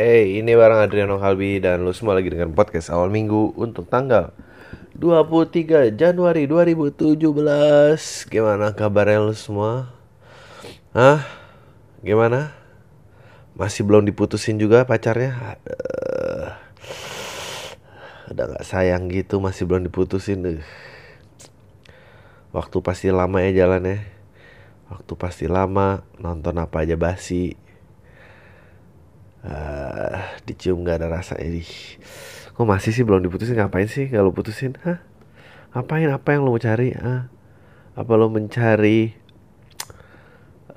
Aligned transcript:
Hey, 0.00 0.40
ini 0.40 0.56
barang 0.56 0.80
Adriano 0.80 1.20
Kalbi 1.20 1.60
dan 1.60 1.84
lu 1.84 1.92
semua 1.92 2.16
lagi 2.16 2.32
dengan 2.32 2.56
podcast 2.56 2.88
awal 2.88 3.12
minggu 3.12 3.52
untuk 3.52 3.84
tanggal 3.84 4.32
23 4.96 5.92
Januari 5.92 6.48
2017 6.48 7.20
Gimana 8.32 8.72
kabarnya 8.72 9.20
lu 9.20 9.36
semua? 9.36 9.92
Hah? 10.96 11.20
Gimana? 12.00 12.56
Masih 13.52 13.84
belum 13.84 14.08
diputusin 14.08 14.56
juga 14.56 14.88
pacarnya? 14.88 15.36
Aduh. 15.36 16.48
Udah 18.32 18.56
gak 18.56 18.64
sayang 18.64 19.12
gitu 19.12 19.36
masih 19.36 19.68
belum 19.68 19.84
diputusin 19.84 20.40
uh. 20.48 20.64
Waktu 22.56 22.76
pasti 22.80 23.12
lama 23.12 23.44
ya 23.44 23.68
jalannya 23.68 24.00
Waktu 24.88 25.12
pasti 25.20 25.44
lama 25.44 26.00
Nonton 26.16 26.56
apa 26.56 26.88
aja 26.88 26.96
basi 26.96 27.52
uh, 29.44 30.18
dicium 30.44 30.82
gak 30.84 31.04
ada 31.04 31.08
rasa. 31.08 31.36
Ini 31.40 31.62
kok 32.52 32.66
masih 32.66 32.92
sih 32.92 33.04
belum 33.04 33.24
diputusin? 33.24 33.56
Ngapain 33.56 33.88
sih 33.88 34.08
kalau 34.08 34.34
putusin? 34.34 34.76
Hah? 34.84 35.00
Ngapain? 35.76 36.08
Apa 36.10 36.36
yang 36.36 36.44
lo 36.44 36.56
mau 36.56 36.62
cari? 36.62 36.92
Ah 36.96 37.28
apa 37.98 38.12
lo 38.14 38.30
mencari 38.30 39.12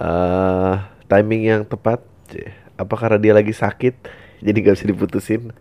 uh, 0.01 0.75
timing 1.07 1.43
yang 1.47 1.61
tepat? 1.63 2.01
Apa 2.73 2.93
karena 2.97 3.21
dia 3.21 3.33
lagi 3.37 3.53
sakit 3.53 3.95
jadi 4.41 4.57
gak 4.59 4.75
bisa 4.79 4.87
diputusin? 4.89 5.41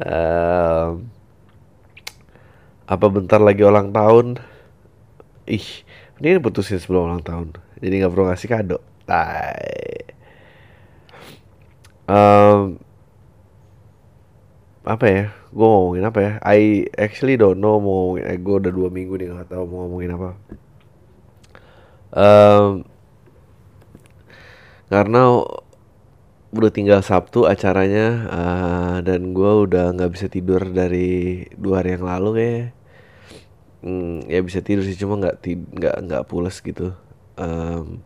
Um, 0.00 1.12
apa 2.88 3.06
bentar 3.12 3.36
lagi 3.36 3.60
ulang 3.60 3.92
tahun? 3.92 4.40
Ih 5.44 5.84
ini 6.20 6.40
putusin 6.40 6.76
sebelum 6.76 7.08
ulang 7.08 7.24
tahun 7.24 7.56
jadi 7.80 8.04
nggak 8.04 8.12
perlu 8.12 8.28
ngasih 8.28 8.48
kado 8.48 8.78
Tai. 9.10 9.66
Um, 12.06 12.78
apa 14.86 15.06
ya? 15.10 15.24
Gue 15.50 15.66
ngomongin 15.66 16.06
apa 16.06 16.18
ya? 16.22 16.32
I 16.46 16.86
actually 16.94 17.34
don't 17.34 17.58
know 17.58 17.82
mau 17.82 18.14
ngomongin. 18.14 18.24
Eh, 18.30 18.38
gue 18.38 18.54
udah 18.62 18.70
dua 18.70 18.86
minggu 18.86 19.18
nih 19.18 19.34
nggak 19.34 19.50
tahu 19.50 19.66
mau 19.66 19.90
ngomongin 19.90 20.14
apa. 20.14 20.30
Um, 22.14 22.86
karena 24.90 25.22
udah 26.50 26.70
tinggal 26.74 27.02
Sabtu 27.02 27.46
acaranya 27.46 28.06
uh, 28.26 28.96
dan 29.06 29.30
gue 29.30 29.52
udah 29.66 29.94
nggak 29.94 30.10
bisa 30.18 30.26
tidur 30.26 30.58
dari 30.70 31.46
dua 31.54 31.82
hari 31.82 31.94
yang 31.94 32.06
lalu 32.10 32.30
kayak 32.34 32.66
hmm, 33.86 34.26
ya 34.26 34.42
bisa 34.42 34.58
tidur 34.58 34.82
sih 34.82 34.98
cuma 34.98 35.22
nggak 35.22 35.46
nggak 35.46 35.96
nggak 36.10 36.26
pulas 36.26 36.58
gitu 36.58 36.90
um, 37.38 38.02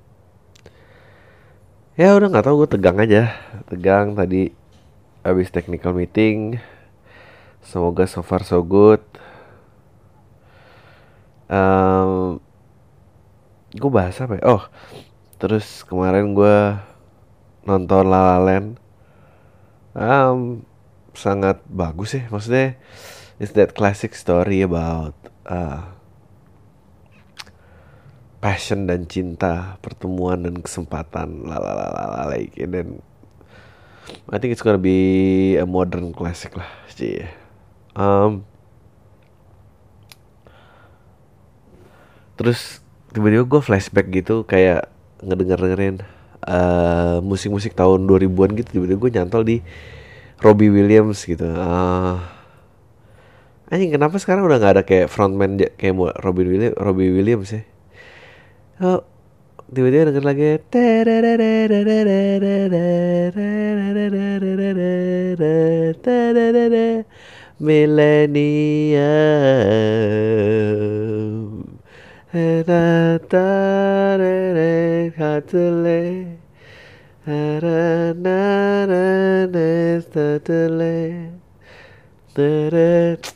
ya 1.94 2.10
udah 2.18 2.26
nggak 2.26 2.46
tahu 2.46 2.66
gue 2.66 2.70
tegang 2.74 2.98
aja. 2.98 3.34
Tegang 3.70 4.18
tadi 4.18 4.50
habis 5.22 5.50
technical 5.54 5.94
meeting. 5.94 6.58
Semoga 7.62 8.04
so 8.10 8.20
far 8.20 8.42
so 8.42 8.60
good. 8.60 9.00
Um, 11.46 12.42
gue 13.70 13.90
bahas 13.90 14.18
apa 14.18 14.38
ya? 14.38 14.42
Oh 14.44 14.64
terus 15.38 15.84
kemarin 15.84 16.34
gue 16.34 16.56
nonton 17.68 18.04
La 18.10 18.20
La 18.34 18.38
Land. 18.42 18.80
Um, 19.94 20.66
sangat 21.14 21.62
bagus 21.70 22.18
sih 22.18 22.26
maksudnya 22.26 22.74
it's 23.38 23.54
that 23.54 23.78
classic 23.78 24.18
story 24.18 24.66
about 24.66 25.14
uh, 25.46 25.93
passion 28.44 28.84
dan 28.84 29.08
cinta, 29.08 29.80
pertemuan 29.80 30.44
dan 30.44 30.60
kesempatan, 30.60 31.48
lalalala 31.48 32.28
like 32.28 32.52
and 32.60 32.76
then 32.76 32.88
I 34.28 34.36
think 34.36 34.52
it's 34.52 34.60
gonna 34.60 34.76
be 34.76 35.56
a 35.56 35.64
modern 35.64 36.12
classic 36.12 36.52
lah, 36.52 36.68
sih. 36.92 37.24
Um, 37.96 38.44
terus 42.36 42.84
tiba-tiba 43.16 43.48
gue 43.48 43.60
flashback 43.64 44.12
gitu 44.12 44.44
kayak 44.44 44.92
ngedenger 45.24 45.58
dengerin 45.64 45.96
uh, 46.44 47.24
musik-musik 47.24 47.72
tahun 47.72 48.04
2000-an 48.04 48.50
gitu 48.60 48.68
tiba-tiba 48.76 48.98
gue 49.00 49.12
nyantol 49.16 49.42
di 49.46 49.56
Robbie 50.44 50.68
Williams 50.68 51.24
gitu. 51.24 51.48
Uh, 51.48 52.20
anjing 53.72 53.88
kenapa 53.88 54.20
sekarang 54.20 54.44
udah 54.44 54.60
nggak 54.60 54.72
ada 54.76 54.84
kayak 54.84 55.08
frontman 55.08 55.56
kayak 55.80 55.96
Robbie 56.20 56.44
Williams, 56.44 56.76
Robbie 56.76 57.08
Williams 57.08 57.48
ya? 57.56 57.64
Oh 58.82 59.04
tiba-tiba 59.70 60.10
denger 60.10 60.24
lagi 60.26 60.58
millennium 67.62 68.94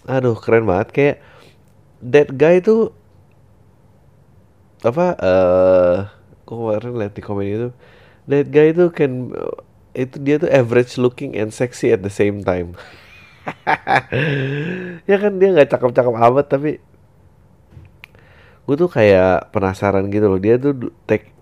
Aduh 0.08 0.34
keren 0.42 0.66
banget 0.66 0.88
kayak 0.90 1.16
That 2.02 2.34
guy 2.34 2.58
tuh 2.58 2.90
apa 4.86 5.06
eh 5.18 5.26
uh, 5.26 5.96
kemarin 6.46 6.94
lihat 6.96 7.12
di 7.18 7.22
komen 7.22 7.44
itu 7.44 7.68
that 8.30 8.46
guy 8.48 8.70
itu 8.70 8.88
can 8.94 9.34
itu 9.96 10.16
dia 10.22 10.36
tuh 10.38 10.50
average 10.52 10.94
looking 11.00 11.34
and 11.34 11.50
sexy 11.50 11.90
at 11.90 12.04
the 12.04 12.12
same 12.12 12.44
time. 12.46 12.76
Ya 15.08 15.16
kan 15.16 15.40
dia 15.40 15.48
nggak 15.56 15.72
cakep-cakep 15.72 16.14
amat 16.14 16.46
tapi 16.52 16.70
gue 18.68 18.76
tuh 18.76 18.90
kayak 18.92 19.48
penasaran 19.50 20.12
gitu 20.12 20.28
loh. 20.28 20.36
Dia 20.36 20.60
tuh 20.60 20.92
take 21.08 21.32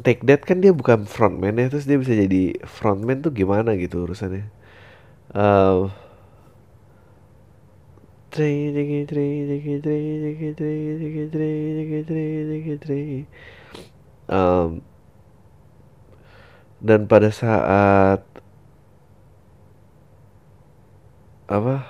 take 0.00 0.24
that 0.24 0.42
kan 0.48 0.64
dia 0.64 0.72
bukan 0.72 1.04
frontman 1.04 1.60
ya 1.60 1.68
terus 1.68 1.84
dia 1.84 2.00
bisa 2.00 2.16
jadi 2.16 2.56
frontman 2.64 3.20
tuh 3.20 3.32
gimana 3.36 3.76
gitu 3.76 4.08
urusannya. 4.08 4.48
Uh, 5.36 5.92
um, 14.28 14.84
dan 16.78 17.08
pada 17.08 17.32
saat 17.32 18.20
apa? 21.48 21.88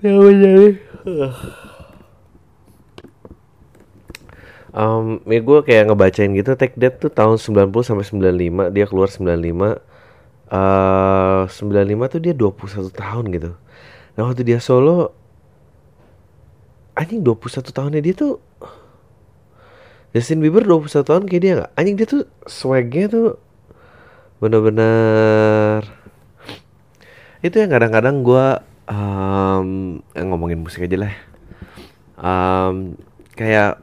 Yang 0.00 0.16
menjadi 0.16 0.68
um, 4.74 5.18
ya 5.26 5.40
gue 5.42 5.58
kayak 5.66 5.90
ngebacain 5.90 6.30
gitu 6.34 6.54
Take 6.54 6.78
That 6.78 7.02
tuh 7.02 7.10
tahun 7.10 7.36
90 7.36 7.74
sampai 7.82 8.06
95 8.06 8.74
dia 8.74 8.86
keluar 8.86 9.08
95 9.10 9.82
uh, 10.50 11.42
95 11.50 12.12
tuh 12.12 12.20
dia 12.22 12.34
21 12.34 12.90
tahun 12.94 13.24
gitu 13.34 13.52
Nah 14.20 14.28
waktu 14.28 14.44
dia 14.44 14.60
solo 14.60 15.16
Anjing 16.92 17.24
21 17.24 17.72
tahunnya 17.72 18.04
dia 18.04 18.12
tuh 18.12 18.36
Justin 20.12 20.44
Bieber 20.44 20.60
21 20.60 21.08
tahun 21.08 21.24
kayak 21.24 21.40
dia 21.40 21.52
gak 21.64 21.70
Anjing 21.72 21.96
dia 21.96 22.04
tuh 22.04 22.28
swagnya 22.44 23.08
tuh 23.08 23.40
Bener-bener. 24.44 25.88
Itu 27.40 27.64
yang 27.64 27.72
kadang-kadang 27.72 28.20
gue 28.20 28.46
um, 28.92 29.68
Ngomongin 30.12 30.60
musik 30.60 30.84
aja 30.84 31.08
lah 31.08 31.14
um, 32.20 33.00
Kayak 33.32 33.80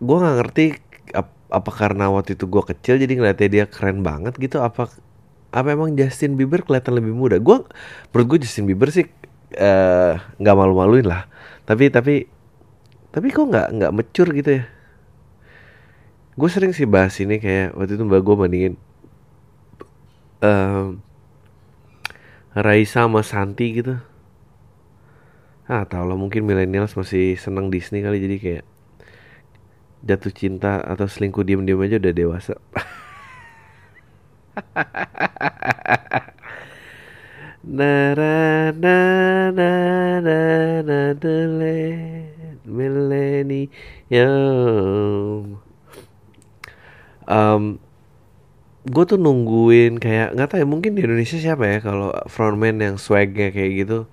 Gue 0.00 0.16
gak 0.24 0.36
ngerti 0.40 0.66
apa 1.50 1.70
karena 1.74 2.08
waktu 2.08 2.38
itu 2.38 2.48
gue 2.48 2.62
kecil 2.62 2.94
jadi 2.96 3.12
ngeliatnya 3.12 3.48
dia 3.50 3.64
keren 3.66 4.06
banget 4.06 4.38
gitu 4.38 4.62
apa 4.62 4.88
apa 5.50 5.74
emang 5.74 5.98
Justin 5.98 6.38
Bieber 6.38 6.62
kelihatan 6.62 6.94
lebih 6.94 7.14
muda? 7.14 7.36
Gue 7.42 7.66
menurut 8.14 8.26
gue 8.26 8.38
Justin 8.46 8.70
Bieber 8.70 8.94
sih 8.94 9.06
eh, 9.54 10.12
nggak 10.18 10.54
uh, 10.54 10.58
malu-maluin 10.58 11.06
lah. 11.06 11.26
Tapi 11.66 11.90
tapi 11.90 12.30
tapi 13.10 13.26
kok 13.34 13.50
nggak 13.50 13.68
nggak 13.74 13.92
mecur 13.94 14.28
gitu 14.30 14.50
ya? 14.62 14.64
Gue 16.38 16.48
sering 16.48 16.70
sih 16.70 16.86
bahas 16.86 17.18
ini 17.18 17.42
kayak 17.42 17.74
waktu 17.74 17.98
itu 17.98 18.02
mbak 18.06 18.22
gue 18.22 18.34
bandingin 18.38 18.74
uh, 20.46 20.94
Raisa 22.54 23.06
sama 23.06 23.26
Santi 23.26 23.66
gitu. 23.74 23.98
Ah 25.70 25.86
tau 25.86 26.06
lah 26.06 26.18
mungkin 26.18 26.46
millennials 26.46 26.98
masih 26.98 27.38
seneng 27.38 27.70
Disney 27.70 28.02
kali 28.02 28.18
jadi 28.18 28.36
kayak 28.38 28.64
jatuh 30.00 30.32
cinta 30.32 30.80
atau 30.80 31.06
selingkuh 31.06 31.44
diem-diem 31.44 31.78
aja 31.84 32.00
udah 32.00 32.14
dewasa 32.16 32.54
Nara 37.80 38.72
na 38.72 38.98
na 39.52 39.70
na 40.20 40.38
na 40.88 41.00
millennium 42.66 43.70
um, 47.30 47.78
gue 48.88 49.04
tuh 49.06 49.20
nungguin 49.20 50.00
kayak 50.02 50.34
nggak 50.34 50.48
tahu 50.50 50.60
ya 50.64 50.66
mungkin 50.66 50.98
di 50.98 51.06
Indonesia 51.06 51.38
siapa 51.38 51.64
ya 51.68 51.78
kalau 51.84 52.10
frontman 52.26 52.82
yang 52.82 52.98
swagnya 52.98 53.54
kayak 53.54 53.86
gitu. 53.86 54.10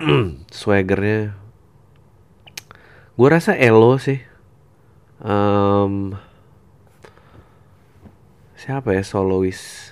Swaggernya. 0.60 1.36
Gue 3.20 3.28
rasa 3.28 3.52
Elo 3.52 4.00
sih. 4.00 4.16
Um, 5.20 6.16
siapa 8.70 8.94
ya? 8.94 9.02
Solois 9.02 9.90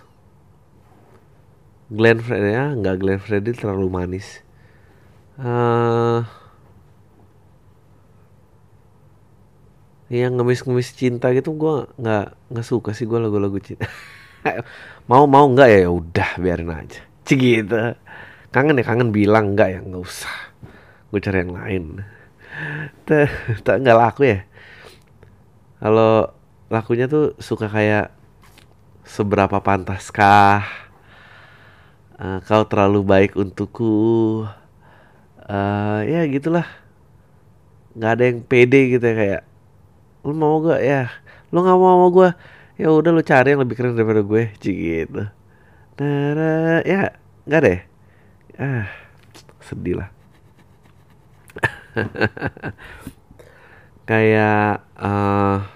Glenn 1.91 2.23
Fredly 2.23 2.55
ya 2.55 2.79
nggak 2.79 2.97
Glenn 3.03 3.19
Fredly 3.19 3.51
terlalu 3.51 3.91
manis. 3.91 4.47
Uh, 5.35 6.23
yang 10.07 10.39
ngemis-ngemis 10.39 10.95
cinta 10.95 11.35
gitu 11.35 11.59
gue 11.59 11.91
nggak 11.99 12.55
nggak 12.55 12.67
suka 12.67 12.95
sih 12.95 13.11
gue 13.11 13.19
lagu-lagu 13.19 13.59
cinta. 13.59 13.91
Mau 15.11 15.27
mau 15.27 15.51
nggak 15.51 15.69
ya, 15.75 15.79
ya 15.83 15.91
udah 15.91 16.31
biarin 16.39 16.71
aja. 16.71 17.03
Cik 17.27 17.39
gitu 17.43 17.75
kangen 18.55 18.79
ya 18.79 18.85
kangen 18.87 19.11
bilang 19.11 19.59
nggak 19.59 19.69
ya? 19.75 19.81
Nggak 19.83 20.03
usah. 20.07 20.37
Gue 21.11 21.19
cari 21.19 21.43
yang 21.43 21.51
lain. 21.59 21.85
Tak 23.67 23.83
nggak 23.83 23.99
laku 23.99 24.23
ya? 24.23 24.39
Kalau 25.83 26.31
lakunya 26.71 27.11
tuh 27.11 27.35
suka 27.43 27.67
kayak 27.67 28.18
seberapa 29.09 29.57
pantaskah 29.65 30.69
uh, 32.21 32.39
kau 32.45 32.69
terlalu 32.69 33.01
baik 33.01 33.33
untukku 33.41 34.45
uh, 35.49 36.01
ya 36.05 36.29
gitulah. 36.29 36.69
Nggak 37.97 38.13
ada 38.15 38.23
yang 38.29 38.39
pede 38.45 38.81
gitu 38.93 39.05
ya 39.09 39.15
kayak 39.17 39.43
lu 40.29 40.37
mau 40.37 40.61
gak 40.61 40.85
ya? 40.85 41.09
Lu 41.49 41.65
nggak 41.65 41.79
mau 41.81 41.89
sama 41.97 42.07
gue 42.13 42.29
ya 42.79 42.93
udah 42.93 43.11
lu 43.11 43.23
cari 43.25 43.57
yang 43.57 43.65
lebih 43.65 43.75
keren 43.75 43.97
daripada 43.97 44.21
gue 44.21 44.43
cik 44.61 44.77
gitu. 44.77 45.25
Nah 45.99 46.85
ya 46.85 47.17
nggak 47.49 47.61
deh. 47.65 47.81
Ah 48.61 48.87
sedih 49.65 50.05
lah. 50.05 50.11
Kayak 54.09 54.89
uh, 54.97 55.67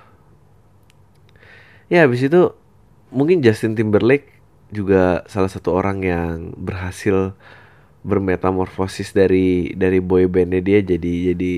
ya 1.93 2.09
habis 2.09 2.25
itu 2.25 2.62
mungkin 3.13 3.45
Justin 3.45 3.77
Timberlake 3.77 4.41
juga 4.73 5.23
salah 5.29 5.53
satu 5.53 5.77
orang 5.77 6.01
yang 6.01 6.57
berhasil 6.57 7.37
bermetamorfosis 8.03 9.15
dari 9.15 9.77
dari 9.77 10.01
boy 10.03 10.27
bandnya 10.27 10.65
dia 10.65 10.81
jadi 10.83 11.37
jadi 11.37 11.53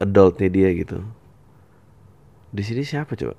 adultnya 0.00 0.48
dia 0.48 0.70
gitu 0.72 1.02
di 2.52 2.60
sini 2.60 2.84
siapa 2.84 3.16
coba? 3.16 3.32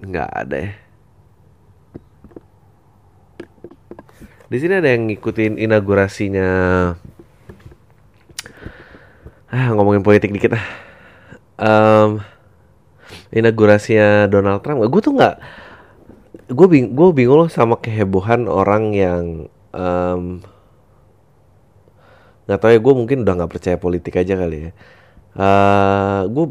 Nggak 0.00 0.28
ada 0.32 0.56
ya. 0.56 0.72
Di 4.48 4.56
sini 4.56 4.80
ada 4.80 4.88
yang 4.88 5.12
ngikutin 5.12 5.60
inaugurasinya. 5.60 6.48
Ah, 9.52 9.68
ngomongin 9.76 10.00
politik 10.00 10.32
dikit 10.32 10.56
ah. 10.56 10.66
Um, 11.60 12.24
inaugurasinya 13.30 14.26
Donald 14.30 14.62
Trump. 14.62 14.82
Gue 14.86 15.02
tuh 15.02 15.14
nggak. 15.14 15.36
Gue 16.50 16.66
bing, 16.66 16.94
gue 16.94 17.08
bingung 17.14 17.46
loh 17.46 17.50
sama 17.50 17.78
kehebohan 17.78 18.50
orang 18.50 18.90
yang 18.94 19.46
um, 19.70 20.42
nggak 22.50 22.58
tahu 22.58 22.70
ya 22.74 22.80
gue 22.82 22.94
mungkin 22.98 23.22
udah 23.22 23.34
nggak 23.38 23.52
percaya 23.54 23.76
politik 23.78 24.18
aja 24.18 24.34
kali 24.34 24.58
ya 24.58 24.70
uh, 25.38 25.38
eh, 25.38 26.20
gue, 26.26 26.44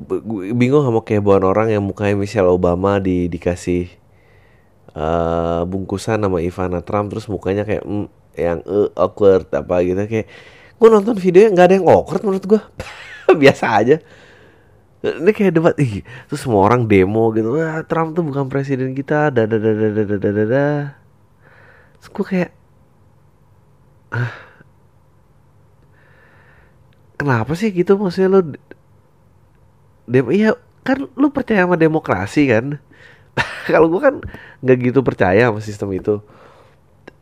bingung 0.55 0.87
sama 0.87 1.03
kehebohan 1.03 1.43
orang 1.43 1.75
yang 1.75 1.83
mukanya 1.83 2.15
Michelle 2.15 2.47
Obama 2.47 3.03
di 3.03 3.27
dikasih 3.27 3.91
uh, 4.95 5.67
bungkusan 5.67 6.23
sama 6.23 6.39
Ivana 6.39 6.79
Trump 6.79 7.11
terus 7.11 7.27
mukanya 7.27 7.67
kayak 7.67 7.83
mm, 7.83 8.07
yang 8.39 8.63
uh, 8.63 8.87
awkward 8.95 9.51
apa 9.51 9.83
gitu 9.83 9.99
kayak 10.07 10.27
gue 10.79 10.87
nonton 10.87 11.19
videonya 11.19 11.51
nggak 11.51 11.67
ada 11.67 11.75
yang 11.75 11.87
awkward 11.91 12.23
menurut 12.23 12.45
gue 12.47 12.61
biasa 13.43 13.65
aja 13.75 13.99
ini 14.99 15.31
kayak 15.31 15.53
debat 15.55 15.75
ih 15.79 16.03
terus 16.27 16.43
semua 16.43 16.67
orang 16.67 16.83
demo 16.83 17.31
gitu. 17.31 17.55
Wah 17.55 17.83
Trump 17.87 18.15
tuh 18.15 18.23
bukan 18.25 18.51
presiden 18.51 18.91
kita 18.91 19.31
dada 19.31 19.55
dada 19.55 19.87
dada 19.95 20.03
dada 20.17 20.29
dada 20.31 20.67
terus 21.99 22.09
gue 22.15 22.25
kayak 22.25 22.51
ah 24.15 24.33
kenapa 27.19 27.51
sih 27.55 27.69
gitu 27.75 27.99
maksudnya 27.99 28.29
lo 28.31 28.39
dem 30.09 30.25
iya 30.31 30.55
kan 30.81 31.05
lu 31.05 31.27
percaya 31.29 31.67
sama 31.67 31.77
demokrasi 31.77 32.49
kan? 32.49 32.65
Kalau 33.69 33.87
gue 33.91 34.01
kan 34.01 34.15
nggak 34.65 34.77
gitu 34.89 34.99
percaya 35.05 35.51
sama 35.51 35.61
sistem 35.61 35.93
itu. 35.93 36.23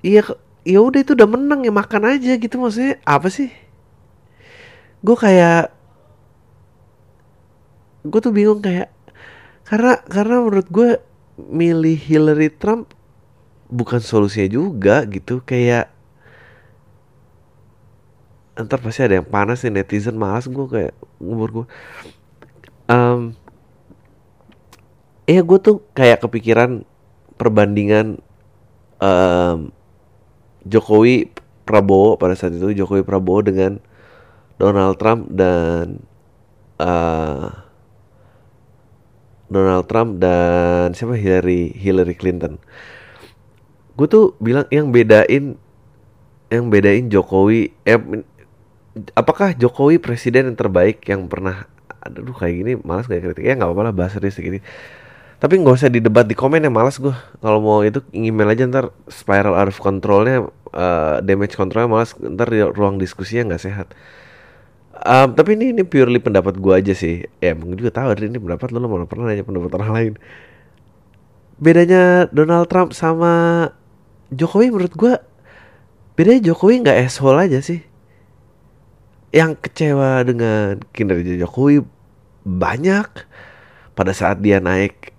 Iya 0.05 0.23
ya 0.63 0.79
udah 0.79 0.99
itu 1.03 1.11
udah 1.17 1.27
menang 1.27 1.67
ya 1.67 1.73
makan 1.73 2.15
aja 2.15 2.39
gitu 2.39 2.55
maksudnya. 2.61 3.01
Apa 3.03 3.27
sih? 3.27 3.51
Gue 5.03 5.17
kayak 5.19 5.76
gue 8.09 8.21
tuh 8.23 8.33
bingung 8.33 8.59
kayak 8.63 8.91
karena 9.67 9.99
karena 10.07 10.41
menurut 10.43 10.67
gue 10.71 10.89
milih 11.37 11.97
Hillary 11.99 12.49
Trump 12.49 12.91
bukan 13.67 13.99
solusinya 13.99 14.47
juga 14.47 15.03
gitu. 15.05 15.43
Kayak 15.43 15.91
ntar 18.57 18.81
pasti 18.81 19.05
ada 19.05 19.21
yang 19.21 19.29
panas 19.29 19.61
nih 19.61 19.69
netizen 19.69 20.17
malas 20.17 20.49
gue 20.49 20.65
kayak 20.65 20.93
umur 21.21 21.49
gue 21.53 21.65
um, 22.89 23.37
ya 25.29 25.41
gue 25.45 25.59
tuh 25.61 25.85
kayak 25.93 26.25
kepikiran 26.25 26.81
perbandingan 27.37 28.17
um, 28.97 29.69
Jokowi 30.65 31.29
Prabowo 31.67 32.17
pada 32.17 32.33
saat 32.33 32.57
itu 32.57 32.73
Jokowi 32.73 33.05
Prabowo 33.05 33.45
dengan 33.45 33.77
Donald 34.57 34.97
Trump 34.97 35.29
dan 35.29 36.01
uh, 36.81 37.66
Donald 39.47 39.87
Trump 39.87 40.19
dan 40.19 40.91
siapa? 40.93 41.15
Hillary 41.15 41.71
Hillary 41.75 42.15
Clinton. 42.15 42.59
Gue 43.97 44.07
tuh 44.07 44.37
bilang 44.37 44.67
yang 44.69 44.93
bedain 44.93 45.57
yang 46.47 46.65
bedain 46.71 47.11
Jokowi 47.11 47.75
eh 47.83 47.99
apakah 49.17 49.57
Jokowi 49.57 49.99
presiden 49.99 50.51
yang 50.51 50.57
terbaik 50.57 51.03
yang 51.09 51.27
pernah 51.27 51.67
aduh 52.03 52.31
kayak 52.31 52.55
gini 52.55 52.71
malas 52.83 53.09
kayak 53.09 53.31
kritik? 53.31 53.43
Ya 53.43 53.57
nggak 53.57 53.67
apa-apa 53.67 53.83
lah 53.91 53.93
bahas 53.95 54.15
serius 54.15 54.39
gini 54.39 54.59
tapi 55.37 55.61
nggak 55.61 55.77
usah 55.77 55.93
didebat 55.93 56.25
di 56.25 56.33
komen 56.33 56.65
ya 56.65 56.71
malas 56.73 56.97
gue 56.97 57.13
kalau 57.41 57.61
mau 57.61 57.85
itu 57.85 58.01
email 58.09 58.49
aja 58.49 58.65
ntar 58.65 58.89
spiral 59.05 59.53
out 59.53 59.69
of 59.69 59.77
controlnya 59.77 60.49
uh, 60.73 61.21
damage 61.21 61.53
controlnya 61.53 61.89
malas 61.89 62.17
ntar 62.17 62.49
di 62.49 62.65
ruang 62.65 62.97
diskusinya 62.97 63.53
nggak 63.53 63.61
sehat 63.61 63.87
um, 65.03 65.29
tapi 65.35 65.53
ini 65.59 65.75
ini 65.75 65.83
purely 65.85 66.17
pendapat 66.17 66.57
gue 66.57 66.73
aja 66.73 66.93
sih. 66.97 67.25
Ya 67.43 67.53
mungkin 67.53 67.77
juga 67.77 67.93
tahu 67.93 68.15
ini 68.17 68.39
pendapat 68.39 68.73
lo 68.73 68.81
lo 68.81 68.87
mana 68.89 69.05
pernah 69.05 69.29
nanya 69.29 69.45
pendapat 69.45 69.71
orang 69.77 69.91
lain. 69.93 70.13
Bedanya 71.57 72.29
Donald 72.29 72.69
Trump 72.69 72.93
sama 72.93 73.67
Jokowi 74.29 74.69
menurut 74.69 74.93
gue 74.93 75.13
bedanya 76.13 76.53
Jokowi 76.53 76.85
nggak 76.85 76.97
asshole 77.05 77.37
aja 77.37 77.59
sih. 77.61 77.81
Yang 79.35 79.59
kecewa 79.65 80.23
dengan 80.23 80.81
kinerja 80.95 81.37
Jokowi 81.37 81.83
banyak. 82.47 83.09
Pada 83.97 84.13
saat 84.13 84.45
dia 84.45 84.61
naik 84.61 85.09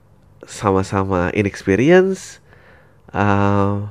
sama-sama 0.46 1.34
inexperience 1.34 2.38
uh, 3.10 3.90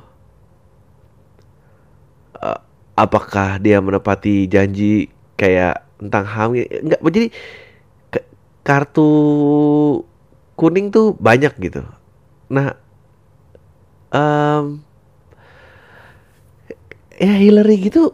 apakah 2.98 3.62
dia 3.62 3.77
menepati 3.77 4.50
janji 4.50 5.13
kayak 5.38 5.86
tentang 6.01 6.25
hamil 6.25 6.65
enggak 6.65 7.01
jadi 7.01 7.27
kartu 8.67 9.10
kuning 10.60 10.91
tuh 10.91 11.15
banyak 11.15 11.53
gitu. 11.62 11.86
Nah 12.51 12.75
um, 14.12 14.84
ya 17.15 17.34
Hillary 17.38 17.88
gitu 17.88 18.12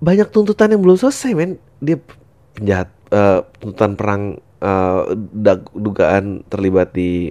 banyak 0.00 0.32
tuntutan 0.32 0.72
yang 0.72 0.82
belum 0.82 0.98
selesai 0.98 1.36
men. 1.36 1.60
Dia 1.78 2.00
penjahat 2.56 2.88
uh, 3.12 3.44
tuntutan 3.60 3.92
perang 3.94 4.22
uh, 4.64 5.12
dugaan 5.76 6.42
terlibat 6.48 6.96
di 6.96 7.30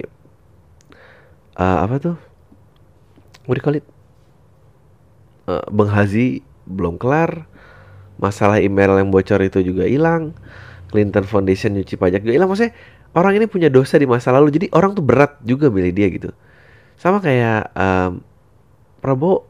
uh, 1.58 1.78
apa 1.84 1.94
tuh? 1.98 2.16
What 3.46 3.62
do 3.62 3.78
uh, 5.46 5.66
Bang 5.70 5.90
Hazi 5.90 6.42
belum 6.66 6.98
kelar 6.98 7.46
masalah 8.16 8.60
email 8.60 8.96
yang 8.96 9.08
bocor 9.12 9.40
itu 9.44 9.60
juga 9.60 9.84
hilang 9.84 10.32
Clinton 10.90 11.24
Foundation 11.26 11.76
nyuci 11.76 11.98
pajak 11.98 12.22
juga 12.22 12.34
hilang. 12.34 12.48
Maksudnya 12.48 12.72
orang 13.12 13.32
ini 13.36 13.46
punya 13.48 13.68
dosa 13.68 13.96
di 13.96 14.06
masa 14.08 14.32
lalu 14.32 14.52
jadi 14.54 14.66
orang 14.72 14.96
tuh 14.96 15.04
berat 15.04 15.36
juga 15.42 15.68
milih 15.68 15.92
dia 15.92 16.08
gitu. 16.08 16.30
Sama 16.96 17.20
kayak 17.20 17.72
um, 17.76 18.24
Prabowo 19.04 19.44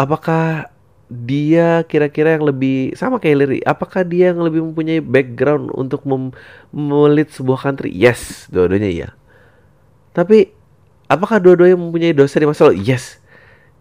apakah 0.00 0.72
dia 1.06 1.86
kira-kira 1.86 2.34
yang 2.34 2.44
lebih 2.50 2.98
sama 2.98 3.22
kayak 3.22 3.32
Hillary 3.38 3.60
apakah 3.62 4.02
dia 4.02 4.34
yang 4.34 4.42
lebih 4.42 4.58
mempunyai 4.58 4.98
background 4.98 5.70
untuk 5.78 6.02
mem 6.02 6.34
melit 6.74 7.30
sebuah 7.30 7.62
country? 7.62 7.92
Yes 7.94 8.50
dua-duanya 8.50 8.90
iya. 8.90 9.08
Tapi 10.16 10.50
apakah 11.06 11.38
dua-duanya 11.38 11.78
mempunyai 11.78 12.16
dosa 12.16 12.40
di 12.40 12.46
masa 12.48 12.68
lalu? 12.68 12.82
Yes. 12.82 13.20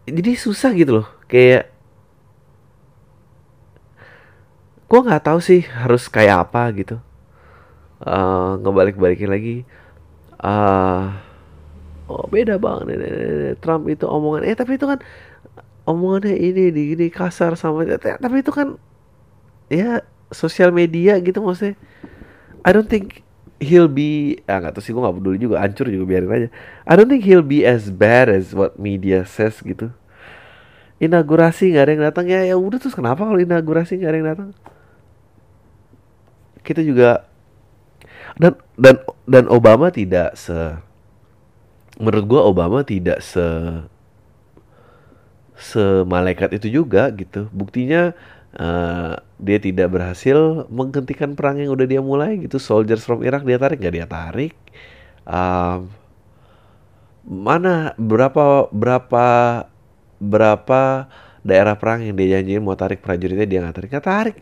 Jadi 0.06 0.38
susah 0.38 0.76
gitu 0.78 1.02
loh. 1.02 1.08
Kayak 1.26 1.75
gue 4.86 5.00
nggak 5.02 5.24
tahu 5.26 5.40
sih 5.42 5.66
harus 5.66 6.06
kayak 6.06 6.50
apa 6.50 6.70
gitu. 6.78 6.98
Uh, 8.06 8.62
ngebalik-balikin 8.62 9.30
lagi. 9.32 9.56
Uh, 10.38 11.10
oh 12.06 12.30
beda 12.30 12.62
banget 12.62 13.02
Trump 13.64 13.90
itu 13.90 14.06
omongan 14.06 14.46
eh 14.46 14.54
tapi 14.54 14.78
itu 14.78 14.86
kan 14.86 15.02
omongannya 15.90 16.38
ini 16.38 16.70
di 16.70 16.82
gini 16.94 17.08
kasar 17.10 17.58
sama 17.58 17.82
tapi 17.98 18.36
itu 18.46 18.52
kan 18.54 18.78
ya 19.74 20.06
sosial 20.30 20.70
media 20.70 21.18
gitu 21.18 21.42
maksudnya. 21.42 21.78
I 22.66 22.74
don't 22.74 22.90
think 22.90 23.26
he'll 23.58 23.90
be 23.90 24.42
ah 24.46 24.62
nggak 24.62 24.78
tahu 24.78 24.84
sih 24.86 24.92
gue 24.94 25.02
nggak 25.02 25.18
peduli 25.18 25.38
juga 25.42 25.66
hancur 25.66 25.90
juga 25.90 26.06
biarin 26.06 26.30
aja. 26.30 26.50
I 26.86 26.94
don't 26.94 27.10
think 27.10 27.26
he'll 27.26 27.46
be 27.46 27.66
as 27.66 27.90
bad 27.90 28.30
as 28.30 28.54
what 28.54 28.78
media 28.78 29.26
says 29.26 29.58
gitu. 29.66 29.90
Inaugurasi 31.02 31.74
nggak 31.74 31.84
ada 31.84 31.92
yang 31.92 32.04
datang 32.06 32.26
ya 32.30 32.42
ya 32.46 32.56
udah 32.56 32.78
terus 32.78 32.94
kenapa 32.94 33.26
kalau 33.26 33.42
inaugurasi 33.42 33.98
nggak 33.98 34.12
ada 34.14 34.18
yang 34.18 34.30
datang 34.30 34.50
kita 36.66 36.82
juga 36.82 37.30
dan 38.36 38.58
dan 38.76 39.00
dan 39.30 39.46
Obama 39.48 39.94
tidak 39.94 40.36
se 40.36 40.76
menurut 41.96 42.26
gue 42.28 42.42
Obama 42.42 42.80
tidak 42.84 43.24
se 43.24 43.46
semalaikat 45.56 46.52
itu 46.60 46.84
juga 46.84 47.08
gitu. 47.16 47.48
Buktinya 47.56 48.12
uh, 48.60 49.16
dia 49.40 49.60
tidak 49.64 49.88
berhasil 49.96 50.68
menghentikan 50.68 51.32
perang 51.32 51.64
yang 51.64 51.72
udah 51.72 51.88
dia 51.88 52.04
mulai 52.04 52.36
gitu. 52.44 52.60
Soldiers 52.60 53.08
from 53.08 53.24
Iraq 53.24 53.48
dia 53.48 53.56
tarik 53.56 53.80
nggak 53.80 53.96
dia 53.96 54.08
tarik. 54.08 54.54
Uh, 55.24 55.88
mana 57.24 57.96
berapa 57.96 58.68
berapa 58.70 59.26
berapa 60.20 60.82
daerah 61.42 61.76
perang 61.80 62.04
yang 62.04 62.20
dia 62.20 62.38
janjiin 62.38 62.62
mau 62.62 62.76
tarik 62.76 63.00
prajuritnya 63.00 63.48
dia 63.48 63.60
nggak 63.64 63.76
tarik? 63.80 63.90
Nggak 63.96 64.08
tarik 64.12 64.38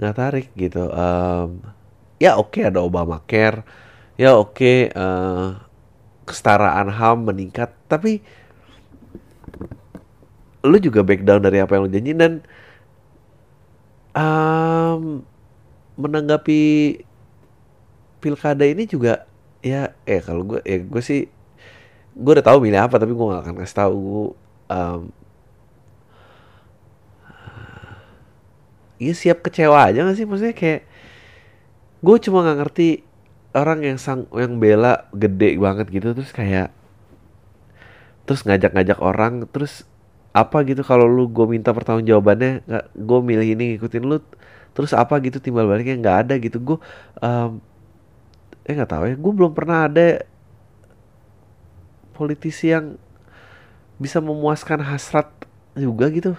nggak 0.00 0.14
tarik 0.16 0.46
gitu 0.56 0.88
um, 0.88 1.60
ya 2.22 2.38
oke 2.38 2.56
okay, 2.56 2.62
ada 2.68 2.80
Obama 2.80 3.20
Care 3.28 3.66
ya 4.16 4.36
oke 4.36 4.54
okay, 4.56 4.78
uh, 4.94 5.58
kesetaraan 6.24 6.88
ham 6.92 7.26
meningkat 7.26 7.74
tapi 7.90 8.22
lu 10.62 10.78
juga 10.78 11.02
back 11.02 11.26
down 11.26 11.42
dari 11.42 11.58
apa 11.58 11.74
yang 11.74 11.82
lu 11.86 11.90
janji 11.90 12.12
dan 12.14 12.32
um, 14.14 15.26
menanggapi 15.98 16.62
pilkada 18.22 18.62
ini 18.62 18.86
juga 18.86 19.26
ya 19.60 19.94
eh 20.06 20.22
kalau 20.22 20.46
gue 20.46 20.60
ya 20.62 20.78
gue 20.78 21.02
sih 21.02 21.26
gue 22.14 22.32
udah 22.38 22.46
tahu 22.46 22.62
milih 22.62 22.78
apa 22.78 23.02
tapi 23.02 23.10
gue 23.10 23.26
gak 23.26 23.42
akan 23.42 23.56
kasih 23.58 23.78
tahu 23.82 24.34
um, 24.70 25.00
ya 29.02 29.14
siap 29.18 29.42
kecewa 29.42 29.90
aja 29.90 30.06
gak 30.06 30.16
sih? 30.16 30.26
Maksudnya 30.28 30.54
kayak 30.54 30.82
gue 32.02 32.16
cuma 32.18 32.42
nggak 32.42 32.58
ngerti 32.58 32.88
orang 33.54 33.80
yang 33.86 33.98
sang 34.00 34.26
yang 34.34 34.58
bela 34.58 35.06
gede 35.14 35.54
banget 35.54 35.86
gitu 35.92 36.10
terus 36.18 36.34
kayak 36.34 36.74
terus 38.26 38.42
ngajak-ngajak 38.42 38.98
orang 38.98 39.46
terus 39.46 39.86
apa 40.34 40.64
gitu 40.66 40.82
kalau 40.82 41.06
lu 41.06 41.30
gue 41.30 41.46
minta 41.46 41.70
pertanggung 41.70 42.08
jawabannya 42.08 42.64
nggak 42.66 42.86
gue 42.96 43.18
milih 43.22 43.48
ini 43.54 43.64
ngikutin 43.76 44.02
lu 44.02 44.18
terus 44.72 44.96
apa 44.96 45.20
gitu 45.22 45.38
timbal 45.38 45.68
baliknya 45.68 45.94
nggak 46.00 46.18
ada 46.26 46.34
gitu. 46.42 46.58
Gue 46.58 46.78
um, 47.22 47.62
eh 48.66 48.72
nggak 48.72 48.90
tahu 48.90 49.02
ya 49.06 49.14
gue 49.14 49.32
belum 49.36 49.52
pernah 49.52 49.86
ada 49.86 50.26
politisi 52.16 52.72
yang 52.72 52.96
bisa 54.00 54.18
memuaskan 54.18 54.82
hasrat 54.82 55.28
juga 55.78 56.10
gitu. 56.10 56.34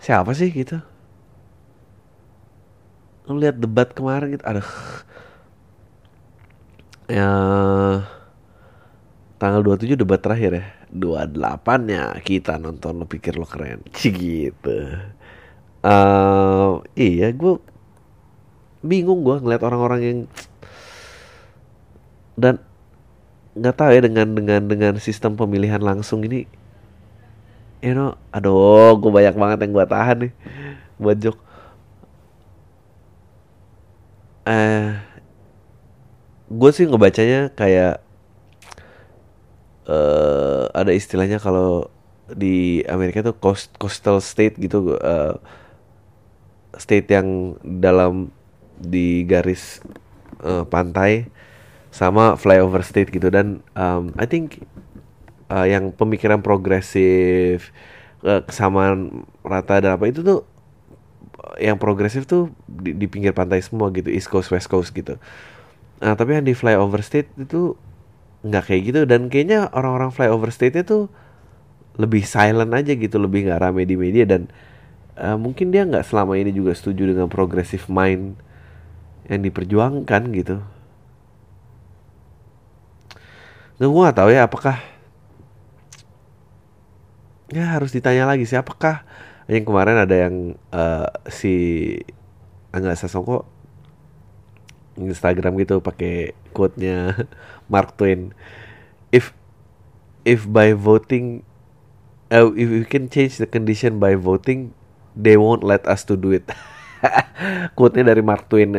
Siapa 0.00 0.32
sih 0.32 0.48
gitu 0.50 0.89
lihat 3.38 3.60
debat 3.60 3.92
kemarin 3.92 4.34
gitu 4.34 4.44
aduh. 4.46 4.70
Ya 7.10 7.30
tanggal 9.38 9.62
27 9.62 9.94
debat 9.94 10.18
terakhir 10.18 10.52
ya. 10.56 10.66
28 10.90 11.86
nya 11.86 12.18
kita 12.24 12.58
nonton 12.58 12.98
lo 12.98 13.06
pikir 13.06 13.38
lo 13.38 13.46
keren. 13.46 13.86
Cih 13.94 14.10
gitu. 14.22 14.78
Uh, 15.80 16.84
iya 16.92 17.32
gue 17.32 17.56
bingung 18.80 19.24
gue 19.24 19.36
ngeliat 19.40 19.62
orang-orang 19.64 20.00
yang 20.00 20.18
dan 22.36 22.60
nggak 23.52 23.76
tahu 23.76 23.90
ya 23.92 24.00
dengan 24.00 24.28
dengan 24.32 24.60
dengan 24.64 24.94
sistem 24.96 25.36
pemilihan 25.36 25.82
langsung 25.82 26.24
ini 26.24 26.48
you 27.84 27.92
know 27.92 28.16
aduh 28.32 28.96
gue 28.96 29.10
banyak 29.12 29.36
banget 29.36 29.58
yang 29.66 29.72
gue 29.76 29.86
tahan 29.88 30.16
nih 30.28 30.32
buat 30.96 31.16
jok 31.20 31.36
eh 34.48 34.96
gue 36.50 36.70
sih 36.74 36.86
ngebacanya 36.88 37.54
kayak 37.54 38.02
uh, 39.86 40.66
ada 40.74 40.90
istilahnya 40.90 41.38
kalau 41.38 41.86
di 42.30 42.82
Amerika 42.86 43.22
tuh 43.26 43.34
coast, 43.38 43.74
coastal 43.78 44.22
state 44.22 44.58
gitu 44.58 44.94
uh, 44.98 45.38
state 46.78 47.10
yang 47.10 47.58
dalam 47.62 48.30
di 48.78 49.26
garis 49.26 49.82
uh, 50.42 50.64
pantai 50.66 51.28
sama 51.90 52.38
flyover 52.38 52.82
state 52.86 53.10
gitu. 53.10 53.30
Dan 53.30 53.62
um, 53.74 54.14
I 54.18 54.26
think 54.26 54.62
uh, 55.50 55.66
yang 55.66 55.90
pemikiran 55.90 56.42
progresif 56.42 57.74
uh, 58.22 58.42
kesamaan 58.46 59.26
rata 59.42 59.82
dan 59.82 59.98
apa 59.98 60.06
itu 60.10 60.22
tuh 60.22 60.46
yang 61.58 61.80
progresif 61.80 62.28
tuh 62.28 62.52
di, 62.68 62.94
di 62.94 63.06
pinggir 63.10 63.34
pantai 63.34 63.64
semua 63.64 63.90
gitu 63.90 64.12
East 64.12 64.30
Coast 64.30 64.52
West 64.54 64.70
Coast 64.70 64.94
gitu. 64.94 65.18
Nah 65.98 66.14
tapi 66.14 66.38
yang 66.38 66.46
di 66.46 66.54
flyover 66.54 67.02
state 67.02 67.32
itu 67.40 67.74
nggak 68.40 68.64
kayak 68.72 68.82
gitu 68.88 69.00
dan 69.04 69.28
kayaknya 69.28 69.68
orang-orang 69.74 70.14
flyover 70.14 70.48
state 70.48 70.80
itu 70.80 71.12
lebih 72.00 72.24
silent 72.24 72.72
aja 72.72 72.96
gitu 72.96 73.20
lebih 73.20 73.44
nggak 73.50 73.60
rame 73.60 73.84
di 73.84 74.00
media 74.00 74.24
dan 74.24 74.48
uh, 75.20 75.36
mungkin 75.36 75.68
dia 75.68 75.84
nggak 75.84 76.08
selama 76.08 76.40
ini 76.40 76.48
juga 76.48 76.72
setuju 76.72 77.12
dengan 77.12 77.28
progressive 77.28 77.84
mind 77.92 78.40
yang 79.28 79.44
diperjuangkan 79.44 80.22
gitu 80.32 80.56
nggak 83.76 83.88
gue 83.88 84.00
nggak 84.00 84.16
tahu 84.16 84.30
ya 84.32 84.48
apakah 84.48 84.76
ya 87.52 87.64
harus 87.76 87.92
ditanya 87.92 88.24
lagi 88.24 88.48
sih 88.48 88.56
apakah 88.56 89.04
yang 89.50 89.66
kemarin 89.66 89.98
ada 89.98 90.14
yang 90.14 90.54
uh, 90.70 91.10
si 91.26 91.54
Angga 92.70 92.94
Sasongko 92.94 93.42
Instagram 94.94 95.56
gitu 95.58 95.80
pakai 95.80 96.36
quote-nya 96.52 97.16
Mark 97.72 97.96
Twain. 97.96 98.36
If 99.10 99.34
if 100.22 100.46
by 100.46 100.76
voting 100.76 101.42
uh, 102.30 102.52
if 102.54 102.68
we 102.68 102.86
can 102.86 103.08
change 103.08 103.40
the 103.40 103.48
condition 103.48 103.98
by 103.98 104.14
voting, 104.14 104.76
they 105.16 105.34
won't 105.40 105.64
let 105.64 105.86
us 105.88 106.06
to 106.06 106.14
do 106.14 106.30
it. 106.34 106.46
quote-nya 107.76 108.12
dari 108.12 108.22
Mark 108.22 108.46
Twain. 108.46 108.70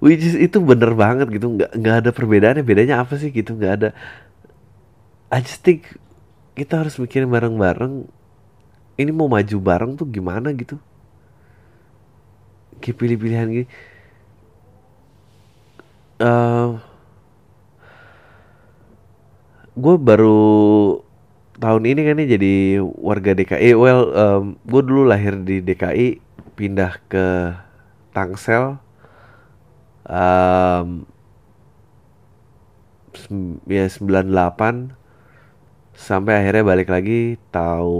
Which 0.00 0.24
is 0.24 0.34
itu 0.34 0.58
bener 0.58 0.96
banget 0.96 1.30
gitu. 1.30 1.54
Nggak 1.54 1.70
nggak 1.76 1.96
ada 2.04 2.10
perbedaannya. 2.10 2.64
Bedanya 2.64 3.04
apa 3.04 3.20
sih 3.20 3.30
gitu? 3.30 3.54
Nggak 3.54 3.74
ada. 3.78 3.88
I 5.30 5.42
just 5.42 5.62
think 5.62 5.98
kita 6.54 6.82
harus 6.82 6.96
mikirin 6.98 7.30
bareng-bareng. 7.30 8.23
Ini 8.94 9.10
mau 9.10 9.26
maju 9.26 9.56
bareng 9.58 9.98
tuh 9.98 10.06
gimana 10.06 10.54
gitu? 10.54 10.78
Kayak 12.78 12.96
pilih-pilihan 13.00 13.48
gini 13.50 13.66
uh, 16.20 16.26
eh, 16.26 16.68
gue 19.74 19.94
baru 19.98 20.42
tahun 21.58 21.82
ini 21.86 22.00
kan 22.06 22.14
nih 22.18 22.28
jadi 22.38 22.54
warga 22.82 23.32
DKI. 23.34 23.70
Well, 23.74 24.02
um, 24.14 24.44
gue 24.66 24.82
dulu 24.82 25.06
lahir 25.06 25.38
di 25.42 25.62
DKI, 25.62 26.18
pindah 26.54 26.98
ke 27.10 27.54
Tangsel. 28.14 28.78
Um, 30.04 31.08
ya 33.64 33.88
98 33.88 35.03
sampai 35.94 36.42
akhirnya 36.42 36.64
balik 36.66 36.90
lagi 36.90 37.38
tahun 37.54 37.94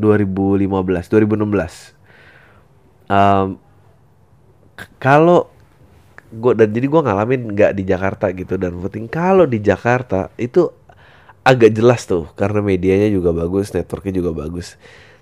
2015 0.00 0.68
2016 0.72 1.94
um, 3.08 3.60
kalau 4.98 5.54
gue 6.34 6.52
dan 6.58 6.68
jadi 6.74 6.86
gue 6.90 7.00
ngalamin 7.06 7.40
nggak 7.54 7.72
di 7.78 7.82
Jakarta 7.86 8.26
gitu 8.34 8.58
dan 8.58 8.74
voting. 8.74 9.06
Kalau 9.06 9.46
di 9.46 9.62
Jakarta 9.62 10.34
itu 10.34 10.66
agak 11.46 11.70
jelas 11.76 12.08
tuh 12.08 12.26
karena 12.34 12.64
medianya 12.64 13.08
juga 13.12 13.30
bagus 13.30 13.70
networknya 13.70 14.18
juga 14.18 14.30
bagus. 14.34 14.74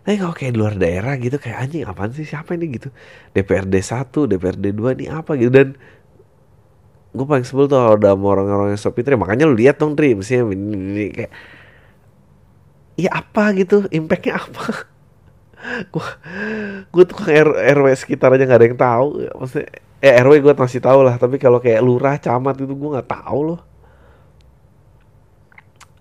Tapi 0.02 0.18
kalau 0.18 0.34
kayak 0.34 0.54
luar 0.58 0.74
daerah 0.74 1.14
gitu 1.20 1.38
kayak 1.38 1.58
anjing 1.62 1.82
apaan 1.86 2.10
sih? 2.10 2.26
Siapa 2.26 2.58
ini? 2.58 2.74
gitu. 2.74 2.88
DPRD 3.36 3.74
1 3.78 4.30
DPRD 4.34 4.66
2 4.74 4.98
ini 4.98 5.06
apa 5.06 5.38
gitu. 5.38 5.52
Dan 5.52 5.78
gue 7.12 7.26
paling 7.28 7.44
sebel 7.44 7.68
tuh 7.68 7.76
kalau 7.76 7.96
ada 8.00 8.16
orang-orang 8.16 8.72
yang 8.72 8.80
stop 8.80 8.96
itu 8.96 9.12
makanya 9.20 9.44
lu 9.44 9.52
lihat 9.52 9.76
dong 9.76 9.92
Tri. 9.92 10.16
Mestinya 10.16 10.48
ini, 10.56 11.12
kayak 11.12 11.32
ya 12.96 13.10
apa 13.12 13.52
gitu? 13.56 13.84
Impactnya 13.92 14.40
apa? 14.40 14.64
Gue 15.94 16.08
gue 16.90 17.04
tuh 17.06 17.22
R, 17.22 17.48
RW 17.78 17.86
sekitar 17.94 18.34
aja 18.34 18.42
nggak 18.42 18.58
ada 18.58 18.66
yang 18.66 18.80
tahu. 18.80 19.06
Maksudnya 19.38 19.68
eh 20.02 20.14
RW 20.18 20.34
gue 20.42 20.54
masih 20.58 20.80
tahu 20.82 21.00
lah. 21.06 21.14
Tapi 21.20 21.38
kalau 21.38 21.62
kayak 21.62 21.78
lurah 21.86 22.18
camat 22.18 22.58
itu 22.58 22.74
gue 22.74 22.90
nggak 22.98 23.06
tahu 23.06 23.54
loh. 23.54 23.60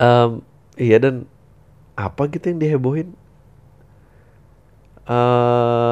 Um, 0.01 0.41
iya 0.81 0.97
dan 0.97 1.29
apa 1.93 2.25
gitu 2.33 2.49
yang 2.49 2.57
dihebohin? 2.57 3.13
Uh, 5.05 5.90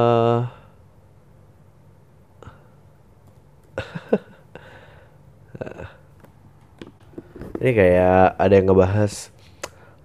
ini 7.59 7.71
kayak 7.75 8.39
ada 8.39 8.53
yang 8.55 8.71
ngebahas 8.71 9.35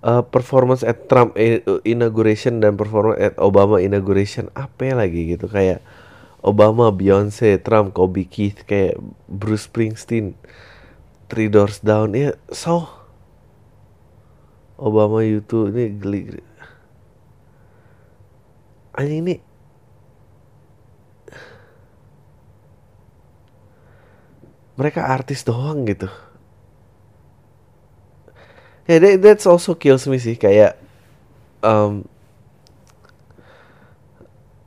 uh, 0.03 0.27
performance 0.27 0.83
at 0.83 1.07
Trump 1.07 1.39
inauguration 1.87 2.59
dan 2.59 2.75
performance 2.75 3.23
at 3.23 3.35
Obama 3.39 3.79
inauguration 3.79 4.51
apa 4.59 4.91
ya 4.91 4.95
lagi 4.99 5.39
gitu. 5.39 5.47
Kayak 5.47 5.81
Obama, 6.45 6.93
Beyonce, 6.93 7.57
Trump, 7.63 7.97
Kobe 7.97 8.29
Keith, 8.29 8.69
kayak 8.69 9.01
Bruce 9.31 9.65
Springsteen, 9.65 10.37
Three 11.33 11.49
Doors 11.49 11.81
Down, 11.81 12.13
ya 12.13 12.37
so 12.53 12.85
Obama 14.77 15.25
YouTube 15.25 15.73
ini 15.73 15.95
geli, 15.97 16.21
geli. 16.29 16.45
Anjing 18.95 19.23
ini 19.25 19.37
mereka 24.75 25.07
artis 25.07 25.47
doang 25.47 25.87
gitu 25.87 26.11
yeah, 28.89 29.01
that, 29.01 29.21
that's 29.21 29.47
also 29.49 29.77
kills 29.77 30.09
me 30.09 30.21
sih 30.21 30.37
kayak 30.37 30.77
um, 31.65 32.05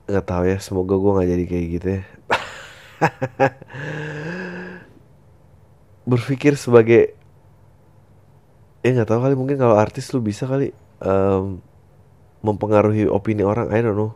nggak 0.08 0.26
tahu 0.26 0.44
ya 0.48 0.58
semoga 0.58 0.96
gue 0.96 1.12
nggak 1.20 1.30
jadi 1.30 1.44
kayak 1.46 1.66
gitu 1.78 1.88
ya. 2.00 2.04
Berpikir 6.10 6.56
sebagai 6.56 7.14
ya 8.82 8.90
nggak 8.96 9.10
tahu 9.12 9.20
kali 9.20 9.36
mungkin 9.36 9.60
kalau 9.60 9.76
artis 9.76 10.08
lu 10.16 10.24
bisa 10.24 10.48
kali 10.48 10.72
um, 11.04 11.60
mempengaruhi 12.42 13.12
opini 13.12 13.44
orang 13.44 13.70
I 13.70 13.84
don't 13.84 14.00
know. 14.00 14.16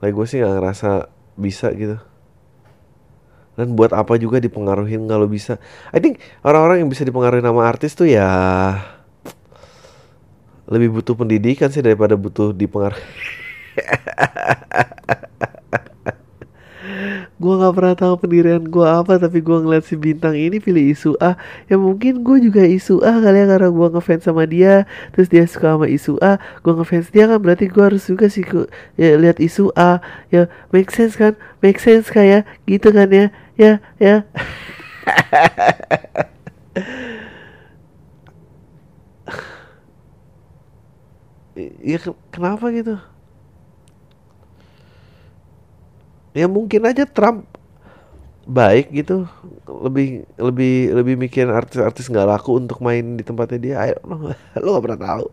Kayak 0.00 0.14
gue 0.14 0.26
sih 0.30 0.38
nggak 0.40 0.54
ngerasa 0.62 0.90
bisa 1.36 1.68
gitu. 1.74 1.98
Dan 3.56 3.72
buat 3.72 3.90
apa 3.96 4.20
juga 4.20 4.36
dipengaruhi 4.36 5.00
kalau 5.08 5.26
bisa. 5.26 5.58
I 5.90 5.98
think 5.98 6.20
orang-orang 6.44 6.84
yang 6.84 6.90
bisa 6.92 7.02
dipengaruhi 7.02 7.42
nama 7.42 7.66
artis 7.66 7.96
tuh 7.96 8.06
ya 8.06 8.28
lebih 10.66 10.98
butuh 10.98 11.14
pendidikan 11.14 11.70
sih 11.70 11.82
daripada 11.82 12.18
butuh 12.18 12.50
dipengaruhi 12.50 12.98
gue 17.36 17.52
nggak 17.52 17.74
pernah 17.76 17.94
tahu 17.94 18.14
pendirian 18.16 18.64
gue 18.64 18.86
apa 18.88 19.20
tapi 19.20 19.44
gue 19.44 19.58
ngeliat 19.60 19.84
si 19.84 19.92
bintang 19.92 20.32
ini 20.32 20.56
pilih 20.56 20.96
isu 20.96 21.20
A. 21.20 21.36
Ya 21.68 21.76
mungkin 21.76 22.24
gue 22.24 22.40
juga 22.40 22.64
isu 22.64 23.04
A 23.04 23.20
kali 23.20 23.44
ya 23.44 23.46
karena 23.46 23.68
gue 23.68 23.88
ngefans 23.92 24.24
sama 24.24 24.48
dia 24.48 24.88
terus 25.12 25.28
dia 25.28 25.44
suka 25.44 25.76
sama 25.76 25.86
isu 25.86 26.16
A. 26.24 26.40
Gue 26.64 26.72
ngefans 26.72 27.12
dia 27.12 27.28
kan 27.28 27.36
berarti 27.36 27.68
gue 27.68 27.84
harus 27.84 28.08
juga 28.08 28.32
sih 28.32 28.40
ya 28.96 29.20
lihat 29.20 29.36
isu 29.36 29.68
A. 29.76 30.00
Ya 30.32 30.48
make 30.72 30.88
sense 30.88 31.20
kan? 31.20 31.36
Make 31.60 31.76
sense 31.76 32.08
kayak 32.08 32.48
gitu 32.64 32.88
kan 32.88 33.12
ya? 33.12 33.28
Ya 33.60 33.84
ya 34.00 34.24
ya 41.56 41.98
kenapa 42.28 42.68
gitu? 42.70 43.00
Ya 46.36 46.44
mungkin 46.46 46.84
aja 46.84 47.08
Trump 47.08 47.48
baik 48.44 48.92
gitu. 48.92 49.24
Lebih 49.64 50.28
lebih 50.36 50.74
lebih 50.92 51.14
mikirin 51.16 51.50
artis-artis 51.50 52.12
nggak 52.12 52.28
laku 52.28 52.60
untuk 52.60 52.84
main 52.84 53.16
di 53.16 53.24
tempatnya 53.24 53.58
dia 53.58 53.76
ayo 53.88 53.96
lo 54.04 54.14
lo 54.60 54.68
gak 54.76 54.84
pernah 54.84 55.00
tahu. 55.00 55.26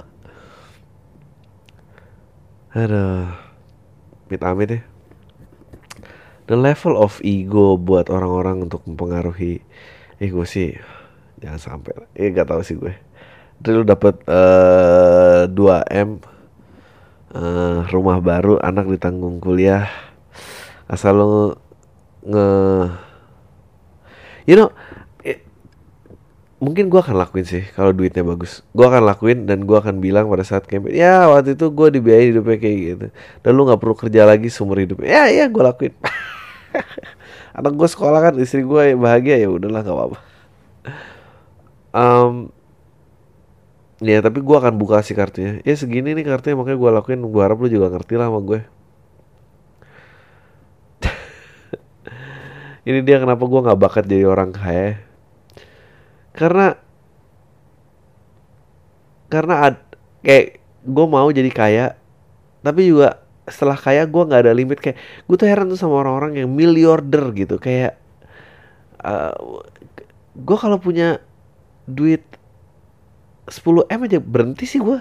Aduh 2.73 3.27
mit 4.31 4.41
amit 4.41 4.69
ya. 4.71 4.81
The 6.47 6.57
level 6.59 6.99
of 6.99 7.23
ego 7.23 7.79
buat 7.79 8.11
orang-orang 8.11 8.67
untuk 8.67 8.83
mempengaruhi 8.83 9.63
ego 10.19 10.43
sih 10.43 10.75
jangan 11.43 11.59
sampai 11.59 11.91
eh 12.15 12.31
gak 12.31 12.47
tahu 12.47 12.63
sih 12.63 12.79
gue 12.79 12.95
Terus 13.63 13.79
lu 13.79 13.85
dapet 13.87 14.19
uh, 14.27 15.47
2 15.47 15.55
m 15.87 16.19
uh, 17.31 17.87
rumah 17.87 18.19
baru 18.19 18.59
anak 18.59 18.91
ditanggung 18.91 19.39
kuliah. 19.39 19.87
Asal 20.91 21.15
lo 21.15 21.55
nge 22.27 22.47
you 24.47 24.59
know 24.59 24.67
it, 25.23 25.43
mungkin 26.59 26.91
gue 26.91 26.99
akan 26.99 27.15
lakuin 27.15 27.47
sih 27.47 27.63
kalau 27.71 27.95
duitnya 27.95 28.27
bagus. 28.27 28.67
Gue 28.75 28.83
akan 28.83 29.07
lakuin 29.07 29.47
dan 29.47 29.63
gue 29.63 29.77
akan 29.79 30.03
bilang 30.03 30.27
pada 30.27 30.43
saat 30.43 30.67
campaign 30.67 30.99
ya 30.99 31.31
waktu 31.31 31.55
itu 31.55 31.71
gue 31.71 31.87
dibiayai 31.99 32.35
hidupnya 32.35 32.57
kayak 32.59 32.77
gitu. 32.83 33.07
Dan 33.47 33.51
lu 33.55 33.63
nggak 33.63 33.79
perlu 33.79 33.95
kerja 33.95 34.27
lagi 34.27 34.51
seumur 34.51 34.83
hidup. 34.83 35.07
Ya 35.07 35.31
ya 35.31 35.47
gue 35.47 35.63
lakuin. 35.63 35.95
Anak 37.57 37.73
gue 37.79 37.87
sekolah 37.87 38.19
kan 38.19 38.33
istri 38.43 38.67
gue 38.67 38.99
bahagia 38.99 39.39
ya 39.39 39.47
udahlah 39.47 39.87
nggak 39.87 39.95
apa-apa. 39.95 40.19
Um, 41.93 42.49
ya 44.03 44.19
tapi 44.19 44.43
gue 44.43 44.55
akan 44.55 44.75
buka 44.75 44.99
sih 45.01 45.15
kartunya. 45.15 45.63
Ya 45.63 45.73
segini 45.79 46.11
nih 46.11 46.27
kartunya 46.27 46.59
makanya 46.59 46.77
gue 46.79 46.89
lakuin. 46.99 47.21
Gue 47.23 47.41
harap 47.41 47.57
lu 47.63 47.67
juga 47.71 47.87
ngerti 47.89 48.13
lah 48.19 48.27
sama 48.29 48.39
gue. 48.43 48.59
Ini 52.89 52.99
dia 53.01 53.17
kenapa 53.23 53.43
gue 53.47 53.59
nggak 53.63 53.79
bakat 53.79 54.05
jadi 54.07 54.27
orang 54.27 54.51
kaya. 54.51 54.99
Karena 56.35 56.75
karena 59.31 59.55
ad, 59.71 59.77
kayak 60.21 60.61
gue 60.85 61.05
mau 61.09 61.25
jadi 61.33 61.49
kaya 61.49 61.97
tapi 62.61 62.85
juga 62.85 63.23
setelah 63.49 63.75
kaya 63.75 64.03
gue 64.07 64.23
nggak 64.23 64.41
ada 64.47 64.53
limit. 64.55 64.79
Kayak 64.79 64.97
gue 65.27 65.35
tuh 65.35 65.47
heran 65.47 65.67
tuh 65.71 65.79
sama 65.79 66.03
orang-orang 66.03 66.43
yang 66.43 66.49
miliarder 66.51 67.31
gitu. 67.35 67.55
Kayak 67.59 67.99
uh, 69.03 69.63
gue 70.33 70.57
kalau 70.57 70.79
punya 70.79 71.21
duit 71.85 72.23
10 73.47 73.91
m 73.91 73.99
aja 74.07 74.19
berhenti 74.23 74.63
sih 74.63 74.79
gue 74.79 74.99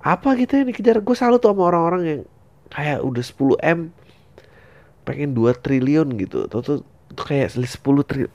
apa 0.00 0.32
gitu 0.40 0.56
yang 0.56 0.68
dikejar? 0.72 1.04
Gue 1.04 1.12
selalu 1.12 1.36
tuh 1.44 1.52
sama 1.52 1.68
orang-orang 1.68 2.02
yang 2.04 2.20
kayak 2.72 3.04
udah 3.04 3.24
10 3.24 3.60
m 3.60 3.78
pengen 5.04 5.36
2 5.36 5.52
triliun 5.60 6.08
gitu. 6.16 6.48
Tuh 6.48 6.60
tuh, 6.64 6.76
tuh 7.12 7.24
kayak 7.24 7.52
10 7.52 7.68
triliun 8.08 8.32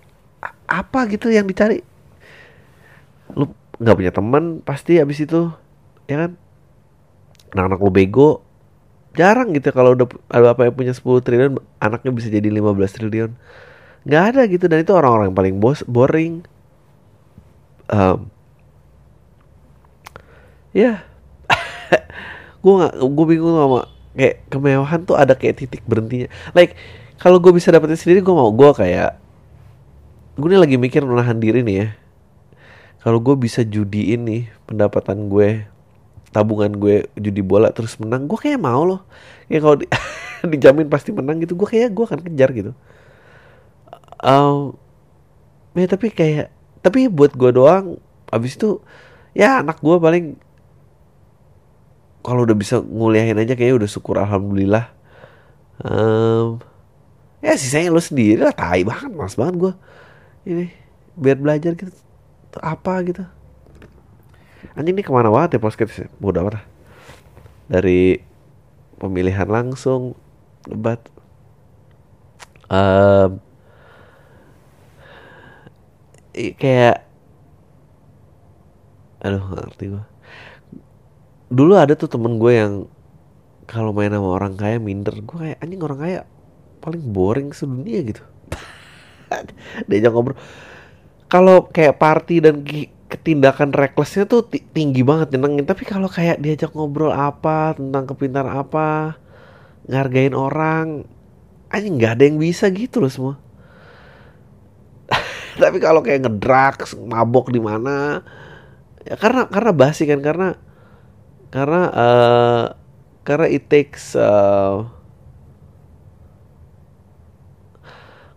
apa 0.70 1.10
gitu 1.10 1.34
yang 1.34 1.50
dicari? 1.50 1.82
Lu 3.34 3.50
nggak 3.82 3.96
punya 3.98 4.14
teman 4.14 4.62
pasti 4.62 5.02
abis 5.02 5.26
itu 5.26 5.50
ya 6.06 6.26
kan? 6.26 6.32
Anak-anak 7.58 7.80
lu 7.82 7.92
bego. 7.94 8.32
Jarang 9.16 9.56
gitu 9.56 9.72
kalau 9.72 9.96
udah 9.96 10.06
ada 10.28 10.52
apa 10.54 10.68
yang 10.68 10.76
punya 10.76 10.94
10 10.94 11.24
triliun 11.26 11.54
anaknya 11.82 12.12
bisa 12.14 12.28
jadi 12.30 12.46
15 12.52 12.98
triliun. 13.02 13.32
Nggak 14.06 14.24
ada 14.36 14.42
gitu 14.46 14.66
dan 14.70 14.86
itu 14.86 14.94
orang-orang 14.94 15.34
yang 15.34 15.38
paling 15.38 15.56
bos 15.58 15.82
boring. 15.90 16.46
Um, 17.90 18.35
ya 20.82 21.06
gue 22.66 22.74
nggak 22.74 22.94
gue 22.98 23.26
bingung 23.30 23.54
sama 23.54 23.86
kayak 24.18 24.36
kemewahan 24.50 25.06
tuh 25.06 25.14
ada 25.14 25.38
kayak 25.38 25.62
titik 25.62 25.86
berhentinya. 25.86 26.34
Like 26.58 26.74
kalau 27.22 27.38
gue 27.38 27.54
bisa 27.54 27.70
dapetin 27.70 27.94
sendiri 27.94 28.26
gue 28.26 28.34
mau 28.34 28.50
gue 28.50 28.74
kayak 28.74 29.22
gue 30.36 30.48
nih 30.50 30.58
lagi 30.58 30.76
mikir 30.82 31.06
menahan 31.06 31.38
diri 31.38 31.62
nih 31.62 31.76
ya. 31.78 31.88
Kalau 33.06 33.22
gue 33.22 33.38
bisa 33.38 33.62
judi 33.62 34.18
ini 34.18 34.50
pendapatan 34.66 35.30
gue 35.30 35.70
tabungan 36.34 36.74
gue 36.74 37.06
judi 37.14 37.46
bola 37.46 37.70
terus 37.70 38.02
menang 38.02 38.26
gue 38.26 38.40
kayak 38.42 38.58
mau 38.58 38.82
loh. 38.82 39.06
Ya 39.46 39.62
kalau 39.62 39.78
di, 39.78 39.86
dijamin 40.58 40.90
pasti 40.90 41.14
menang 41.14 41.38
gitu 41.46 41.54
gue 41.54 41.70
kayak 41.70 41.94
gue 41.94 42.02
akan 42.10 42.20
kejar 42.26 42.50
gitu. 42.50 42.74
Um, 44.26 44.74
ya 45.78 45.86
tapi 45.86 46.10
kayak 46.10 46.50
tapi 46.82 47.14
buat 47.14 47.38
gue 47.38 47.54
doang 47.54 48.02
abis 48.34 48.58
itu 48.58 48.82
ya 49.38 49.62
anak 49.62 49.78
gue 49.86 50.02
paling 50.02 50.34
kalau 52.26 52.42
udah 52.50 52.58
bisa 52.58 52.82
nguliahin 52.82 53.38
aja 53.38 53.54
kayaknya 53.54 53.86
udah 53.86 53.90
syukur 53.90 54.18
alhamdulillah. 54.18 54.90
Um, 55.86 56.58
ya 57.46 57.54
sisanya 57.54 57.94
lo 57.94 58.02
sendiri 58.02 58.42
lah 58.42 58.56
tai 58.56 58.82
banget 58.82 59.14
mas 59.14 59.38
banget 59.38 59.56
gue 59.60 59.74
ini 60.50 60.66
biar 61.14 61.38
belajar 61.38 61.78
gitu 61.78 61.94
apa 62.58 62.94
gitu. 63.06 63.22
Anjing 64.74 64.98
ini 64.98 65.06
ke 65.06 65.14
mana 65.14 65.30
banget 65.30 65.56
ya 65.56 65.62
podcast 65.62 66.10
mudah 66.18 66.42
amat 66.42 66.66
dari 67.70 68.18
pemilihan 68.98 69.46
langsung 69.46 70.18
debat. 70.66 70.98
Um, 72.66 73.38
kayak 76.34 77.06
aduh 79.22 79.46
ngerti 79.54 79.94
gue 79.94 80.15
dulu 81.50 81.78
ada 81.78 81.94
tuh 81.94 82.10
temen 82.10 82.42
gue 82.42 82.54
yang 82.54 82.74
kalau 83.66 83.92
main 83.92 84.14
sama 84.14 84.30
orang 84.30 84.54
kaya 84.58 84.78
minder. 84.78 85.14
Gue 85.26 85.38
kayak 85.52 85.58
anjing 85.62 85.82
orang 85.82 86.00
kaya 86.00 86.20
paling 86.82 87.02
boring 87.02 87.50
sedunia 87.54 88.02
gitu. 88.06 88.24
Diajak 89.90 90.14
ngobrol. 90.14 90.38
Kalau 91.26 91.66
kayak 91.74 91.98
party 91.98 92.38
dan 92.46 92.62
ketindakan 93.10 93.74
recklessnya 93.74 94.30
tuh 94.30 94.46
tinggi 94.50 95.02
banget 95.02 95.34
nyenengin. 95.34 95.66
Tapi 95.66 95.84
kalau 95.86 96.06
kayak 96.06 96.38
diajak 96.42 96.74
ngobrol 96.78 97.14
apa 97.14 97.74
tentang 97.74 98.06
kepintaran 98.06 98.54
apa 98.54 99.18
ngargain 99.86 100.34
orang 100.34 101.06
anjing 101.70 101.98
nggak 101.98 102.18
ada 102.18 102.24
yang 102.30 102.38
bisa 102.38 102.70
gitu 102.70 103.02
loh 103.02 103.12
semua. 103.12 103.36
Tapi 105.62 105.78
kalau 105.82 106.06
kayak 106.06 106.30
ngedrugs 106.30 106.94
mabok 106.98 107.50
di 107.50 107.62
mana 107.62 108.22
ya 109.06 109.18
karena 109.18 109.46
karena 109.50 109.72
basi 109.74 110.10
kan 110.10 110.22
karena 110.22 110.58
karena 111.56 111.84
uh, 111.96 112.64
karena 113.24 113.48
it 113.48 113.72
takes 113.72 114.12
uh, 114.20 114.84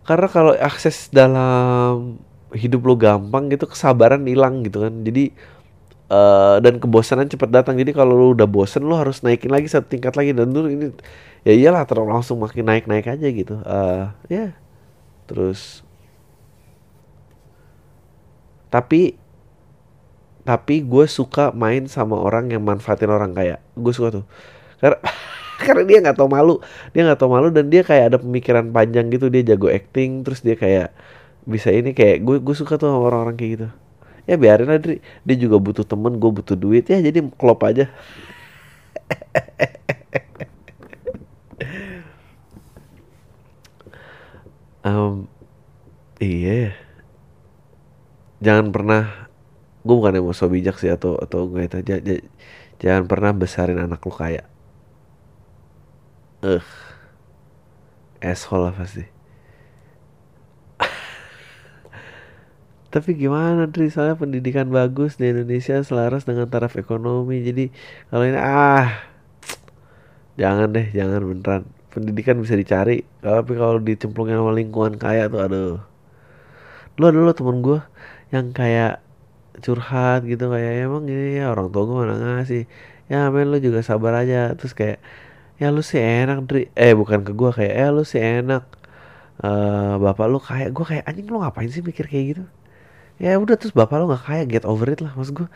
karena 0.07 0.27
kalau 0.31 0.55
akses 0.55 1.11
dalam 1.11 2.17
hidup 2.55 2.81
lo 2.81 2.95
gampang 2.97 3.51
gitu 3.51 3.69
kesabaran 3.69 4.25
hilang 4.25 4.65
gitu 4.65 4.81
kan. 4.87 5.05
Jadi 5.05 5.35
uh, 6.09 6.57
dan 6.63 6.81
kebosanan 6.81 7.29
cepat 7.29 7.53
datang. 7.53 7.77
Jadi 7.77 7.93
kalau 7.93 8.17
lo 8.17 8.27
udah 8.33 8.49
bosen 8.49 8.87
lo 8.87 8.97
harus 8.97 9.21
naikin 9.21 9.53
lagi 9.53 9.69
satu 9.69 9.85
tingkat 9.85 10.17
lagi. 10.17 10.33
Dan 10.33 10.49
dulu 10.55 10.71
ini 10.71 10.89
ya 11.45 11.53
iyalah 11.53 11.85
terus 11.85 12.07
langsung 12.07 12.41
makin 12.41 12.65
naik 12.65 12.89
naik 12.89 13.05
aja 13.05 13.27
gitu. 13.29 13.61
Uh, 13.61 14.09
ya 14.31 14.49
yeah. 14.49 14.51
terus. 15.29 15.85
Tapi 18.73 19.17
tapi 20.49 20.81
gue 20.81 21.05
suka 21.05 21.53
main 21.53 21.85
sama 21.85 22.17
orang 22.17 22.49
yang 22.49 22.65
manfaatin 22.65 23.13
orang 23.13 23.37
kaya 23.37 23.61
gue 23.77 23.93
suka 23.93 24.09
tuh. 24.17 24.25
Karena 24.81 24.97
karena 25.61 25.83
dia 25.85 25.97
nggak 26.01 26.17
tau 26.17 26.25
malu. 26.25 26.57
Dia 26.89 27.05
nggak 27.05 27.19
tau 27.21 27.29
malu 27.29 27.53
dan 27.53 27.69
dia 27.69 27.85
kayak 27.85 28.05
ada 28.09 28.17
pemikiran 28.17 28.65
panjang 28.73 29.13
gitu. 29.13 29.29
Dia 29.29 29.45
jago 29.53 29.69
acting 29.69 30.25
terus 30.25 30.41
dia 30.41 30.57
kayak 30.57 30.89
bisa 31.45 31.69
ini 31.69 31.93
kayak 31.93 32.25
gue 32.25 32.41
gue 32.41 32.55
suka 32.57 32.81
tuh 32.81 32.89
orang-orang 32.89 33.37
kayak 33.37 33.51
gitu. 33.61 33.67
Ya 34.25 34.35
biarin 34.41 34.73
aja 34.73 34.97
dia 34.97 35.37
juga 35.37 35.61
butuh 35.61 35.85
temen 35.85 36.17
gue 36.17 36.31
butuh 36.33 36.57
duit. 36.57 36.89
Ya 36.89 36.97
jadi 36.97 37.21
klop 37.37 37.61
aja. 37.69 37.85
Um, 44.79 45.27
iya 46.23 46.71
jangan 48.39 48.71
pernah 48.71 49.28
gue 49.79 49.95
bukan 49.95 50.11
yang 50.11 50.27
mau 50.27 50.35
so 50.35 50.51
bijak 50.51 50.75
sih 50.75 50.91
atau 50.91 51.15
atau 51.15 51.47
gue 51.47 51.63
itu. 51.63 51.79
Jangan 52.79 53.03
pernah 53.07 53.31
besarin 53.35 53.79
anak 53.79 54.03
lu 54.03 54.11
kayak 54.11 54.47
eh 56.39 56.63
asshole 58.23 58.67
lah 58.67 58.73
pasti. 58.75 59.03
Tapi 62.93 63.09
gimana 63.15 63.67
Dri 63.67 63.91
soalnya 63.91 64.15
pendidikan 64.15 64.71
bagus 64.71 65.19
di 65.19 65.31
Indonesia 65.31 65.83
selaras 65.83 66.23
dengan 66.23 66.47
taraf 66.47 66.79
ekonomi. 66.79 67.43
Jadi 67.43 67.71
kalau 68.11 68.23
ini 68.27 68.39
ah. 68.39 69.07
Jangan 70.39 70.71
deh 70.71 70.87
jangan 70.95 71.19
beneran. 71.27 71.63
Pendidikan 71.91 72.39
bisa 72.39 72.55
dicari 72.55 73.03
tapi 73.19 73.59
kalau 73.59 73.83
dicemplungin 73.83 74.39
sama 74.39 74.55
lingkungan 74.55 74.95
kaya 74.95 75.27
tuh 75.27 75.43
aduh. 75.43 75.83
Lu 76.95 77.03
ada 77.03 77.19
lo 77.19 77.35
temen 77.35 77.59
gue 77.59 77.83
yang 78.31 78.55
kayak 78.55 79.03
curhat 79.61 80.25
gitu 80.25 80.49
kayak 80.53 80.87
emang 80.87 81.03
ini 81.07 81.39
ya 81.39 81.53
orang 81.53 81.67
tua 81.73 81.83
gue 81.87 81.95
mana 82.01 82.15
ngasih. 82.41 82.63
Ya 83.11 83.27
men 83.33 83.47
lu 83.51 83.57
juga 83.59 83.79
sabar 83.85 84.13
aja. 84.21 84.55
Terus 84.57 84.73
kayak 84.73 84.97
ya 85.61 85.67
lu 85.75 85.81
sih 85.83 85.99
enak 85.99 86.47
Dri 86.47 86.71
eh 86.73 86.93
bukan 86.95 87.21
ke 87.27 87.31
gue 87.35 87.51
kayak 87.51 87.73
eh 87.75 87.89
lu 87.91 88.03
sih 88.07 88.21
enak. 88.21 88.63
Uh, 89.39 89.95
bapak 90.03 90.27
lu 90.27 90.39
kayak 90.43 90.69
gue 90.75 90.85
kayak 90.85 91.03
anjing 91.07 91.27
lu 91.31 91.39
ngapain 91.39 91.69
sih 91.71 91.83
mikir 91.83 92.05
kayak 92.11 92.25
gitu? 92.35 92.43
Ya 93.19 93.35
udah 93.35 93.55
terus 93.59 93.75
bapak 93.75 93.99
lu 93.99 94.05
nggak 94.11 94.23
kayak 94.27 94.45
get 94.51 94.65
over 94.67 94.87
it 94.87 94.99
lah 95.03 95.11
maksud 95.15 95.35
gue 95.45 95.49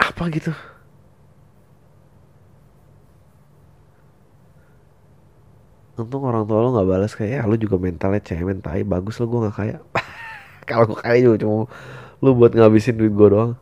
apa 0.00 0.22
gitu? 0.32 0.52
Untung 5.94 6.26
orang 6.26 6.42
tua 6.42 6.58
lu 6.58 6.74
nggak 6.74 6.88
balas 6.90 7.12
kayak 7.14 7.30
ya 7.38 7.42
lu 7.46 7.54
juga 7.54 7.78
mentalnya 7.78 8.18
cemen 8.18 8.58
tai 8.58 8.82
bagus 8.82 9.14
lo 9.22 9.30
gue 9.30 9.40
nggak 9.46 9.56
kayak 9.56 9.78
kalau 10.68 10.84
gue 10.90 10.98
kaya 11.00 11.18
juga 11.20 11.36
cuma 11.44 11.68
lu 12.24 12.30
buat 12.38 12.52
ngabisin 12.56 12.96
duit 12.96 13.12
gue 13.12 13.28
doang. 13.30 13.52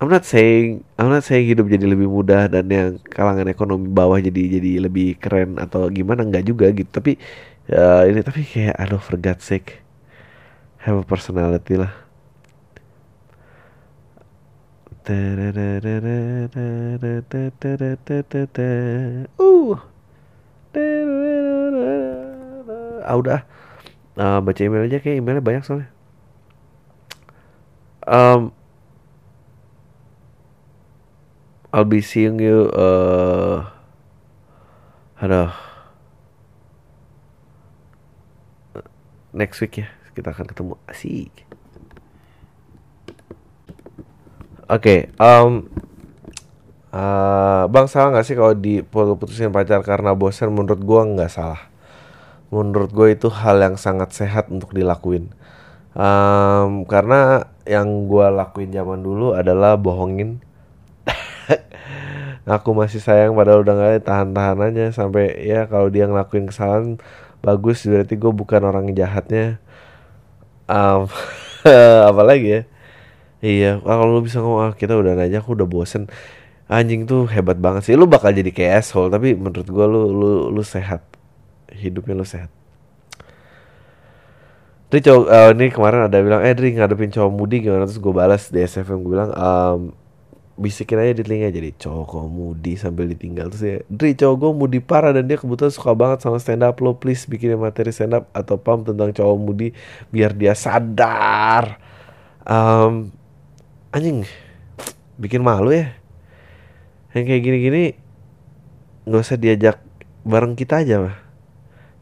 I'm 0.00 0.08
not 0.08 0.24
saying 0.24 0.80
I'm 0.96 1.12
not 1.12 1.28
saying 1.28 1.44
hidup 1.44 1.68
jadi 1.68 1.84
lebih 1.84 2.08
mudah 2.08 2.48
dan 2.48 2.64
yang 2.72 2.96
kalangan 3.04 3.52
ekonomi 3.52 3.84
bawah 3.92 4.16
jadi 4.16 4.56
jadi 4.56 4.88
lebih 4.88 5.20
keren 5.20 5.60
atau 5.60 5.92
gimana 5.92 6.24
nggak 6.24 6.44
juga 6.48 6.72
gitu. 6.72 6.88
Tapi 6.88 7.20
ya 7.68 8.08
ini 8.08 8.24
tapi 8.24 8.40
kayak 8.48 8.80
aduh 8.80 8.96
for 8.96 9.20
God's 9.20 9.44
sake. 9.44 9.84
Have 10.80 10.96
a 10.96 11.04
personality 11.04 11.76
lah. 11.76 11.92
Uh 19.40 19.76
ah 23.04 23.16
udah 23.18 23.40
uh, 24.16 24.38
baca 24.42 24.60
email 24.64 24.86
aja 24.86 24.98
kayak 24.98 25.22
emailnya 25.22 25.44
banyak 25.44 25.62
soalnya. 25.62 25.90
Um, 28.10 28.50
I'll 31.70 31.86
be 31.86 32.02
seeing 32.02 32.42
you 32.42 32.66
uh 32.74 33.70
aduh. 35.20 35.54
Next 39.30 39.62
week 39.62 39.78
ya 39.78 39.88
kita 40.16 40.34
akan 40.34 40.50
ketemu. 40.50 40.74
Asik. 40.90 41.46
Oke 44.70 44.70
okay, 44.70 45.00
um, 45.18 45.66
uh, 46.94 47.66
bang 47.70 47.86
salah 47.90 48.14
nggak 48.14 48.26
sih 48.26 48.38
kalau 48.38 48.54
di 48.54 48.82
putusin 48.86 49.50
pacar 49.50 49.82
karena 49.82 50.14
bosan 50.14 50.54
menurut 50.54 50.78
gua 50.82 51.02
nggak 51.06 51.30
salah 51.30 51.69
menurut 52.50 52.90
gue 52.90 53.14
itu 53.14 53.30
hal 53.30 53.62
yang 53.62 53.78
sangat 53.78 54.10
sehat 54.10 54.50
untuk 54.50 54.74
dilakuin. 54.74 55.30
Um, 55.94 56.86
karena 56.86 57.50
yang 57.66 58.06
gue 58.10 58.26
lakuin 58.30 58.74
zaman 58.74 59.02
dulu 59.02 59.38
adalah 59.38 59.78
bohongin. 59.78 60.42
Aku 62.46 62.74
masih 62.74 62.98
sayang 62.98 63.38
padahal 63.38 63.62
udah 63.62 63.74
gak 63.78 64.06
tahan-tahan 64.06 64.58
aja. 64.70 64.86
Sampai 64.90 65.38
ya 65.46 65.70
kalau 65.70 65.90
dia 65.90 66.10
ngelakuin 66.10 66.50
kesalahan 66.50 66.98
bagus. 67.42 67.86
Berarti 67.86 68.18
gue 68.18 68.32
bukan 68.34 68.62
orang 68.66 68.90
jahatnya. 68.94 69.62
Um, 70.66 71.06
apalagi 72.10 72.46
ya? 72.50 72.62
Iya 73.40 73.80
kalau 73.80 74.12
lu 74.12 74.20
bisa 74.20 74.36
ngomong 74.44 74.60
ah, 74.68 74.72
kita 74.76 74.92
udah 74.98 75.16
aja 75.16 75.38
aku 75.38 75.54
udah 75.54 75.66
bosen. 75.70 76.10
Anjing 76.70 77.06
tuh 77.06 77.26
hebat 77.30 77.58
banget 77.58 77.86
sih. 77.86 77.94
Lu 77.98 78.06
bakal 78.10 78.34
jadi 78.34 78.50
kayak 78.50 78.82
asshole 78.82 79.10
tapi 79.10 79.34
menurut 79.38 79.66
gue 79.66 79.86
lu 79.86 80.02
lu 80.10 80.30
lu 80.54 80.62
sehat 80.62 81.02
hidupnya 81.74 82.14
lu 82.18 82.26
sehat. 82.26 82.50
Dri 84.90 84.98
cowok 85.06 85.24
uh, 85.30 85.50
ini 85.54 85.70
kemarin 85.70 86.10
ada 86.10 86.18
bilang 86.18 86.42
eh 86.42 86.50
Dri 86.50 86.74
ngadepin 86.74 87.14
cowok 87.14 87.30
mudi 87.30 87.62
gimana? 87.62 87.86
Terus 87.86 88.02
gue 88.02 88.10
balas 88.10 88.50
di 88.50 88.58
SFM 88.58 89.06
gue 89.06 89.12
bilang 89.14 89.30
um, 89.38 89.94
bisikin 90.58 90.98
aja 90.98 91.14
di 91.14 91.22
telinga. 91.22 91.46
Jadi 91.54 91.78
cowok 91.78 92.26
mudi 92.26 92.74
sambil 92.74 93.06
ditinggal. 93.06 93.54
Terus 93.54 93.62
ya 93.62 93.76
Dri 93.86 94.18
cowok 94.18 94.34
gue 94.34 94.50
mudi 94.50 94.78
parah 94.82 95.14
dan 95.14 95.30
dia 95.30 95.38
kebetulan 95.38 95.70
suka 95.70 95.94
banget 95.94 96.26
sama 96.26 96.42
stand 96.42 96.66
up 96.66 96.82
lo 96.82 96.98
please 96.98 97.22
bikin 97.30 97.54
materi 97.54 97.94
stand 97.94 98.18
up 98.18 98.26
atau 98.34 98.58
pam 98.58 98.82
tentang 98.82 99.14
cowok 99.14 99.36
mudi 99.38 99.70
biar 100.10 100.34
dia 100.34 100.58
sadar. 100.58 101.78
Um, 102.42 103.14
anjing 103.94 104.26
bikin 105.22 105.46
malu 105.46 105.70
ya. 105.70 105.94
Yang 107.14 107.30
kayak 107.30 107.42
gini-gini 107.46 107.84
nggak 109.06 109.22
usah 109.22 109.38
diajak 109.38 109.78
bareng 110.26 110.58
kita 110.58 110.82
aja 110.82 110.98
mah 110.98 111.29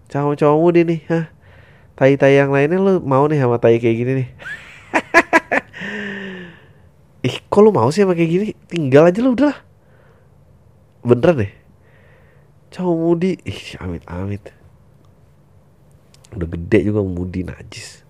cowok-cowok 0.08 0.58
mudi 0.58 0.82
nih 0.84 1.00
hah? 1.08 1.26
Tai-tai 1.98 2.38
yang 2.38 2.54
lainnya 2.54 2.78
lo 2.78 3.02
mau 3.02 3.26
nih 3.26 3.42
sama 3.42 3.60
tai 3.60 3.76
kayak 3.76 3.96
gini 3.96 4.12
nih? 4.24 4.28
Ih 7.28 7.36
kok 7.50 7.60
lu 7.60 7.74
mau 7.74 7.90
sih 7.90 8.02
sama 8.06 8.14
kayak 8.14 8.30
gini? 8.30 8.48
Tinggal 8.70 9.10
aja 9.10 9.20
lu 9.20 9.34
udah 9.34 9.56
bener 11.02 11.32
deh. 11.34 11.52
Cowok 12.72 12.96
mudi. 12.96 13.32
Ih 13.42 13.76
amit 13.82 14.06
amit 14.06 14.58
udah 16.28 16.48
gede 16.48 16.92
juga 16.92 17.00
mudi 17.00 17.42
najis. 17.44 18.04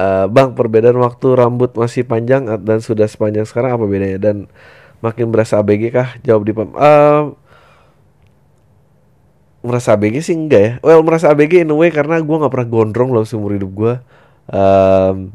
Uh, 0.00 0.24
bang 0.26 0.56
perbedaan 0.56 0.96
waktu 0.98 1.36
rambut 1.36 1.76
masih 1.76 2.08
panjang 2.08 2.48
dan 2.64 2.80
sudah 2.80 3.06
sepanjang 3.06 3.44
sekarang 3.44 3.76
apa 3.76 3.84
bedanya? 3.84 4.18
Dan 4.18 4.36
makin 5.04 5.28
berasa 5.28 5.60
ABG 5.60 5.92
kah? 5.92 6.16
Jawab 6.24 6.42
di 6.48 6.52
uh, 6.56 7.36
merasa 9.62 9.94
ABG 9.94 10.16
sih 10.26 10.36
enggak 10.36 10.62
ya. 10.62 10.72
Well 10.82 11.02
merasa 11.06 11.30
ABG 11.30 11.62
in 11.62 11.70
a 11.70 11.76
way 11.78 11.94
karena 11.94 12.18
gue 12.18 12.36
nggak 12.36 12.52
pernah 12.52 12.68
gondrong 12.68 13.10
loh 13.14 13.22
seumur 13.22 13.54
hidup 13.54 13.70
gue 13.72 13.94
um, 14.50 15.30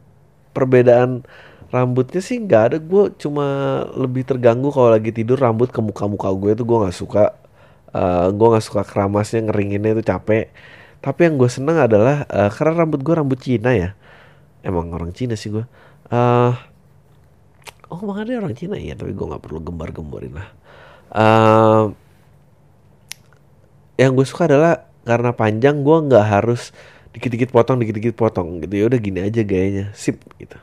perbedaan 0.51 1.23
rambutnya 1.71 2.19
sih 2.19 2.37
nggak 2.43 2.61
ada. 2.71 2.77
Gue 2.77 3.15
cuma 3.15 3.81
lebih 3.95 4.27
terganggu 4.27 4.69
kalau 4.69 4.91
lagi 4.91 5.15
tidur 5.15 5.39
rambut 5.39 5.71
ke 5.71 5.79
muka 5.79 6.05
muka 6.05 6.29
gue 6.35 6.51
itu 6.53 6.63
gue 6.67 6.77
nggak 6.83 6.95
suka. 6.95 7.33
Uh, 7.95 8.29
gue 8.35 8.47
nggak 8.51 8.65
suka 8.67 8.83
keramasnya 8.83 9.47
ngeringinnya 9.47 9.97
itu 9.97 10.03
capek. 10.03 10.51
Tapi 10.99 11.19
yang 11.23 11.39
gue 11.39 11.49
seneng 11.49 11.79
adalah 11.79 12.27
uh, 12.27 12.51
karena 12.51 12.83
rambut 12.83 12.99
gue 12.99 13.13
rambut 13.15 13.39
Cina 13.39 13.71
ya. 13.71 13.95
Emang 14.61 14.91
orang 14.91 15.15
Cina 15.15 15.39
sih 15.39 15.55
gue 15.55 15.63
uh, 16.11 16.51
oh 17.87 17.99
ada 18.11 18.31
orang 18.35 18.55
Cina? 18.55 18.75
Ya 18.75 18.99
tapi 18.99 19.15
gue 19.15 19.25
nggak 19.25 19.39
perlu 19.39 19.63
gembar 19.63 19.95
gemborin 19.95 20.35
lah. 20.35 20.49
Uh, 21.07 21.95
yang 23.97 24.13
gue 24.13 24.25
suka 24.25 24.45
adalah 24.45 24.87
karena 25.03 25.33
panjang 25.33 25.81
gue 25.81 25.97
nggak 26.07 26.25
harus 26.25 26.71
dikit-dikit 27.11 27.49
potong 27.49 27.81
dikit-dikit 27.81 28.13
potong 28.13 28.61
gitu 28.61 28.73
ya 28.77 28.85
udah 28.85 28.99
gini 29.01 29.19
aja 29.25 29.41
gayanya 29.41 29.89
sip 29.97 30.21
gitu 30.37 30.57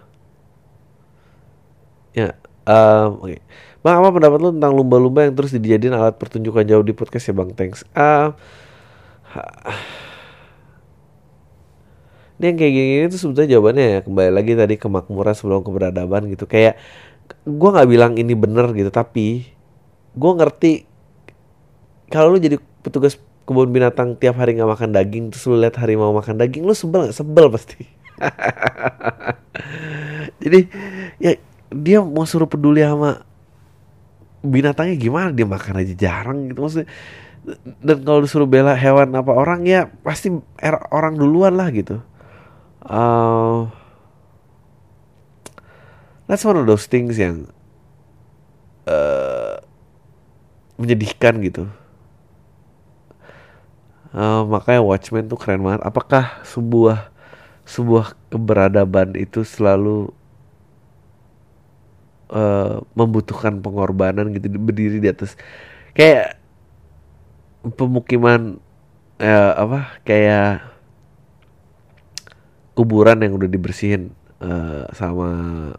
Ya, 2.15 2.39
um, 2.63 3.19
oke. 3.19 3.27
Okay. 3.27 3.39
Bang, 3.83 4.01
apa 4.01 4.09
pendapat 4.15 4.39
lu 4.41 4.51
tentang 4.55 4.73
lumba-lumba 4.73 5.27
yang 5.27 5.35
terus 5.35 5.53
dijadiin 5.53 5.93
alat 5.93 6.17
pertunjukan 6.17 6.65
jauh 6.65 6.87
di 6.87 6.95
podcast 6.95 7.29
ya 7.29 7.35
Bang? 7.37 7.53
Thanks. 7.53 7.83
Uh, 7.93 8.33
ini 12.39 12.55
yang 12.55 12.57
kayak 12.57 12.73
gini 12.73 13.05
itu 13.11 13.19
sebetulnya 13.19 13.59
jawabannya 13.59 13.85
ya 13.85 14.01
kembali 14.07 14.31
lagi 14.31 14.53
tadi 14.55 14.75
kemakmuran 14.79 15.35
sebelum 15.35 15.61
keberadaban 15.67 16.31
gitu. 16.31 16.47
Kayak 16.47 16.79
gue 17.45 17.69
nggak 17.75 17.89
bilang 17.91 18.15
ini 18.15 18.33
bener 18.39 18.71
gitu, 18.73 18.89
tapi 18.95 19.51
gue 20.15 20.33
ngerti 20.39 20.73
kalau 22.15 22.33
lu 22.33 22.39
jadi 22.39 22.63
petugas 22.85 23.17
kebun 23.49 23.73
binatang 23.73 24.21
tiap 24.21 24.37
hari 24.37 24.61
nggak 24.61 24.69
makan 24.69 24.93
daging 24.93 25.33
terus 25.33 25.49
lu 25.49 25.57
lihat 25.57 25.81
harimau 25.81 26.13
makan 26.13 26.37
daging 26.37 26.69
lu 26.69 26.77
sebel 26.77 27.09
gak? 27.09 27.17
sebel 27.17 27.49
pasti. 27.49 27.89
Jadi 30.45 30.69
ya 31.17 31.33
dia 31.73 31.99
mau 32.05 32.29
suruh 32.29 32.47
peduli 32.47 32.85
sama 32.85 33.25
binatangnya 34.45 35.01
gimana 35.01 35.33
dia 35.33 35.49
makan 35.49 35.81
aja 35.81 35.95
jarang 35.97 36.53
gitu. 36.53 36.61
Maksudnya 36.61 36.89
dan 37.85 38.01
kalau 38.05 38.25
disuruh 38.25 38.49
bela 38.49 38.73
hewan 38.73 39.13
apa 39.17 39.33
orang 39.33 39.69
ya 39.69 39.89
pasti 40.05 40.33
er, 40.61 40.77
orang 40.93 41.17
duluan 41.17 41.57
lah 41.57 41.69
gitu. 41.73 42.01
Uh, 42.85 43.69
that's 46.29 46.45
one 46.45 46.57
of 46.57 46.69
those 46.69 46.85
things 46.85 47.17
yang 47.17 47.49
uh, 48.89 49.61
menyedihkan 50.77 51.41
gitu 51.41 51.69
uh, 54.15 54.47
makanya 54.47 54.81
Watchmen 54.81 55.27
tuh 55.27 55.37
keren 55.37 55.61
banget. 55.61 55.83
Apakah 55.83 56.41
sebuah 56.47 57.11
sebuah 57.67 58.15
keberadaban 58.31 59.19
itu 59.19 59.43
selalu 59.43 60.13
uh, 62.31 62.81
membutuhkan 62.95 63.59
pengorbanan 63.61 64.31
gitu 64.33 64.49
berdiri 64.57 65.03
di 65.03 65.09
atas? 65.11 65.35
Kayak 65.93 66.39
pemukiman 67.75 68.63
uh, 69.19 69.53
apa 69.59 69.99
kayak 70.07 70.63
kuburan 72.75 73.23
yang 73.23 73.39
udah 73.39 73.47
dibersihin 73.47 74.11
uh, 74.43 74.91
sama 74.93 75.29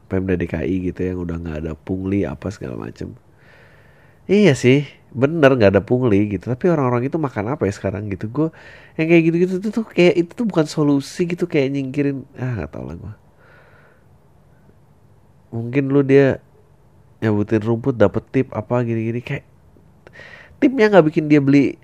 Pemda 0.08 0.40
DKI 0.40 0.92
gitu 0.92 1.00
yang 1.04 1.18
udah 1.22 1.36
nggak 1.40 1.58
ada 1.66 1.74
pungli 1.76 2.24
apa 2.24 2.48
segala 2.50 2.80
macem. 2.80 3.14
Iya 4.26 4.58
sih 4.58 5.05
bener 5.16 5.56
nggak 5.56 5.72
ada 5.72 5.82
pungli 5.82 6.36
gitu. 6.36 6.52
Tapi 6.52 6.68
orang-orang 6.68 7.08
itu 7.08 7.16
makan 7.16 7.56
apa 7.56 7.64
ya 7.64 7.74
sekarang 7.74 8.12
gitu? 8.12 8.28
Gue 8.28 8.48
yang 9.00 9.08
kayak 9.08 9.24
gitu-gitu 9.32 9.54
tuh, 9.64 9.72
tuh 9.72 9.86
kayak 9.88 10.16
itu 10.20 10.32
tuh 10.36 10.46
bukan 10.48 10.68
solusi 10.68 11.24
gitu 11.24 11.48
kayak 11.48 11.72
nyingkirin 11.72 12.28
ah 12.36 12.52
nggak 12.60 12.72
tau 12.72 12.84
lah 12.84 12.96
gue 12.96 13.14
mungkin 15.56 15.88
lu 15.88 16.04
dia 16.04 16.44
nyabutin 17.24 17.64
rumput 17.64 17.96
dapet 17.96 18.24
tip 18.28 18.48
apa 18.52 18.84
gini-gini 18.84 19.24
kayak 19.24 19.48
tipnya 20.60 20.92
nggak 20.92 21.06
bikin 21.08 21.32
dia 21.32 21.40
beli 21.40 21.80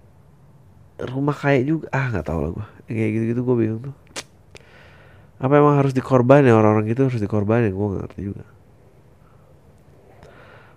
rumah 0.99 1.35
kayak 1.35 1.63
juga 1.63 1.85
ah 1.95 2.11
nggak 2.11 2.25
tahu 2.27 2.39
lah 2.43 2.51
gue 2.51 2.67
kayak 2.91 3.11
gitu-gitu 3.15 3.41
gue 3.47 3.55
bingung 3.55 3.81
tuh. 3.91 3.95
Apa 5.41 5.57
emang 5.57 5.73
harus 5.81 5.95
dikorbanin? 5.95 6.53
Orang-orang 6.53 6.85
itu 6.91 7.01
harus 7.01 7.17
dikorbanin 7.17 7.73
gue 7.73 7.87
nggak 7.87 8.01
ngerti 8.05 8.21
juga 8.21 8.43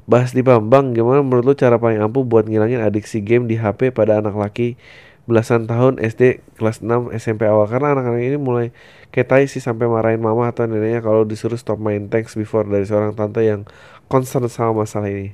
bahas 0.05 0.37
di 0.37 0.45
Bambang 0.45 0.93
gimana 0.93 1.25
menurut 1.25 1.45
lu 1.45 1.55
cara 1.57 1.81
paling 1.81 2.01
ampuh 2.01 2.29
buat 2.29 2.45
ngilangin 2.45 2.85
adiksi 2.85 3.25
game 3.25 3.49
di 3.49 3.57
HP 3.57 3.89
pada 3.97 4.21
anak 4.21 4.37
laki 4.37 4.77
belasan 5.25 5.65
tahun 5.65 5.97
SD 5.97 6.45
kelas 6.61 6.85
6 6.85 7.17
SMP 7.17 7.49
awal 7.49 7.65
karena 7.65 7.97
anak-anak 7.97 8.21
ini 8.21 8.37
mulai 8.37 8.67
kayak 9.09 9.49
sih 9.49 9.65
sampai 9.65 9.89
marahin 9.89 10.21
mama 10.21 10.53
atau 10.53 10.69
neneknya 10.69 11.01
kalau 11.01 11.25
disuruh 11.25 11.57
stop 11.57 11.81
main 11.81 12.13
thanks 12.13 12.37
before 12.37 12.69
dari 12.69 12.85
seorang 12.85 13.17
tante 13.17 13.41
yang 13.41 13.65
concern 14.13 14.45
sama 14.53 14.85
masalah 14.85 15.09
ini. 15.09 15.33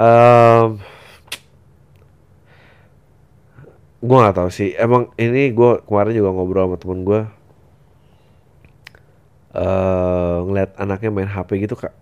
Um, 0.00 0.80
gue 4.00 4.16
nggak 4.16 4.36
tahu 4.38 4.48
sih. 4.48 4.72
Emang 4.80 5.12
ini 5.20 5.52
gue 5.52 5.84
kemarin 5.84 6.16
juga 6.16 6.30
ngobrol 6.32 6.64
sama 6.72 6.76
temen 6.80 7.00
gue. 7.04 7.20
Uh, 9.52 10.44
ngeliat 10.48 10.72
anaknya 10.80 11.10
main 11.12 11.28
HP 11.28 11.68
gitu 11.68 11.74
kak 11.74 11.92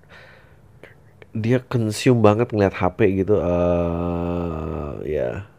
dia 1.36 1.60
consume 1.60 2.24
banget 2.24 2.48
ngeliat 2.50 2.74
HP 2.80 2.98
gitu 3.24 3.36
uh, 3.36 4.96
ya. 5.04 5.44
Yeah 5.44 5.56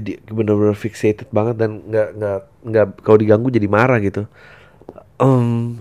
dia 0.00 0.18
bener-bener 0.28 0.74
fixated 0.76 1.30
banget 1.30 1.56
dan 1.62 1.84
nggak 1.86 2.08
nggak 2.18 2.40
nggak 2.66 2.86
kalau 3.06 3.18
diganggu 3.20 3.48
jadi 3.48 3.68
marah 3.70 3.98
gitu. 4.02 4.26
Um, 5.16 5.80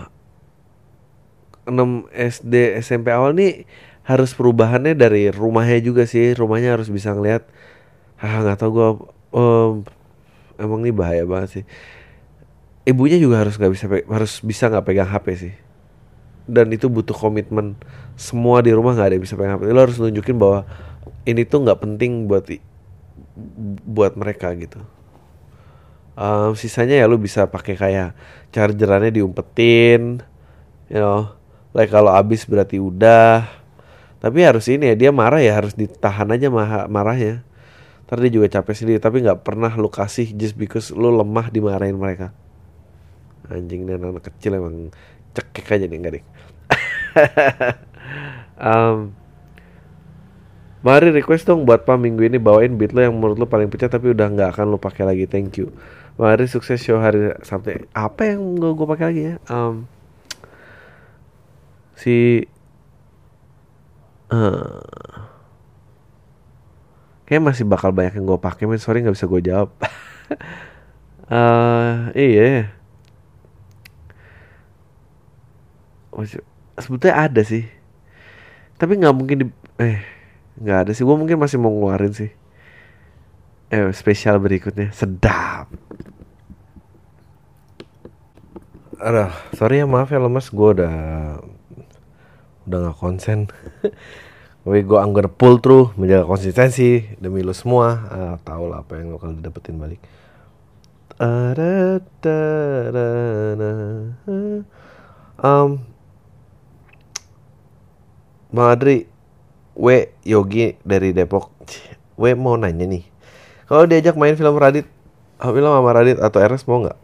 6 1.67 2.07
SD 2.13 2.79
SMP 2.79 3.09
awal 3.11 3.33
nih 3.35 3.65
harus 4.05 4.37
perubahannya 4.37 4.93
dari 4.93 5.33
rumahnya 5.33 5.81
juga 5.81 6.05
sih. 6.05 6.37
Rumahnya 6.37 6.77
harus 6.77 6.87
bisa 6.93 7.11
ngeliat 7.11 7.43
ah 8.21 8.45
nggak 8.45 8.57
tau 8.61 8.69
gue 8.71 8.89
um, 9.35 9.73
emang 10.61 10.79
ini 10.85 10.93
bahaya 10.93 11.25
banget 11.25 11.61
sih. 11.61 11.65
Ibunya 12.85 13.17
juga 13.17 13.41
harus 13.41 13.57
nggak 13.57 13.73
bisa 13.73 13.85
harus 13.89 14.33
bisa 14.45 14.69
nggak 14.69 14.85
pegang 14.85 15.09
HP 15.09 15.27
sih 15.35 15.64
dan 16.45 16.69
itu 16.73 16.89
butuh 16.89 17.13
komitmen. 17.13 17.77
Semua 18.15 18.62
di 18.62 18.71
rumah 18.71 18.95
nggak 18.95 19.08
ada 19.12 19.15
yang 19.17 19.25
bisa 19.25 19.36
pegang 19.36 19.58
HP. 19.60 19.73
Lo 19.73 19.81
harus 19.81 19.97
nunjukin 19.97 20.38
bahwa 20.38 20.63
ini 21.25 21.41
tuh 21.43 21.65
nggak 21.65 21.79
penting 21.81 22.29
buat 22.29 22.47
buat 23.84 24.13
mereka 24.15 24.53
gitu. 24.55 24.79
Um, 26.15 26.55
sisanya 26.55 26.95
ya 26.95 27.05
lu 27.12 27.19
bisa 27.19 27.43
pakai 27.43 27.75
kayak 27.75 28.15
chargerannya 28.55 29.12
diumpetin 29.12 30.23
you 30.88 31.01
know. 31.01 31.36
Like 31.75 31.91
kalau 31.91 32.15
habis 32.15 32.47
berarti 32.47 32.79
udah. 32.79 33.43
Tapi 34.23 34.41
harus 34.41 34.65
ini 34.71 34.89
ya 34.89 34.95
dia 34.95 35.12
marah 35.12 35.43
ya 35.43 35.60
harus 35.60 35.75
ditahan 35.75 36.31
aja 36.31 36.47
marah 36.47 36.88
marahnya. 36.88 37.43
Ntar 38.08 38.21
dia 38.23 38.31
juga 38.31 38.47
capek 38.47 38.73
sendiri 38.73 38.99
tapi 39.01 39.25
nggak 39.25 39.43
pernah 39.43 39.73
lu 39.75 39.91
kasih 39.91 40.31
just 40.34 40.55
because 40.55 40.93
lu 40.95 41.12
lemah 41.12 41.51
dimarahin 41.51 41.99
mereka. 41.99 42.31
Anjing 43.51 43.86
dan 43.86 44.01
anak 44.01 44.25
kecil 44.31 44.58
emang 44.58 44.89
cekek 45.35 45.67
aja 45.75 45.85
nih 45.85 45.97
enggak 45.99 46.13
deh 46.19 46.25
um, 48.67 49.11
Mari 50.85 51.09
request 51.09 51.49
dong 51.49 51.65
buat 51.65 51.81
Pam 51.81 51.97
minggu 51.97 52.29
ini 52.29 52.37
bawain 52.37 52.77
beat 52.77 52.93
lo 52.93 53.01
yang 53.01 53.17
menurut 53.17 53.41
lo 53.41 53.49
paling 53.49 53.73
pecah 53.73 53.89
tapi 53.89 54.13
udah 54.13 54.29
nggak 54.29 54.53
akan 54.53 54.69
lo 54.69 54.77
pakai 54.77 55.01
lagi. 55.01 55.25
Thank 55.25 55.57
you. 55.57 55.73
Mari 56.21 56.45
sukses 56.45 56.77
show 56.77 57.01
hari 57.01 57.33
sampai 57.41 57.89
apa 57.89 58.29
yang 58.29 58.53
gue 58.53 58.69
gue 58.69 58.85
pakai 58.85 59.05
lagi 59.09 59.21
ya? 59.33 59.35
Um, 59.49 59.89
si 61.97 62.45
uh, 64.29 65.25
kayak 67.25 67.41
masih 67.41 67.65
bakal 67.65 67.89
banyak 67.89 68.21
yang 68.21 68.29
gue 68.29 68.37
pakai, 68.37 68.69
men 68.69 68.77
sorry 68.77 69.01
nggak 69.01 69.17
bisa 69.17 69.25
gue 69.25 69.41
jawab. 69.41 69.73
uh, 71.33 72.13
iya. 72.13 72.77
Sebetulnya 76.80 77.15
ada 77.28 77.41
sih, 77.43 77.67
tapi 78.80 78.99
nggak 78.99 79.15
mungkin 79.15 79.38
di 79.43 79.45
eh 79.80 79.99
nggak 80.60 80.78
ada 80.88 80.91
sih. 80.91 81.04
Gue 81.04 81.15
mungkin 81.15 81.39
masih 81.39 81.60
mau 81.60 81.71
ngeluarin 81.71 82.15
sih. 82.15 82.32
Eh 83.71 83.91
spesial 83.91 84.39
berikutnya. 84.39 84.91
Sedap. 84.95 85.71
Aduh, 88.95 89.32
sorry 89.60 89.84
ya 89.84 89.86
maaf 89.86 90.08
ya 90.08 90.23
lemas 90.23 90.47
gue 90.47 90.69
udah 90.80 90.95
udah 92.65 92.78
nggak 92.80 92.97
konsen. 92.97 93.51
Tapi 94.65 94.82
gue 94.82 94.97
gonna 94.97 95.30
pull 95.30 95.62
through 95.62 95.93
menjaga 95.93 96.25
konsistensi 96.25 97.06
demi 97.21 97.45
lo 97.45 97.54
semua. 97.54 97.88
Uh, 98.10 98.36
tahu 98.41 98.71
lah 98.71 98.82
apa 98.82 98.97
yang 98.97 99.13
bakal 99.13 99.38
dapetin 99.38 99.78
balik. 99.78 100.01
Ada 101.15 102.01
Um, 105.36 105.84
Bang 108.55 108.71
Adri, 108.71 109.03
W 109.75 109.87
Yogi 110.23 110.79
dari 110.87 111.11
Depok. 111.11 111.51
W 112.15 112.23
mau 112.39 112.55
nanya 112.55 112.87
nih. 112.87 113.03
Kalau 113.67 113.83
diajak 113.83 114.15
main 114.15 114.39
film 114.39 114.55
Radit, 114.55 114.87
film 115.43 115.67
sama 115.67 115.91
Radit 115.91 116.23
atau 116.23 116.39
RS 116.39 116.63
mau 116.71 116.79
nggak? 116.87 116.95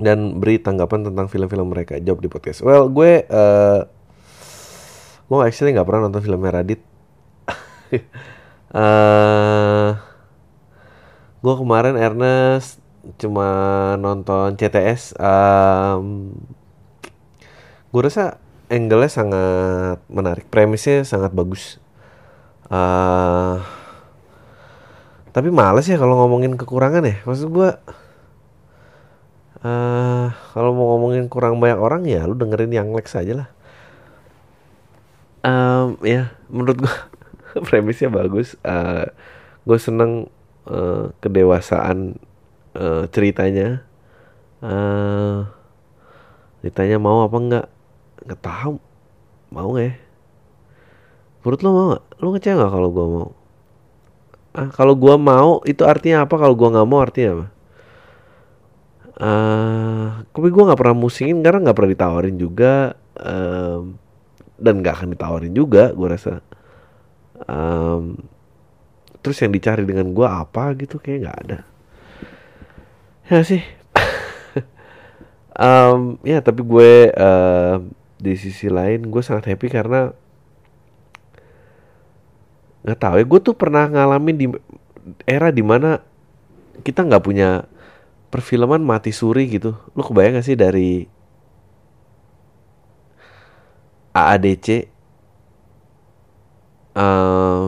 Dan 0.00 0.40
beri 0.40 0.56
tanggapan 0.56 1.12
tentang 1.12 1.28
film-film 1.28 1.68
mereka. 1.68 2.00
Jawab 2.00 2.24
di 2.24 2.32
podcast. 2.32 2.64
Well, 2.64 2.88
gue 2.88 3.28
uh, 3.28 3.84
gue 5.28 5.38
actually 5.44 5.76
nggak 5.76 5.84
pernah 5.84 6.08
nonton 6.08 6.24
filmnya 6.24 6.56
Radit. 6.56 6.80
uh, 8.72 9.92
gue 11.44 11.54
kemarin 11.60 12.00
Ernest 12.00 12.80
cuma 13.20 13.48
nonton 14.00 14.56
CTS. 14.56 15.20
Um, 15.20 16.32
gue 17.92 18.00
rasa 18.00 18.40
angle-nya 18.70 19.10
sangat 19.10 19.98
menarik, 20.06 20.46
premisnya 20.46 21.02
sangat 21.02 21.34
bagus. 21.34 21.82
Uh, 22.70 23.58
tapi 25.34 25.50
males 25.50 25.90
ya 25.90 25.98
kalau 25.98 26.14
ngomongin 26.22 26.54
kekurangan 26.54 27.02
ya. 27.02 27.18
Maksud 27.26 27.50
gue, 27.50 27.70
uh, 29.66 30.26
kalau 30.54 30.70
mau 30.70 30.94
ngomongin 30.94 31.26
kurang 31.26 31.58
banyak 31.58 31.82
orang 31.82 32.06
ya, 32.06 32.22
lu 32.30 32.38
dengerin 32.38 32.70
yang 32.70 32.94
Lex 32.94 33.18
aja 33.18 33.44
lah. 33.44 33.48
Um, 35.42 35.98
ya, 36.06 36.30
menurut 36.46 36.86
gue 36.86 36.96
premisnya 37.68 38.06
bagus. 38.06 38.54
Uh, 38.62 39.10
gue 39.66 39.78
seneng 39.82 40.30
uh, 40.70 41.10
kedewasaan 41.18 42.22
uh, 42.78 43.10
ceritanya. 43.10 43.82
Uh, 44.62 45.48
ditanya 46.60 47.00
mau 47.00 47.24
apa 47.24 47.36
enggak 47.40 47.66
nggak 48.26 48.40
tahu. 48.42 48.76
Mau 49.50 49.68
nggak 49.74 49.86
ya? 49.86 49.94
Menurut 51.40 51.60
lo 51.64 51.68
mau 51.72 51.86
nggak? 51.92 52.04
Lo 52.20 52.28
ngecek 52.36 52.52
nggak 52.56 52.72
kalau 52.72 52.88
gue 52.92 53.06
mau? 53.06 53.28
Ah 54.50 54.68
kalau 54.74 54.94
gue 54.98 55.14
mau 55.14 55.50
itu 55.64 55.82
artinya 55.86 56.26
apa? 56.26 56.34
Kalau 56.36 56.54
gue 56.58 56.68
nggak 56.68 56.88
mau 56.88 57.00
artinya 57.00 57.30
apa? 57.36 57.46
Uh, 59.20 60.08
tapi 60.32 60.48
gue 60.48 60.62
nggak 60.64 60.80
pernah 60.80 60.96
musingin 60.96 61.44
karena 61.44 61.68
nggak 61.68 61.76
pernah 61.76 61.92
ditawarin 61.92 62.36
juga 62.40 62.96
um, 63.20 64.00
dan 64.56 64.80
nggak 64.80 64.94
akan 64.96 65.08
ditawarin 65.12 65.52
juga 65.52 65.92
gue 65.92 66.08
rasa. 66.08 66.40
Um, 67.44 68.16
terus 69.20 69.40
yang 69.44 69.52
dicari 69.52 69.84
dengan 69.84 70.12
gue 70.12 70.24
apa 70.24 70.72
gitu 70.76 70.96
kayak 70.96 71.18
nggak 71.24 71.38
ada. 71.46 71.58
Ya 73.28 73.40
sih? 73.44 73.62
Um, 75.60 76.16
ya 76.24 76.40
tapi 76.40 76.64
gue 76.64 77.12
uh, 77.12 77.84
di 78.20 78.36
sisi 78.36 78.68
lain 78.68 79.08
gue 79.08 79.22
sangat 79.24 79.50
happy 79.50 79.72
karena 79.72 80.12
nggak 82.84 83.00
tahu 83.00 83.14
ya 83.20 83.24
gue 83.24 83.40
tuh 83.40 83.56
pernah 83.56 83.88
ngalamin 83.88 84.36
di 84.36 84.46
era 85.24 85.48
di 85.52 85.64
mana 85.64 86.00
kita 86.80 87.04
nggak 87.04 87.24
punya 87.24 87.68
perfilman 88.30 88.80
mati 88.80 89.10
suri 89.10 89.50
gitu. 89.50 89.74
Lu 89.92 90.00
kebayang 90.06 90.38
gak 90.38 90.46
sih 90.46 90.56
dari 90.56 91.04
AADC 94.14 94.90
uh, 96.98 97.00
eh, 97.00 97.64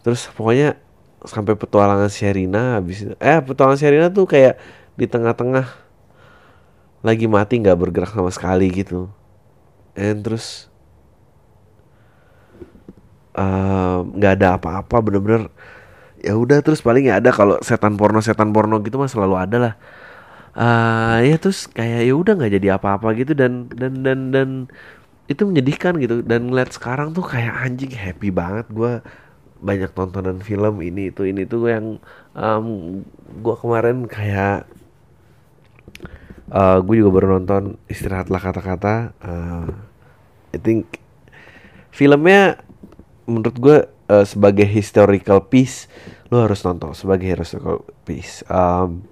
terus 0.00 0.24
pokoknya 0.32 0.80
sampai 1.20 1.52
petualangan 1.52 2.08
Sherina 2.08 2.80
habis 2.80 3.04
eh 3.04 3.38
petualangan 3.44 3.76
Sherina 3.76 4.08
tuh 4.08 4.24
kayak 4.24 4.56
di 4.96 5.04
tengah-tengah 5.04 5.68
lagi 7.00 7.24
mati 7.24 7.60
nggak 7.60 7.78
bergerak 7.80 8.12
sama 8.12 8.28
sekali 8.32 8.68
gitu. 8.72 9.08
And 9.96 10.20
terus 10.20 10.68
nggak 14.16 14.32
uh, 14.32 14.36
ada 14.36 14.48
apa-apa 14.58 14.96
bener-bener 15.00 15.48
ya 16.20 16.36
udah 16.36 16.60
terus 16.60 16.84
paling 16.84 17.08
ya 17.08 17.22
ada 17.22 17.32
kalau 17.32 17.56
setan 17.64 17.96
porno 17.96 18.20
setan 18.20 18.52
porno 18.52 18.76
gitu 18.84 19.00
mah 19.00 19.08
selalu 19.08 19.34
ada 19.40 19.56
lah. 19.58 19.74
Uh, 20.50 21.22
ya 21.24 21.38
terus 21.38 21.70
kayak 21.70 22.04
ya 22.04 22.14
udah 22.14 22.34
nggak 22.36 22.52
jadi 22.60 22.68
apa-apa 22.76 23.14
gitu 23.16 23.32
dan 23.38 23.70
dan 23.70 24.02
dan 24.02 24.18
dan 24.34 24.48
itu 25.30 25.46
menyedihkan 25.46 25.96
gitu. 26.02 26.20
Dan 26.26 26.52
ngeliat 26.52 26.74
sekarang 26.74 27.16
tuh 27.16 27.24
kayak 27.24 27.54
anjing 27.64 27.94
happy 27.94 28.28
banget 28.34 28.66
gue 28.68 29.00
banyak 29.60 29.92
tontonan 29.92 30.40
film 30.40 30.80
ini 30.80 31.12
itu 31.12 31.28
ini 31.28 31.44
tuh 31.44 31.68
yang 31.68 31.86
um, 32.32 32.66
gue 33.40 33.54
kemarin 33.60 34.08
kayak 34.08 34.66
uh, 36.50 36.78
gue 36.82 36.94
juga 37.00 37.10
baru 37.22 37.38
nonton 37.38 37.78
istirahatlah 37.86 38.42
kata-kata. 38.42 39.14
Uh, 39.22 39.70
I 40.50 40.58
think 40.58 40.98
filmnya 41.94 42.58
menurut 43.24 43.56
gue 43.56 43.78
uh, 44.10 44.26
sebagai 44.26 44.66
historical 44.66 45.46
piece 45.46 45.86
lo 46.30 46.46
harus 46.46 46.62
nonton 46.66 46.94
sebagai 46.94 47.26
historical 47.30 47.86
piece. 48.06 48.42
Um, 48.50 49.06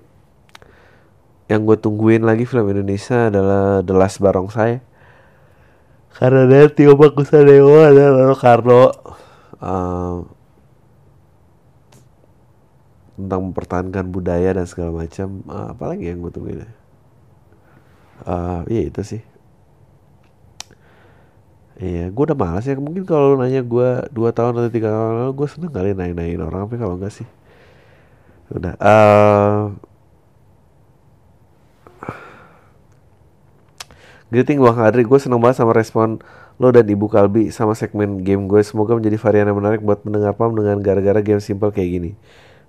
yang 1.49 1.65
gue 1.65 1.79
tungguin 1.81 2.23
lagi 2.29 2.45
film 2.45 2.69
Indonesia 2.69 3.33
adalah 3.33 3.81
The 3.81 3.95
Last 3.95 4.21
Barongsai. 4.21 4.85
Karena 6.19 6.51
dia 6.51 6.67
Tio 6.69 6.99
Bagusadewa 6.99 7.95
dan 7.95 8.11
Rano 8.19 8.37
Karno. 8.37 8.85
Um, 9.59 10.17
tentang 13.19 13.51
mempertahankan 13.51 14.07
budaya 14.15 14.55
dan 14.55 14.67
segala 14.71 15.03
macam. 15.07 15.43
Uh, 15.51 15.75
apalagi 15.75 16.07
yang 16.07 16.23
gue 16.23 16.31
tungguin 16.31 16.63
ya 16.63 16.78
uh, 18.27 18.63
iya 18.67 18.89
itu 18.91 19.03
sih 19.05 19.23
Iya, 21.79 22.11
gue 22.11 22.23
udah 22.27 22.35
malas 22.35 22.67
ya. 22.67 22.75
Mungkin 22.75 23.07
kalau 23.07 23.39
nanya 23.39 23.63
gue 23.63 23.89
dua 24.11 24.35
tahun 24.35 24.59
atau 24.59 24.71
tiga 24.71 24.91
tahun 24.91 25.15
lalu, 25.23 25.33
gue 25.39 25.47
seneng 25.47 25.71
kali 25.71 25.95
naik-naikin 25.95 26.43
orang. 26.43 26.67
Tapi 26.67 26.75
kalau 26.75 26.99
enggak 26.99 27.15
sih, 27.15 27.29
udah. 28.51 28.75
Uh, 28.83 29.79
Greeting 34.29 34.59
Bang 34.61 34.77
Adri, 34.83 35.07
gue 35.07 35.19
seneng 35.23 35.41
banget 35.41 35.63
sama 35.65 35.73
respon 35.73 36.21
lo 36.59 36.69
dan 36.75 36.85
Ibu 36.85 37.07
Kalbi 37.09 37.55
sama 37.55 37.79
segmen 37.79 38.27
game 38.27 38.51
gue. 38.51 38.61
Semoga 38.67 38.99
menjadi 38.99 39.15
varian 39.17 39.47
yang 39.47 39.57
menarik 39.63 39.81
buat 39.81 40.03
mendengar 40.03 40.35
pam 40.35 40.53
dengan 40.59 40.83
gara-gara 40.83 41.23
game 41.23 41.39
simple 41.39 41.71
kayak 41.71 41.91
gini. 41.95 42.11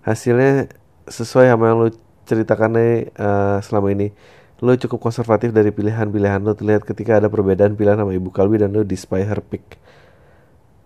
Hasilnya 0.05 0.69
sesuai 1.09 1.49
sama 1.49 1.65
yang 1.73 1.77
lo 1.81 1.89
ceritakan 2.29 2.71
uh, 3.17 3.57
selama 3.65 3.89
ini 3.89 4.13
lo 4.59 4.75
cukup 4.75 4.99
konservatif 4.99 5.55
dari 5.55 5.71
pilihan-pilihan 5.71 6.43
lo. 6.43 6.55
Terlihat 6.55 6.83
ketika 6.83 7.19
ada 7.19 7.27
perbedaan 7.31 7.75
pilihan 7.79 7.99
sama 7.99 8.11
ibu 8.11 8.29
Kalbi 8.31 8.59
dan 8.59 8.75
lo 8.75 8.83
spy 8.83 9.23
her 9.23 9.39
pick. 9.43 9.79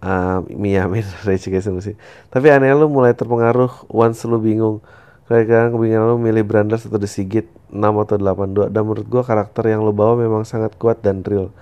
Uh, 0.03 0.43
Mia 0.51 0.83
Min 0.91 1.07
sih 1.39 1.95
tapi 2.27 2.51
aneh 2.51 2.75
lo 2.75 2.91
mulai 2.91 3.15
terpengaruh 3.15 3.87
once 3.87 4.27
lo 4.27 4.37
bingung. 4.37 4.83
Kayak 5.31 5.45
kan 5.47 5.67
kebingungan 5.71 6.03
lo 6.03 6.15
milih 6.19 6.43
Branders 6.43 6.83
atau 6.83 6.99
The 6.99 7.07
Sigit 7.07 7.47
6 7.71 7.79
atau 7.79 8.19
82 8.19 8.67
dan 8.67 8.81
menurut 8.83 9.07
gue 9.07 9.23
karakter 9.23 9.71
yang 9.71 9.79
lo 9.87 9.95
bawa 9.95 10.19
memang 10.19 10.43
sangat 10.43 10.75
kuat 10.75 10.99
dan 10.99 11.23
real. 11.23 11.55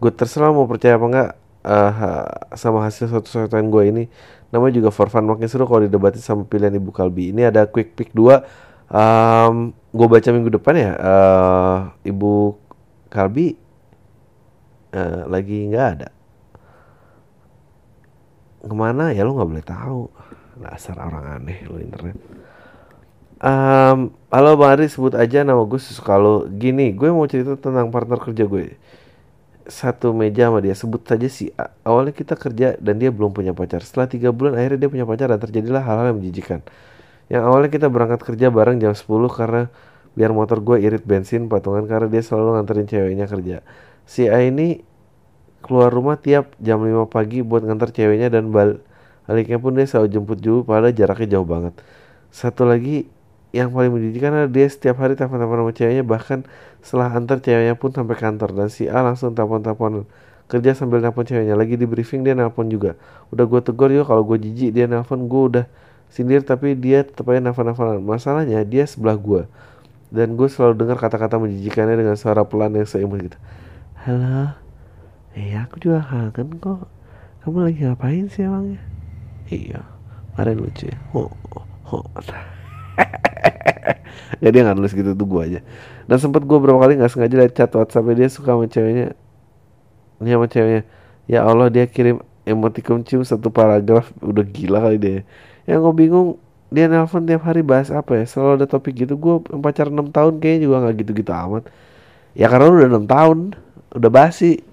Gue 0.00 0.08
terserah 0.08 0.48
mau 0.48 0.64
percaya 0.64 0.96
apa 0.96 1.06
enggak 1.06 1.30
uh, 1.68 2.26
sama 2.56 2.88
hasil 2.88 3.12
suatu 3.12 3.52
yang 3.52 3.68
gue 3.68 3.84
ini. 3.92 4.04
Namanya 4.48 4.80
juga 4.80 4.88
for 4.88 5.12
fun 5.12 5.28
makin 5.28 5.48
seru 5.48 5.68
kalau 5.68 5.84
didebatin 5.84 6.24
sama 6.24 6.48
pilihan 6.48 6.72
ibu 6.76 6.88
Kalbi. 6.88 7.32
Ini 7.36 7.52
ada 7.52 7.68
quick 7.68 7.92
pick 7.92 8.10
2 8.16 8.40
um, 8.92 9.72
gue 9.92 10.06
baca 10.08 10.28
minggu 10.32 10.56
depan 10.56 10.74
ya 10.74 10.92
uh, 10.96 11.78
ibu 12.08 12.56
Kalbi 13.12 13.52
uh, 14.96 15.28
lagi 15.28 15.68
nggak 15.68 15.86
ada. 16.00 16.08
Ke 18.64 18.72
mana? 18.72 19.12
Ya 19.12 19.28
lo 19.28 19.36
nggak 19.36 19.50
boleh 19.52 19.66
tahu. 19.66 20.02
Dasar 20.64 20.96
orang 20.96 21.36
aneh 21.36 21.60
lo 21.68 21.76
internet. 21.76 22.16
Um, 23.42 24.16
halo 24.32 24.56
bang 24.56 24.80
Ari 24.80 24.86
sebut 24.88 25.12
aja 25.18 25.42
nama 25.42 25.66
gue 25.66 25.80
lo 26.22 26.46
gini 26.46 26.94
gue 26.94 27.10
mau 27.10 27.26
cerita 27.26 27.58
tentang 27.58 27.90
partner 27.90 28.22
kerja 28.22 28.46
gue 28.46 28.78
satu 29.66 30.14
meja 30.14 30.46
sama 30.46 30.62
dia 30.62 30.78
sebut 30.78 31.02
saja 31.02 31.26
si 31.26 31.50
A. 31.58 31.74
awalnya 31.82 32.14
kita 32.14 32.38
kerja 32.38 32.78
dan 32.78 33.02
dia 33.02 33.10
belum 33.10 33.34
punya 33.34 33.50
pacar. 33.52 33.82
Setelah 33.84 34.08
tiga 34.08 34.30
bulan 34.32 34.56
akhirnya 34.56 34.86
dia 34.86 34.90
punya 34.90 35.04
pacar 35.04 35.28
dan 35.28 35.42
terjadilah 35.42 35.82
hal-hal 35.84 36.14
yang 36.14 36.18
menjijikan 36.22 36.62
yang 37.32 37.48
awalnya 37.48 37.72
kita 37.72 37.88
berangkat 37.88 38.20
kerja 38.20 38.52
bareng 38.52 38.76
jam 38.76 38.92
10 38.92 39.08
karena 39.32 39.72
biar 40.12 40.36
motor 40.36 40.60
gue 40.60 40.84
irit 40.84 41.00
bensin 41.08 41.48
patungan 41.48 41.88
karena 41.88 42.12
dia 42.12 42.20
selalu 42.20 42.60
nganterin 42.60 42.84
ceweknya 42.84 43.24
kerja. 43.24 43.64
Si 44.04 44.28
A 44.28 44.44
ini 44.44 44.84
keluar 45.64 45.88
rumah 45.88 46.20
tiap 46.20 46.52
jam 46.60 46.84
5 46.84 47.08
pagi 47.08 47.40
buat 47.40 47.64
nganter 47.64 47.96
ceweknya 47.96 48.28
dan 48.28 48.52
baliknya 48.52 49.56
pun 49.56 49.72
dia 49.72 49.88
selalu 49.88 50.12
jemput 50.12 50.38
juga 50.44 50.76
padahal 50.76 50.92
jaraknya 50.92 51.40
jauh 51.40 51.48
banget. 51.48 51.72
Satu 52.28 52.68
lagi 52.68 53.08
yang 53.56 53.72
paling 53.72 53.92
menjadikan 53.96 54.36
adalah 54.36 54.52
dia 54.52 54.68
setiap 54.68 55.00
hari 55.00 55.16
telepon-telepon 55.16 55.56
sama 55.64 55.72
ceweknya 55.72 56.04
bahkan 56.04 56.38
setelah 56.84 57.08
antar 57.16 57.40
ceweknya 57.40 57.76
pun 57.80 57.96
sampai 57.96 58.16
kantor 58.16 58.50
dan 58.52 58.68
si 58.68 58.92
A 58.92 59.00
langsung 59.00 59.32
telepon-telepon 59.32 60.04
kerja 60.52 60.76
sambil 60.76 61.00
nelpon 61.00 61.24
ceweknya 61.24 61.56
lagi 61.56 61.80
di 61.80 61.88
briefing 61.88 62.24
dia 62.24 62.36
nelpon 62.36 62.68
juga 62.68 62.96
udah 63.32 63.44
gue 63.48 63.60
tegur 63.64 63.88
yuk 63.88 64.04
kalau 64.04 64.20
gue 64.24 64.36
jijik 64.36 64.76
dia 64.76 64.84
nelpon 64.84 65.24
gue 65.24 65.42
udah 65.48 65.64
sendiri 66.12 66.44
tapi 66.44 66.76
dia 66.76 67.08
tetap 67.08 67.24
aja 67.32 67.40
nafal-nafalan 67.40 68.04
masalahnya 68.04 68.60
dia 68.68 68.84
sebelah 68.84 69.16
gue 69.16 69.48
dan 70.12 70.36
gue 70.36 70.44
selalu 70.44 70.84
dengar 70.84 71.00
kata-kata 71.00 71.40
menjijikannya 71.40 71.96
dengan 71.96 72.20
suara 72.20 72.44
pelan 72.44 72.76
yang 72.76 72.84
seimut 72.84 73.32
gitu. 73.32 73.38
Halo? 74.04 74.52
Iya 75.32 75.64
aku 75.64 75.80
juga 75.80 76.04
kangen 76.04 76.60
kok. 76.60 76.84
Kamu 77.40 77.64
lagi 77.64 77.80
ngapain 77.80 78.28
sih 78.28 78.44
emangnya? 78.44 78.76
Iya 79.48 79.80
kemarin 80.36 80.60
lucu 80.60 80.92
ya. 80.92 81.00
Oh, 81.16 81.32
oh. 81.88 82.04
ya 84.44 84.48
dia 84.52 84.60
nggak 84.68 84.76
nulis 84.76 84.92
gitu 84.92 85.16
tuh 85.16 85.24
gue 85.24 85.42
aja. 85.48 85.60
Dan 86.04 86.20
sempet 86.20 86.44
gue 86.44 86.58
berapa 86.60 86.76
kali 86.76 87.00
nggak 87.00 87.08
sengaja 87.08 87.36
liat 87.40 87.56
chat 87.56 87.72
whatsapp 87.72 88.04
dia 88.12 88.28
suka 88.28 88.52
sama 88.52 88.68
ceweknya. 88.68 89.16
Ini 90.20 90.36
sama 90.36 90.44
ceweknya. 90.44 90.84
Ya 91.24 91.48
Allah 91.48 91.72
dia 91.72 91.88
kirim 91.88 92.20
emoticon 92.44 93.00
cium 93.00 93.24
satu 93.24 93.48
paragraf. 93.48 94.12
Udah 94.20 94.44
gila 94.44 94.84
kali 94.84 95.00
dia 95.00 95.24
yang 95.66 95.80
gue 95.82 95.94
bingung 95.94 96.28
dia 96.72 96.88
nelpon 96.88 97.28
tiap 97.28 97.44
hari 97.44 97.60
bahas 97.60 97.92
apa 97.92 98.16
ya? 98.16 98.24
Selalu 98.24 98.64
ada 98.64 98.66
topik 98.66 99.04
gitu. 99.04 99.14
Gue 99.20 99.44
pacar 99.60 99.92
6 99.92 100.08
tahun 100.08 100.40
kayaknya 100.40 100.60
juga 100.64 100.76
nggak 100.88 100.94
gitu-gitu 101.04 101.32
amat. 101.32 101.68
Ya 102.32 102.48
karena 102.48 102.72
udah 102.72 102.88
enam 102.88 103.04
tahun 103.04 103.38
udah 103.92 104.10
basi. 104.10 104.64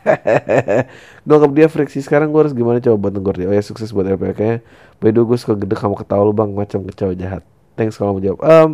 Gue 1.28 1.34
anggap 1.36 1.52
dia 1.52 1.66
friksi 1.68 2.00
sekarang 2.00 2.32
gue 2.32 2.40
harus 2.40 2.56
gimana 2.56 2.80
coba 2.80 2.96
buat 2.96 3.12
negor 3.14 3.36
dia? 3.36 3.46
Oh 3.46 3.54
ya 3.54 3.60
sukses 3.60 3.92
buat 3.92 4.08
LPK 4.08 4.40
nya 4.40 4.58
by 4.98 5.12
the 5.12 5.20
way 5.22 5.26
gue 5.30 5.38
suka 5.38 5.54
gede 5.54 5.76
kamu 5.78 5.94
ketawa 5.94 6.26
lu 6.26 6.34
bang. 6.34 6.50
Macam 6.50 6.82
kecewa 6.82 7.14
jahat. 7.14 7.46
Thanks 7.78 7.94
kalau 7.94 8.18
mau 8.18 8.22
jawab. 8.24 8.40
Um, 8.42 8.70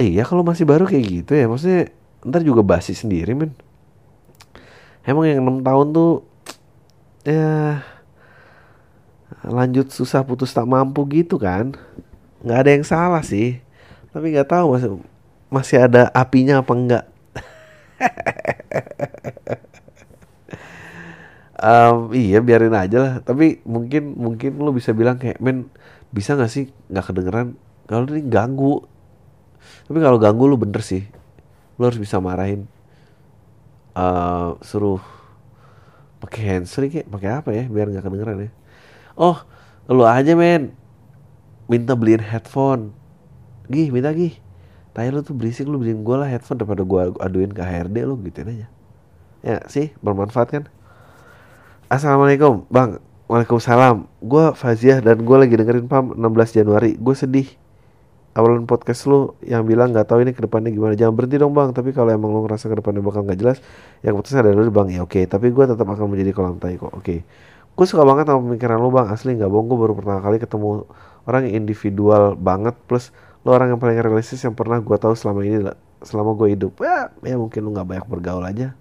iya 0.00 0.26
kalau 0.26 0.42
masih 0.42 0.66
baru 0.66 0.88
kayak 0.88 1.04
gitu 1.06 1.38
ya. 1.38 1.46
Maksudnya 1.46 1.94
ntar 2.26 2.42
juga 2.42 2.66
basi 2.66 2.96
sendiri 2.96 3.38
men. 3.38 3.54
Emang 5.06 5.30
yang 5.30 5.46
enam 5.46 5.62
tahun 5.62 5.94
tuh 5.94 6.26
ya 7.22 7.80
lanjut 9.44 9.92
susah 9.92 10.24
putus 10.24 10.52
tak 10.52 10.68
mampu 10.68 11.04
gitu 11.10 11.36
kan? 11.40 11.76
Nggak 12.44 12.58
ada 12.58 12.70
yang 12.74 12.86
salah 12.86 13.22
sih. 13.24 13.60
Tapi 14.12 14.32
nggak 14.34 14.48
tahu 14.50 14.66
masih 14.74 14.90
masih 15.48 15.76
ada 15.84 16.12
apinya 16.12 16.60
apa 16.60 16.72
enggak 16.76 17.04
um, 21.58 22.12
iya 22.14 22.38
biarin 22.42 22.74
aja 22.74 22.98
lah. 22.98 23.14
Tapi 23.22 23.62
mungkin 23.66 24.14
mungkin 24.14 24.58
lo 24.58 24.70
bisa 24.74 24.94
bilang 24.94 25.18
kayak 25.18 25.42
men 25.42 25.70
bisa 26.14 26.34
nggak 26.38 26.50
sih 26.50 26.70
nggak 26.90 27.06
kedengeran? 27.12 27.58
Kalau 27.88 28.06
ini 28.10 28.24
ganggu. 28.26 28.84
Tapi 29.88 29.98
kalau 30.00 30.18
ganggu 30.20 30.44
lo 30.46 30.56
bener 30.60 30.82
sih. 30.84 31.04
Lo 31.80 31.88
harus 31.88 32.00
bisa 32.00 32.20
marahin. 32.22 32.68
Uh, 33.98 34.54
suruh 34.62 35.02
pakai 36.22 36.54
handsfree 36.54 36.90
kayak 36.90 37.08
pakai 37.10 37.30
apa 37.30 37.50
ya 37.50 37.64
biar 37.66 37.90
nggak 37.90 38.04
kedengeran 38.06 38.46
ya 38.46 38.50
oh 39.18 39.42
lu 39.90 40.06
aja 40.06 40.32
men. 40.38 40.72
Minta 41.68 41.92
beliin 41.92 42.22
headphone. 42.22 42.94
Gih 43.68 43.92
minta 43.92 44.14
gih. 44.14 44.38
Tanya 44.96 45.18
lu 45.18 45.20
tuh 45.20 45.36
berisik 45.36 45.68
lu 45.68 45.76
beliin 45.76 46.00
gue 46.00 46.16
lah 46.16 46.30
headphone 46.30 46.56
daripada 46.62 46.86
gue 46.86 47.00
aduin 47.20 47.52
ke 47.52 47.60
HRD 47.60 47.96
lu 48.08 48.16
gitu 48.24 48.46
aja. 48.46 48.68
Ya 49.44 49.56
sih 49.68 49.92
bermanfaat 50.00 50.48
kan? 50.48 50.64
Assalamualaikum 51.92 52.64
bang. 52.72 53.02
Waalaikumsalam. 53.28 54.08
Gue 54.24 54.56
Faziah 54.56 55.04
dan 55.04 55.20
gue 55.20 55.36
lagi 55.36 55.52
dengerin 55.52 55.84
PAM 55.84 56.16
16 56.16 56.64
Januari. 56.64 56.96
Gue 56.96 57.12
sedih. 57.12 57.48
Awalan 58.32 58.70
podcast 58.70 59.04
lu 59.10 59.34
yang 59.44 59.66
bilang 59.66 59.90
gak 59.90 60.08
tahu 60.08 60.24
ini 60.24 60.32
ke 60.32 60.40
depannya 60.40 60.72
gimana. 60.72 60.96
Jangan 60.96 61.12
berhenti 61.12 61.36
dong 61.36 61.52
bang. 61.52 61.76
Tapi 61.76 61.92
kalau 61.92 62.08
emang 62.08 62.32
lu 62.32 62.48
ngerasa 62.48 62.72
ke 62.72 62.76
depannya 62.80 63.02
bakal 63.02 63.26
gak 63.26 63.36
jelas 63.36 63.58
Yang 64.00 64.14
putusnya 64.22 64.40
ada 64.46 64.56
dulu 64.56 64.72
bang. 64.72 64.88
Ya 64.96 65.00
oke. 65.04 65.12
Okay. 65.12 65.24
Tapi 65.28 65.52
gue 65.52 65.64
tetap 65.68 65.84
akan 65.84 66.06
menjadi 66.08 66.32
kolam 66.32 66.56
tai 66.56 66.80
kok. 66.80 66.88
Oke. 66.88 67.02
okay 67.04 67.18
gue 67.78 67.86
suka 67.86 68.02
banget 68.02 68.26
sama 68.26 68.42
pemikiran 68.42 68.82
lo 68.82 68.90
bang. 68.90 69.06
Asli 69.06 69.38
nggak 69.38 69.46
bohong 69.46 69.70
gue 69.70 69.78
baru 69.78 69.94
pertama 69.94 70.18
kali 70.18 70.42
ketemu 70.42 70.82
orang 71.30 71.46
yang 71.46 71.54
individual 71.62 72.34
banget 72.34 72.74
plus 72.90 73.14
lo 73.46 73.54
orang 73.54 73.70
yang 73.70 73.78
paling 73.78 74.02
realistis 74.02 74.42
yang 74.42 74.58
pernah 74.58 74.82
gue 74.82 74.96
tahu 74.98 75.14
selama 75.14 75.46
ini 75.46 75.62
selama 76.02 76.34
gue 76.34 76.58
hidup. 76.58 76.74
Ya 76.82 77.14
ya 77.22 77.38
mungkin 77.38 77.62
lo 77.62 77.70
nggak 77.70 77.86
banyak 77.86 78.06
bergaul 78.10 78.42
aja. 78.42 78.74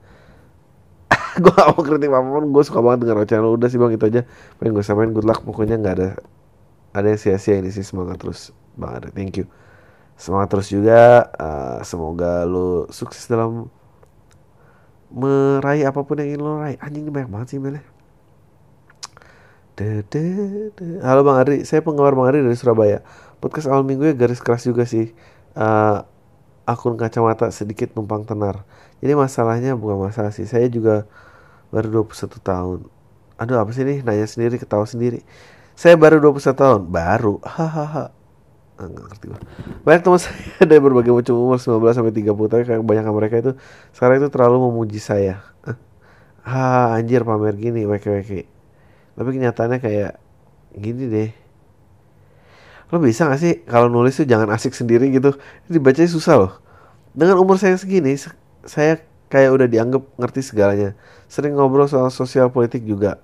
Gue 1.37 1.53
gak 1.53 1.69
mau 1.69 1.85
kritik 1.85 2.09
apa 2.09 2.25
pun 2.25 2.49
gue 2.49 2.63
suka 2.65 2.81
banget 2.81 3.05
dengan 3.05 3.21
ocehan 3.21 3.45
lo 3.45 3.53
udah 3.53 3.69
sih 3.69 3.77
bang 3.77 3.93
itu 3.93 4.05
aja. 4.09 4.21
Pengen 4.57 4.73
gue 4.73 4.81
samain 4.81 5.13
good 5.13 5.21
luck. 5.21 5.45
Pokoknya 5.45 5.77
nggak 5.77 5.95
ada 6.01 6.09
ada 6.97 7.07
yang 7.13 7.21
sia-sia 7.21 7.61
ini 7.61 7.69
sih. 7.69 7.85
Semangat 7.85 8.17
terus 8.17 8.49
bang 8.73 8.97
Ari 8.97 9.13
thank 9.13 9.37
you. 9.37 9.45
Semangat 10.17 10.49
terus 10.49 10.73
juga. 10.73 11.29
Uh, 11.37 11.77
semoga 11.85 12.41
lo 12.49 12.89
sukses 12.89 13.29
dalam 13.29 13.69
meraih 15.13 15.85
apa 15.85 16.01
pun 16.01 16.17
yang 16.17 16.33
ingin 16.33 16.41
lo 16.41 16.57
raih. 16.57 16.81
Anjing 16.81 17.05
ini 17.05 17.13
banyak 17.13 17.29
banget 17.29 17.47
sih 17.53 17.61
Mele 17.61 17.96
Halo 19.77 21.21
Bang 21.21 21.37
Ari, 21.37 21.61
saya 21.61 21.85
penggemar 21.85 22.17
Bang 22.17 22.33
Ari 22.33 22.41
dari 22.41 22.57
Surabaya. 22.57 23.05
Podcast 23.37 23.69
awal 23.69 23.85
minggu 23.85 24.09
ya 24.09 24.17
garis 24.17 24.41
keras 24.41 24.65
juga 24.65 24.89
sih. 24.89 25.13
Uh, 25.53 26.01
akun 26.65 26.97
kacamata 26.97 27.45
sedikit 27.53 27.93
numpang 27.93 28.25
tenar. 28.25 28.65
Jadi 29.05 29.13
masalahnya 29.13 29.77
bukan 29.77 30.09
masalah 30.09 30.33
sih. 30.33 30.49
Saya 30.49 30.65
juga 30.65 31.05
baru 31.69 32.09
21 32.09 32.41
tahun. 32.41 32.79
Aduh 33.37 33.61
apa 33.61 33.69
sih 33.69 33.85
nih 33.85 34.01
nanya 34.01 34.25
sendiri 34.25 34.57
ketawa 34.57 34.89
sendiri. 34.89 35.21
Saya 35.77 35.93
baru 35.93 36.25
21 36.25 36.57
tahun. 36.57 36.81
Baru. 36.89 37.37
Hahaha. 37.45 38.09
Enggak 38.81 39.13
ngerti 39.13 39.25
gue. 39.29 39.41
Banyak 39.85 40.01
teman 40.01 40.17
saya 40.17 40.61
dari 40.73 40.81
berbagai 40.81 41.13
macam 41.13 41.37
umur 41.37 41.61
19 41.61 41.85
sampai 41.93 42.13
30 42.17 42.33
tapi 42.49 42.63
kayak 42.65 42.81
kebanyakan 42.81 43.13
mereka 43.13 43.35
itu 43.45 43.51
sekarang 43.93 44.25
itu 44.25 44.33
terlalu 44.33 44.73
memuji 44.73 44.97
saya. 44.97 45.45
Ha 46.49 46.97
anjir 46.97 47.21
pamer 47.21 47.53
gini 47.61 47.85
weke-weke 47.85 48.56
tapi 49.17 49.29
kenyataannya 49.33 49.81
kayak 49.81 50.21
gini 50.77 51.09
deh. 51.09 51.29
Lo 52.93 53.01
bisa 53.01 53.27
gak 53.27 53.41
sih 53.41 53.65
kalau 53.65 53.89
nulis 53.89 54.15
tuh 54.15 54.29
jangan 54.29 54.47
asik 54.53 54.71
sendiri 54.77 55.09
gitu? 55.09 55.35
Dibacanya 55.67 56.07
susah 56.07 56.35
loh. 56.37 56.53
Dengan 57.17 57.41
umur 57.41 57.57
saya 57.57 57.73
segini 57.75 58.13
saya 58.63 59.01
kayak 59.27 59.49
udah 59.57 59.67
dianggap 59.67 60.05
ngerti 60.15 60.45
segalanya. 60.45 60.93
Sering 61.27 61.57
ngobrol 61.57 61.89
soal 61.89 62.13
sosial 62.13 62.53
politik 62.53 62.85
juga. 62.85 63.19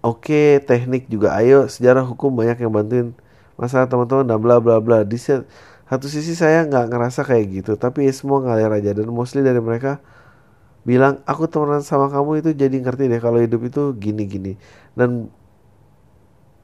Oke 0.00 0.64
teknik 0.64 1.06
juga. 1.12 1.36
Ayo 1.36 1.68
sejarah 1.68 2.02
hukum 2.02 2.32
banyak 2.32 2.58
yang 2.58 2.72
bantuin. 2.72 3.12
Masalah 3.60 3.86
teman-teman 3.86 4.24
dan 4.26 4.38
bla 4.40 4.58
bla 4.58 4.80
bla. 4.80 5.04
Di 5.04 5.20
satu 5.20 6.08
sisi 6.10 6.32
saya 6.34 6.64
nggak 6.66 6.90
ngerasa 6.90 7.20
kayak 7.22 7.44
gitu. 7.62 7.72
Tapi 7.78 8.08
ya 8.08 8.12
semua 8.16 8.42
ngalir 8.42 8.72
aja. 8.72 8.96
Dan 8.96 9.12
mostly 9.12 9.44
dari 9.44 9.60
mereka 9.60 10.00
bilang 10.86 11.18
aku 11.26 11.50
temenan 11.50 11.82
sama 11.82 12.06
kamu 12.06 12.46
itu 12.46 12.50
jadi 12.54 12.78
ngerti 12.78 13.10
deh 13.10 13.18
kalau 13.18 13.42
hidup 13.42 13.66
itu 13.66 13.90
gini-gini. 13.98 14.54
Dan 14.94 15.28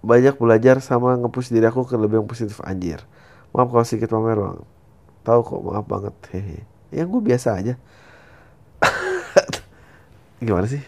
banyak 0.06 0.38
belajar 0.38 0.78
sama 0.78 1.18
ngepush 1.18 1.50
diri 1.50 1.66
aku 1.66 1.82
ke 1.82 1.98
lebih 1.98 2.22
yang 2.22 2.30
positif 2.30 2.58
anjir 2.62 3.02
maaf 3.52 3.68
kalau 3.68 3.84
sedikit 3.84 4.16
pamer 4.16 4.36
bang. 4.40 4.58
Tahu 5.22 5.40
kok 5.44 5.60
maaf 5.62 5.86
banget. 5.86 6.14
Hehe. 6.34 6.64
Yang 6.90 7.08
gue 7.12 7.22
biasa 7.32 7.48
aja. 7.60 7.74
Gimana 10.44 10.66
sih? 10.66 10.82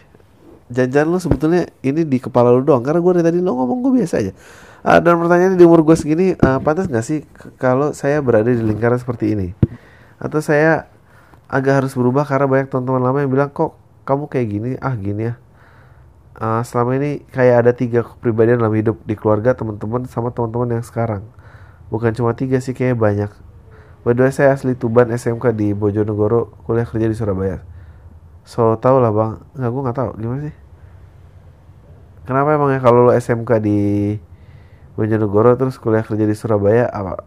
Jangan-jangan 0.73 1.07
lo 1.07 1.19
sebetulnya 1.21 1.69
ini 1.85 2.01
di 2.03 2.17
kepala 2.17 2.49
lo 2.49 2.65
doang 2.65 2.81
karena 2.81 2.99
gue 2.99 3.11
dari 3.21 3.25
tadi 3.31 3.39
lo 3.39 3.53
ngomong 3.53 3.79
gue 3.85 3.93
biasa 4.01 4.15
aja. 4.19 4.33
Uh, 4.85 4.99
dan 5.01 5.17
pertanyaannya 5.17 5.57
di 5.57 5.65
umur 5.65 5.81
gue 5.81 5.97
segini 5.97 6.37
uh, 6.37 6.61
pantas 6.61 6.85
gak 6.85 7.05
sih 7.05 7.25
kalau 7.57 7.93
saya 7.93 8.21
berada 8.21 8.49
di 8.49 8.61
lingkaran 8.61 8.97
seperti 8.97 9.33
ini? 9.37 9.47
Atau 10.17 10.41
saya 10.41 10.89
agak 11.45 11.83
harus 11.83 11.93
berubah 11.93 12.25
karena 12.25 12.49
banyak 12.49 12.67
teman-teman 12.73 13.01
lama 13.01 13.17
yang 13.21 13.31
bilang 13.31 13.49
kok 13.53 13.77
kamu 14.05 14.29
kayak 14.29 14.47
gini? 14.49 14.69
Ah 14.81 14.93
gini 14.97 15.33
ya. 15.33 15.35
Uh, 16.35 16.61
selama 16.67 16.99
ini 16.99 17.23
kayak 17.31 17.63
ada 17.63 17.71
tiga 17.71 18.03
kepribadian 18.03 18.59
dalam 18.59 18.75
hidup 18.75 18.99
di 19.07 19.15
keluarga 19.15 19.55
teman-teman 19.55 20.03
sama 20.09 20.33
teman-teman 20.35 20.79
yang 20.79 20.85
sekarang. 20.85 21.23
Bukan 21.87 22.11
cuma 22.17 22.35
tiga 22.35 22.59
sih 22.59 22.75
kayak 22.75 22.99
banyak. 22.99 23.31
Berdua 24.03 24.29
saya 24.29 24.53
asli 24.53 24.77
Tuban 24.77 25.09
SMK 25.09 25.55
di 25.55 25.73
Bojonegoro 25.73 26.53
kuliah 26.67 26.85
kerja 26.85 27.07
di 27.09 27.15
Surabaya. 27.17 27.63
So 28.45 28.77
tau 28.77 29.01
lah 29.01 29.09
bang. 29.09 29.41
Nggak 29.57 29.69
gue 29.71 29.81
nggak 29.81 29.97
tahu 29.97 30.11
gimana 30.21 30.41
sih? 30.51 30.55
Kenapa 32.25 32.57
emang 32.57 32.73
ya 32.73 32.81
kalau 32.81 33.09
lo 33.09 33.11
SMK 33.13 33.51
di 33.61 33.79
Bojonegoro 34.97 35.55
terus 35.55 35.77
kuliah 35.77 36.03
kerja 36.03 36.25
di 36.25 36.35
Surabaya 36.35 36.87
apa 36.89 37.21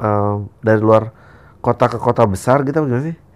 uh, 0.00 0.44
dari 0.64 0.80
luar 0.82 1.12
kota 1.60 1.86
ke 1.86 1.98
kota 2.00 2.24
besar 2.24 2.64
gitu 2.64 2.82
gimana 2.82 3.14
sih 3.14 3.29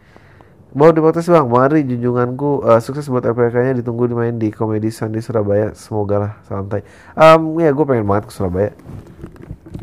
Mau 0.75 0.91
di 0.91 0.99
podcast 0.99 1.31
bang, 1.31 1.47
mari 1.47 1.87
junjunganku 1.87 2.67
uh, 2.67 2.83
sukses 2.83 3.07
buat 3.07 3.23
LPK-nya 3.23 3.79
ditunggu 3.79 4.11
dimain 4.11 4.35
di 4.35 4.51
Komedi 4.51 4.91
Sandi 4.91 5.23
Surabaya. 5.23 5.71
Semoga 5.71 6.17
lah 6.19 6.33
santai. 6.51 6.83
Um, 7.15 7.63
ya 7.63 7.71
gue 7.71 7.87
pengen 7.87 8.03
banget 8.03 8.27
ke 8.27 8.35
Surabaya. 8.35 8.75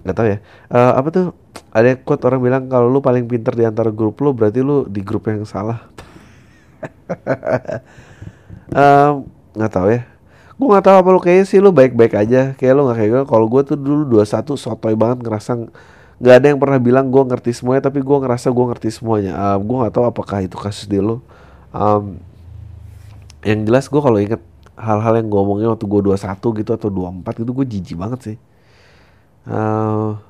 Gak 0.03 0.15
tau 0.19 0.27
ya. 0.27 0.43
Uh, 0.67 0.91
apa 0.99 1.07
tuh? 1.07 1.25
Ada 1.71 1.95
quote 1.95 2.27
orang 2.27 2.43
bilang 2.43 2.63
kalau 2.67 2.91
lu 2.91 2.99
paling 2.99 3.23
pinter 3.23 3.55
di 3.55 3.63
antara 3.63 3.87
grup 3.87 4.19
lu 4.19 4.35
berarti 4.35 4.59
lu 4.59 4.83
di 4.83 4.99
grup 4.99 5.31
yang 5.31 5.47
salah. 5.47 5.79
um, 8.75 9.31
gak 9.55 9.71
tau 9.71 9.87
ya. 9.87 10.03
Gue 10.59 10.67
gak 10.75 10.91
tau 10.91 10.99
apa 10.99 11.07
lu 11.07 11.23
kayaknya 11.23 11.45
sih 11.47 11.63
lu 11.63 11.71
baik-baik 11.71 12.19
aja. 12.19 12.51
Kayak 12.59 12.73
lu 12.75 12.91
gak 12.91 12.99
kayak 12.99 13.11
gue. 13.15 13.23
Kalau 13.31 13.47
gue 13.47 13.61
tuh 13.63 13.79
dulu 13.79 14.19
21 14.19 14.43
sotoy 14.59 14.99
banget 14.99 15.23
ngerasa 15.23 15.55
nggak 16.21 16.35
ada 16.37 16.47
yang 16.53 16.59
pernah 16.61 16.77
bilang 16.77 17.09
gue 17.09 17.23
ngerti 17.25 17.49
semuanya 17.49 17.89
tapi 17.89 18.05
gue 18.05 18.17
ngerasa 18.21 18.53
gue 18.53 18.65
ngerti 18.69 18.89
semuanya. 18.93 19.33
Um, 19.33 19.65
gue 19.65 19.75
nggak 19.81 19.93
tahu 19.97 20.05
apakah 20.05 20.45
itu 20.45 20.53
kasus 20.53 20.85
di 20.85 21.01
lo. 21.01 21.25
Um, 21.73 22.21
yang 23.41 23.65
jelas 23.65 23.89
gue 23.89 23.97
kalau 23.97 24.21
inget 24.21 24.37
hal-hal 24.77 25.17
yang 25.17 25.33
gue 25.33 25.39
omongin 25.41 25.73
waktu 25.73 25.81
gue 25.89 26.01
21 26.13 26.61
gitu 26.61 26.71
atau 26.77 26.89
24 26.93 27.41
gitu 27.41 27.51
gue 27.57 27.65
jijik 27.65 27.97
banget 27.97 28.19
sih. 28.21 28.37
Uh, 29.49 30.21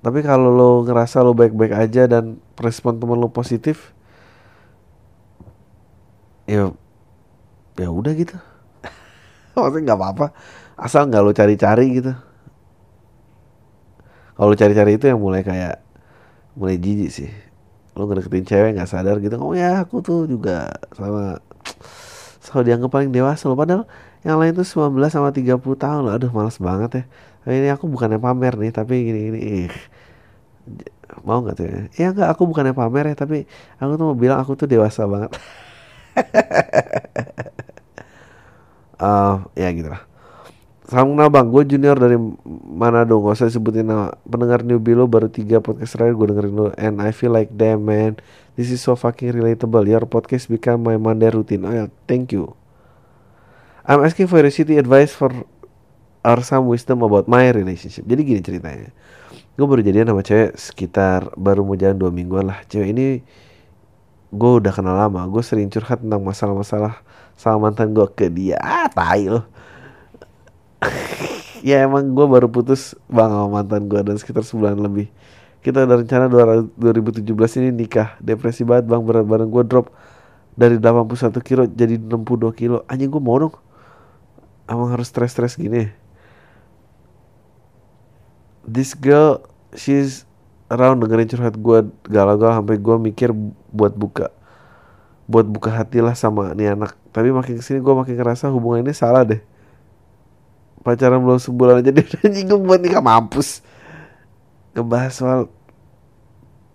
tapi 0.00 0.24
kalau 0.24 0.48
lo 0.48 0.70
ngerasa 0.88 1.20
lo 1.20 1.36
baik-baik 1.36 1.76
aja 1.76 2.08
dan 2.08 2.40
respon 2.56 2.96
temen 2.96 3.20
lo 3.20 3.28
positif 3.28 3.92
ya 6.48 6.72
ya 7.76 7.88
udah 7.92 8.12
gitu. 8.16 8.40
Maksudnya 9.52 9.92
nggak 9.92 10.00
apa-apa. 10.00 10.26
Asal 10.80 11.12
nggak 11.12 11.20
lo 11.20 11.36
cari-cari 11.36 12.00
gitu 12.00 12.16
kalau 14.36 14.52
cari-cari 14.52 15.00
itu 15.00 15.08
yang 15.08 15.20
mulai 15.20 15.40
kayak 15.40 15.80
mulai 16.52 16.76
jijik 16.76 17.08
sih. 17.08 17.30
Lo 17.96 18.04
ngedeketin 18.04 18.44
cewek 18.44 18.70
nggak 18.76 18.90
sadar 18.92 19.16
gitu 19.24 19.40
oh 19.40 19.56
ya 19.56 19.80
aku 19.84 20.04
tuh 20.04 20.28
juga 20.28 20.68
sama 20.92 21.40
selalu 22.44 22.62
dianggap 22.68 22.90
paling 22.92 23.10
dewasa 23.10 23.48
lo 23.48 23.56
padahal 23.56 23.88
yang 24.22 24.36
lain 24.36 24.52
tuh 24.52 24.66
19 24.68 24.92
sama 25.08 25.32
30 25.32 25.56
tahun 25.56 26.00
loh. 26.04 26.12
Aduh 26.12 26.30
males 26.36 26.60
banget 26.60 26.90
ya. 26.92 27.04
Tapi 27.46 27.54
ini 27.64 27.68
aku 27.72 27.88
bukannya 27.88 28.20
pamer 28.20 28.54
nih 28.60 28.72
tapi 28.76 28.94
gini 29.08 29.20
gini. 29.32 29.40
Ih. 29.66 29.72
mau 31.22 31.38
nggak 31.38 31.54
tuh 31.54 31.64
ya? 31.64 31.78
ya 31.94 32.06
nggak 32.10 32.28
aku 32.34 32.42
bukannya 32.50 32.74
pamer 32.74 33.14
ya 33.14 33.16
tapi 33.16 33.46
aku 33.78 33.92
tuh 33.94 34.04
mau 34.10 34.16
bilang 34.18 34.38
aku 34.42 34.52
tuh 34.58 34.68
dewasa 34.68 35.08
banget. 35.08 35.32
Uh, 39.00 39.44
ya 39.60 39.70
gitu 39.72 39.88
lah 39.88 40.15
Salam 40.86 41.18
kenal 41.18 41.34
bang, 41.34 41.50
gue 41.50 41.62
junior 41.66 41.98
dari 41.98 42.14
Manado. 42.62 43.18
Gak 43.18 43.42
usah 43.42 43.50
sebutin 43.50 43.90
nama. 43.90 44.14
Pendengar 44.22 44.62
newbie 44.62 44.94
lo 44.94 45.10
baru 45.10 45.26
tiga 45.26 45.58
podcast 45.58 45.98
terakhir 45.98 46.14
gue 46.14 46.26
dengerin 46.30 46.54
lo. 46.54 46.66
And 46.78 47.02
I 47.02 47.10
feel 47.10 47.34
like 47.34 47.50
damn 47.50 47.82
man. 47.82 48.22
This 48.54 48.70
is 48.70 48.86
so 48.86 48.94
fucking 48.94 49.34
relatable. 49.34 49.82
Your 49.82 50.06
podcast 50.06 50.46
become 50.46 50.86
my 50.86 50.94
Monday 50.94 51.26
routine. 51.34 51.66
Oh 51.66 51.74
ya, 51.74 51.90
thank 52.06 52.30
you. 52.30 52.54
I'm 53.82 53.98
asking 54.06 54.30
for 54.30 54.38
your 54.38 54.54
city 54.54 54.78
advice 54.78 55.10
for 55.10 55.34
Or 56.22 56.38
some 56.46 56.70
wisdom 56.70 57.02
about 57.02 57.26
my 57.26 57.50
relationship. 57.50 58.06
Jadi 58.06 58.22
gini 58.22 58.40
ceritanya. 58.46 58.94
Gue 59.58 59.66
baru 59.66 59.82
jadian 59.82 60.06
sama 60.06 60.22
cewek 60.22 60.54
sekitar 60.54 61.34
Baru 61.34 61.66
mau 61.66 61.74
jalan 61.74 61.98
dua 61.98 62.14
mingguan 62.14 62.46
lah. 62.46 62.62
Cewek 62.70 62.94
ini 62.94 63.26
Gue 64.30 64.62
udah 64.62 64.70
kenal 64.70 64.94
lama. 64.94 65.26
Gue 65.26 65.42
sering 65.42 65.66
curhat 65.66 65.98
tentang 65.98 66.22
masalah-masalah 66.22 67.02
Sama 67.34 67.70
mantan 67.70 67.90
gue 67.90 68.06
ke 68.14 68.30
dia. 68.30 68.54
Ah 68.62 68.86
tai 68.86 69.26
loh 69.26 69.55
ya 71.66 71.82
emang 71.82 72.14
gue 72.14 72.26
baru 72.30 72.46
putus 72.46 72.94
bang 73.10 73.32
sama 73.32 73.60
mantan 73.60 73.90
gue 73.90 74.00
dan 74.02 74.16
sekitar 74.20 74.46
sebulan 74.46 74.78
lebih. 74.78 75.10
Kita 75.64 75.82
ada 75.82 75.98
rencana 75.98 76.30
2017 76.30 77.26
ini 77.58 77.70
nikah. 77.74 78.14
Depresi 78.22 78.62
banget 78.62 78.86
bang 78.86 79.02
berat 79.02 79.26
badan 79.26 79.50
gue 79.50 79.64
drop 79.66 79.90
dari 80.54 80.78
81 80.78 81.34
kilo 81.42 81.66
jadi 81.66 81.98
62 81.98 82.54
kilo. 82.54 82.86
Anjing 82.86 83.10
gue 83.10 83.22
mau 83.22 83.34
dong. 83.34 83.54
Emang 84.70 84.94
harus 84.94 85.10
stres-stres 85.10 85.58
gini. 85.58 85.90
This 88.66 88.94
girl 88.94 89.42
she's 89.74 90.22
around 90.70 91.02
dengerin 91.02 91.30
curhat 91.30 91.54
gue 91.58 91.78
galau-galau 92.06 92.62
sampai 92.62 92.78
gue 92.78 92.96
mikir 92.98 93.30
buat 93.70 93.94
buka 93.94 94.34
buat 95.26 95.46
buka 95.46 95.74
hati 95.74 95.98
lah 95.98 96.14
sama 96.14 96.54
nih 96.54 96.78
anak. 96.78 96.94
Tapi 97.10 97.34
makin 97.34 97.58
ke 97.58 97.62
sini 97.66 97.82
gue 97.82 97.94
makin 97.94 98.14
ngerasa 98.14 98.54
hubungan 98.54 98.86
ini 98.86 98.94
salah 98.94 99.26
deh 99.26 99.42
pacaran 100.86 101.18
belum 101.18 101.42
sebulan 101.42 101.82
aja 101.82 101.90
dia 101.98 102.06
udah 102.06 102.30
nyinggung 102.30 102.62
buat 102.62 102.78
nikah 102.78 103.02
mampus. 103.02 103.58
Ngebahas 104.78 105.12
soal 105.18 105.40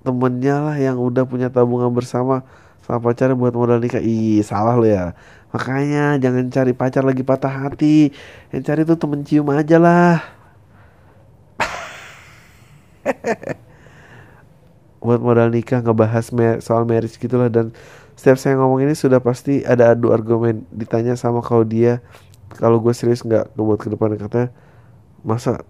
temennya 0.03 0.59
lah 0.59 0.76
yang 0.76 0.99
udah 0.99 1.24
punya 1.24 1.47
tabungan 1.47 1.88
bersama 1.95 2.43
sama 2.84 2.99
pacarnya 2.99 3.39
buat 3.39 3.55
modal 3.55 3.80
nikah. 3.80 4.03
Ih 4.03 4.43
salah 4.43 4.76
lo 4.76 4.84
ya. 4.84 5.16
Makanya 5.55 6.20
jangan 6.20 6.51
cari 6.51 6.76
pacar 6.76 7.07
lagi 7.07 7.24
patah 7.24 7.72
hati. 7.72 8.12
Yang 8.51 8.62
cari 8.68 8.82
tuh 8.84 8.99
temen 8.99 9.24
cium 9.24 9.47
aja 9.55 9.80
lah. 9.80 10.20
Buat 15.01 15.18
modal 15.18 15.49
nikah 15.49 15.82
ngebahas 15.82 16.30
mer 16.30 16.62
soal 16.62 16.86
marriage 16.86 17.18
gitulah 17.18 17.49
dan 17.49 17.74
setiap 18.14 18.38
saya 18.38 18.53
ngomong 18.62 18.86
ini 18.86 18.93
sudah 18.93 19.18
pasti 19.18 19.66
ada 19.66 19.97
adu 19.97 20.14
argumen 20.14 20.62
ditanya 20.70 21.18
sama 21.18 21.41
kau 21.41 21.66
dia 21.66 22.05
kalau 22.58 22.84
gue 22.84 22.93
serius 22.95 23.24
nggak 23.24 23.56
buat 23.56 23.80
ke 23.80 23.88
depan 23.91 24.16
katanya 24.20 24.49
masa 25.22 25.64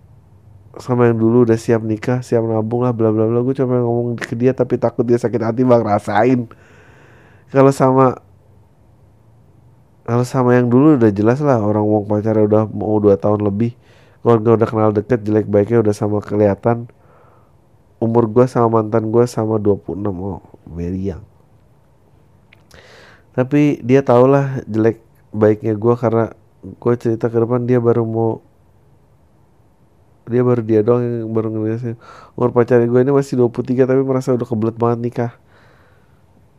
sama 0.79 1.11
yang 1.11 1.19
dulu 1.19 1.43
udah 1.43 1.59
siap 1.59 1.83
nikah 1.83 2.23
siap 2.23 2.47
nabung 2.47 2.87
lah 2.87 2.95
bla 2.95 3.11
bla 3.11 3.27
bla. 3.27 3.43
Gue 3.43 3.53
cuma 3.53 3.83
ngomong 3.83 4.15
ke 4.15 4.33
dia 4.39 4.55
tapi 4.55 4.79
takut 4.79 5.03
dia 5.03 5.19
sakit 5.19 5.41
hati 5.43 5.61
bang 5.67 5.83
rasain 5.83 6.47
kalau 7.51 7.75
sama 7.75 8.23
kalau 10.07 10.25
sama 10.25 10.55
yang 10.55 10.71
dulu 10.71 10.97
udah 10.97 11.11
jelas 11.11 11.43
lah 11.43 11.59
orang 11.59 11.83
wong 11.83 12.07
pacarnya 12.07 12.47
udah 12.47 12.63
mau 12.71 12.97
dua 12.97 13.19
tahun 13.19 13.43
lebih 13.43 13.75
kalau 14.23 14.39
gue 14.39 14.53
udah 14.53 14.67
kenal 14.69 14.91
deket 14.95 15.19
jelek 15.27 15.45
baiknya 15.51 15.83
udah 15.83 15.93
sama 15.93 16.23
kelihatan 16.23 16.87
umur 18.01 18.25
gue 18.25 18.49
sama 18.49 18.81
mantan 18.81 19.13
gue 19.13 19.23
sama 19.29 19.61
26 19.61 19.93
oh 20.09 20.41
very 20.65 21.13
young. 21.13 21.21
Tapi 23.31 23.79
dia 23.85 24.01
tau 24.01 24.25
lah 24.25 24.59
jelek 24.65 24.99
baiknya 25.31 25.77
gue 25.77 25.93
karena 25.95 26.33
gue 26.61 26.93
cerita 26.97 27.25
ke 27.27 27.37
depan 27.41 27.65
dia 27.65 27.81
baru 27.81 28.05
mau 28.05 28.45
dia 30.29 30.45
baru 30.45 30.61
dia 30.61 30.79
doang 30.85 31.01
yang 31.01 31.33
baru 31.33 31.49
ngeliatin. 31.49 31.97
Umur 32.37 32.53
pacarnya 32.53 32.85
gue 32.85 33.01
ini 33.01 33.11
masih 33.11 33.41
23 33.41 33.89
tapi 33.89 34.01
merasa 34.05 34.31
udah 34.31 34.47
kebelet 34.47 34.77
banget 34.77 34.99
nikah. 35.01 35.31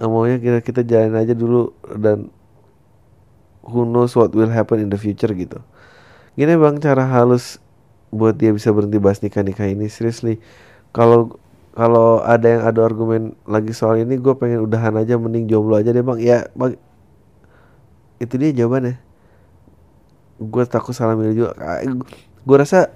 Nah, 0.02 0.10
maunya 0.10 0.42
kita 0.42 0.58
kita 0.60 0.82
jalan 0.82 1.14
aja 1.14 1.32
dulu 1.32 1.70
dan 1.94 2.26
who 3.62 3.86
knows 3.86 4.18
what 4.18 4.34
will 4.34 4.50
happen 4.50 4.82
in 4.82 4.90
the 4.90 4.98
future 4.98 5.30
gitu. 5.30 5.62
Gini 6.34 6.58
bang 6.58 6.82
cara 6.82 7.06
halus 7.06 7.62
buat 8.10 8.34
dia 8.34 8.50
bisa 8.50 8.74
berhenti 8.74 8.98
bahas 8.98 9.22
nikah 9.22 9.46
nikah 9.46 9.70
ini 9.70 9.86
seriously. 9.86 10.42
Kalau 10.90 11.38
kalau 11.72 12.20
ada 12.20 12.44
yang 12.44 12.62
ada 12.66 12.82
argumen 12.84 13.38
lagi 13.48 13.72
soal 13.72 14.02
ini 14.02 14.18
gue 14.18 14.34
pengen 14.36 14.66
udahan 14.66 14.92
aja 14.98 15.16
mending 15.16 15.46
jomblo 15.46 15.78
aja 15.78 15.94
deh 15.94 16.02
bang. 16.02 16.18
Ya 16.18 16.50
bang. 16.58 16.74
Itu 18.18 18.36
dia 18.42 18.50
jawabannya 18.50 19.11
gue 20.48 20.64
takut 20.66 20.94
salah 20.96 21.14
milih 21.14 21.46
juga. 21.46 21.52
Gue 22.42 22.56
rasa 22.58 22.90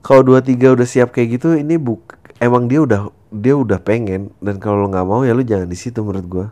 kalau 0.00 0.22
dua 0.22 0.40
tiga 0.40 0.72
udah 0.72 0.86
siap 0.86 1.12
kayak 1.12 1.40
gitu 1.40 1.58
ini 1.58 1.76
buk 1.76 2.14
emang 2.40 2.70
dia 2.70 2.80
udah 2.80 3.12
dia 3.34 3.54
udah 3.58 3.76
pengen. 3.82 4.32
Dan 4.40 4.56
kalau 4.62 4.84
lo 4.84 4.88
nggak 4.88 5.06
mau 5.06 5.20
ya 5.26 5.36
lu 5.36 5.44
jangan 5.44 5.68
di 5.68 5.76
situ 5.76 6.00
menurut 6.00 6.26
gue 6.26 6.46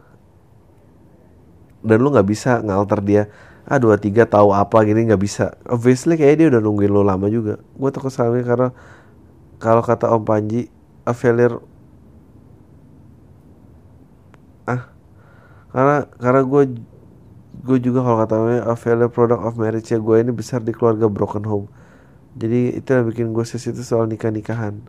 dan 1.84 2.00
lu 2.00 2.08
nggak 2.08 2.24
bisa 2.24 2.64
ngalter 2.64 3.04
dia 3.04 3.22
ah 3.68 3.76
dua 3.76 4.00
tiga 4.00 4.24
tahu 4.24 4.52
apa 4.56 4.84
gini 4.88 5.08
nggak 5.08 5.20
bisa. 5.20 5.56
Obviously 5.68 6.16
kayak 6.16 6.40
dia 6.40 6.46
udah 6.48 6.60
nungguin 6.64 6.90
lo 6.92 7.04
lama 7.04 7.28
juga. 7.28 7.60
Gue 7.76 7.90
takut 7.92 8.12
salah 8.12 8.40
karena 8.40 8.72
kalau 9.60 9.84
kata 9.84 10.08
Om 10.12 10.24
Panji 10.24 10.68
a 11.04 11.12
failure 11.12 11.60
ah 14.64 14.88
karena 15.72 15.96
karena 16.16 16.40
gue 16.40 16.62
gue 17.62 17.78
juga 17.78 18.02
kalau 18.02 18.18
kata 18.24 18.34
a 18.66 18.74
failure 18.74 19.12
product 19.12 19.42
of 19.46 19.54
marriage 19.54 19.94
ya 19.94 20.02
gue 20.02 20.16
ini 20.18 20.34
besar 20.34 20.64
di 20.64 20.74
keluarga 20.74 21.06
broken 21.06 21.46
home. 21.46 21.66
Jadi 22.34 22.82
itu 22.82 22.88
yang 22.90 23.06
bikin 23.06 23.30
gue 23.30 23.46
sesi 23.46 23.70
itu 23.70 23.86
soal 23.86 24.10
nikah 24.10 24.34
nikahan 24.34 24.82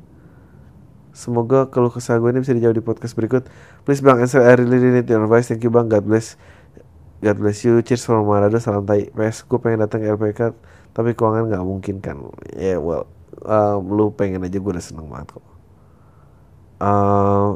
semoga 1.16 1.72
kalau 1.72 1.88
kesal 1.88 2.20
gue 2.20 2.30
ini 2.36 2.44
bisa 2.44 2.52
dijawab 2.52 2.76
di 2.76 2.84
podcast 2.84 3.16
berikut. 3.16 3.48
Please 3.88 4.04
bang 4.04 4.20
answer 4.20 4.44
I 4.44 4.60
really 4.60 4.84
need 4.84 5.08
your 5.08 5.24
advice. 5.24 5.48
Thank 5.48 5.64
you 5.64 5.72
bang. 5.72 5.88
God 5.88 6.04
bless. 6.04 6.36
God 7.24 7.40
bless 7.40 7.64
you. 7.64 7.80
Cheers 7.80 8.04
from 8.04 8.28
Manado 8.28 8.60
salam 8.60 8.84
tai. 8.84 9.08
PS 9.16 9.48
gue 9.48 9.58
pengen 9.58 9.88
datang 9.88 10.04
ke 10.04 10.12
LPK 10.12 10.52
tapi 10.92 11.16
keuangan 11.16 11.48
nggak 11.48 11.64
mungkin 11.64 12.04
kan? 12.04 12.20
Ya 12.52 12.76
yeah, 12.76 12.78
well 12.78 13.08
um, 13.48 13.88
lu 13.88 14.12
pengen 14.12 14.44
aja 14.44 14.60
gue 14.60 14.72
udah 14.76 14.84
seneng 14.84 15.08
banget 15.08 15.40
kok. 15.40 15.46
Uh, 16.76 17.56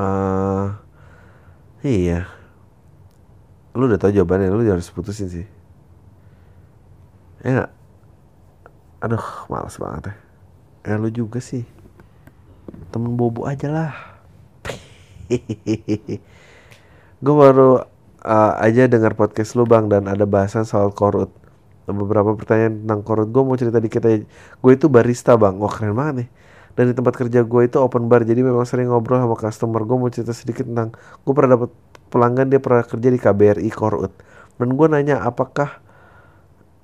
uh, 0.00 0.72
Iya. 1.82 2.26
Lu 3.78 3.86
udah 3.86 3.98
tau 4.00 4.10
jawabannya, 4.10 4.50
lu 4.50 4.66
harus 4.66 4.90
putusin 4.90 5.30
sih. 5.30 5.46
Ya 7.46 7.64
gak? 7.64 7.70
Aduh, 9.06 9.26
males 9.46 9.78
banget 9.78 10.10
ya. 10.10 10.14
Ya 10.90 10.94
lu 10.98 11.06
juga 11.14 11.38
sih. 11.38 11.62
Temen 12.90 13.14
bobo 13.14 13.46
aja 13.46 13.70
lah. 13.70 13.92
gue 17.22 17.34
baru 17.34 17.84
uh, 18.24 18.52
aja 18.58 18.88
dengar 18.88 19.12
podcast 19.14 19.54
lu 19.54 19.68
bang 19.68 19.86
dan 19.86 20.10
ada 20.10 20.26
bahasan 20.26 20.66
soal 20.66 20.90
korut. 20.90 21.30
Beberapa 21.86 22.34
pertanyaan 22.34 22.82
tentang 22.82 23.00
korut. 23.06 23.30
Gue 23.30 23.42
mau 23.46 23.54
cerita 23.54 23.78
dikit 23.78 24.02
aja. 24.02 24.26
Gue 24.58 24.72
itu 24.74 24.90
barista 24.90 25.38
bang. 25.38 25.54
Wah 25.62 25.70
keren 25.70 25.94
banget 25.94 26.14
nih 26.26 26.28
dan 26.78 26.84
di 26.86 26.94
tempat 26.94 27.18
kerja 27.18 27.42
gue 27.42 27.62
itu 27.66 27.82
open 27.82 28.06
bar 28.06 28.22
jadi 28.22 28.38
memang 28.38 28.62
sering 28.62 28.86
ngobrol 28.86 29.18
sama 29.18 29.34
customer. 29.34 29.82
Gue 29.82 29.98
mau 29.98 30.06
cerita 30.14 30.30
sedikit 30.30 30.62
tentang 30.62 30.94
gue 30.94 31.32
pernah 31.34 31.58
dapat 31.58 31.74
pelanggan 32.06 32.46
dia 32.46 32.62
pernah 32.62 32.86
kerja 32.86 33.08
di 33.10 33.18
KBRI 33.18 33.70
Korut 33.74 34.14
dan 34.62 34.68
gue 34.78 34.86
nanya 34.86 35.26
apakah 35.26 35.82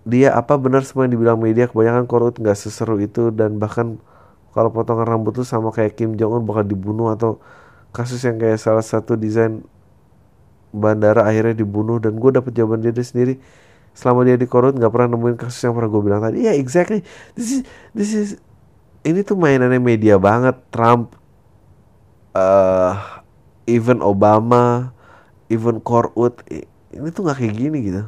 dia 0.03 0.35
apa 0.35 0.59
benar 0.59 0.83
semua 0.83 1.07
yang 1.07 1.15
dibilang 1.15 1.39
media? 1.39 1.71
Kebanyakan 1.71 2.11
Korut 2.11 2.35
nggak 2.43 2.59
seseru 2.59 2.99
itu 2.99 3.31
dan 3.31 3.63
bahkan 3.63 4.03
kalau 4.51 4.75
potongan 4.75 5.07
rambut 5.07 5.35
tuh 5.35 5.47
sama 5.47 5.71
kayak 5.71 5.95
Kim 5.95 6.19
Jong 6.19 6.43
Un 6.43 6.45
bakal 6.47 6.67
dibunuh 6.67 7.15
atau 7.15 7.39
kasus 7.95 8.19
yang 8.27 8.39
kayak 8.43 8.59
salah 8.59 8.83
satu 8.83 9.15
desain 9.15 9.63
bandara 10.75 11.23
akhirnya 11.23 11.55
dibunuh? 11.55 12.03
Dan 12.03 12.19
gue 12.19 12.31
dapet 12.35 12.51
jawaban 12.51 12.83
dia 12.83 12.91
sendiri 12.99 13.39
selama 13.95 14.27
dia 14.27 14.35
di 14.35 14.47
korut 14.51 14.75
nggak 14.75 14.91
pernah 14.91 15.15
nemuin 15.15 15.39
kasus 15.39 15.63
yang 15.71 15.75
pernah 15.79 15.91
gue 15.91 16.03
bilang 16.03 16.21
tadi. 16.23 16.37
Ya 16.45 16.51
yeah, 16.51 16.55
exactly. 16.59 17.07
This 17.39 17.49
is 17.51 17.61
this 17.95 18.11
is 18.13 18.29
ini 19.05 19.21
tuh 19.21 19.37
mainannya 19.37 19.79
media 19.79 20.17
banget. 20.17 20.57
Trump 20.73 21.15
uh, 22.35 23.21
even 23.69 24.01
Obama 24.01 24.93
even 25.53 25.79
Korut 25.81 26.41
ini 26.49 27.09
tuh 27.13 27.23
nggak 27.29 27.39
kayak 27.39 27.55
gini 27.55 27.79
gitu. 27.85 28.03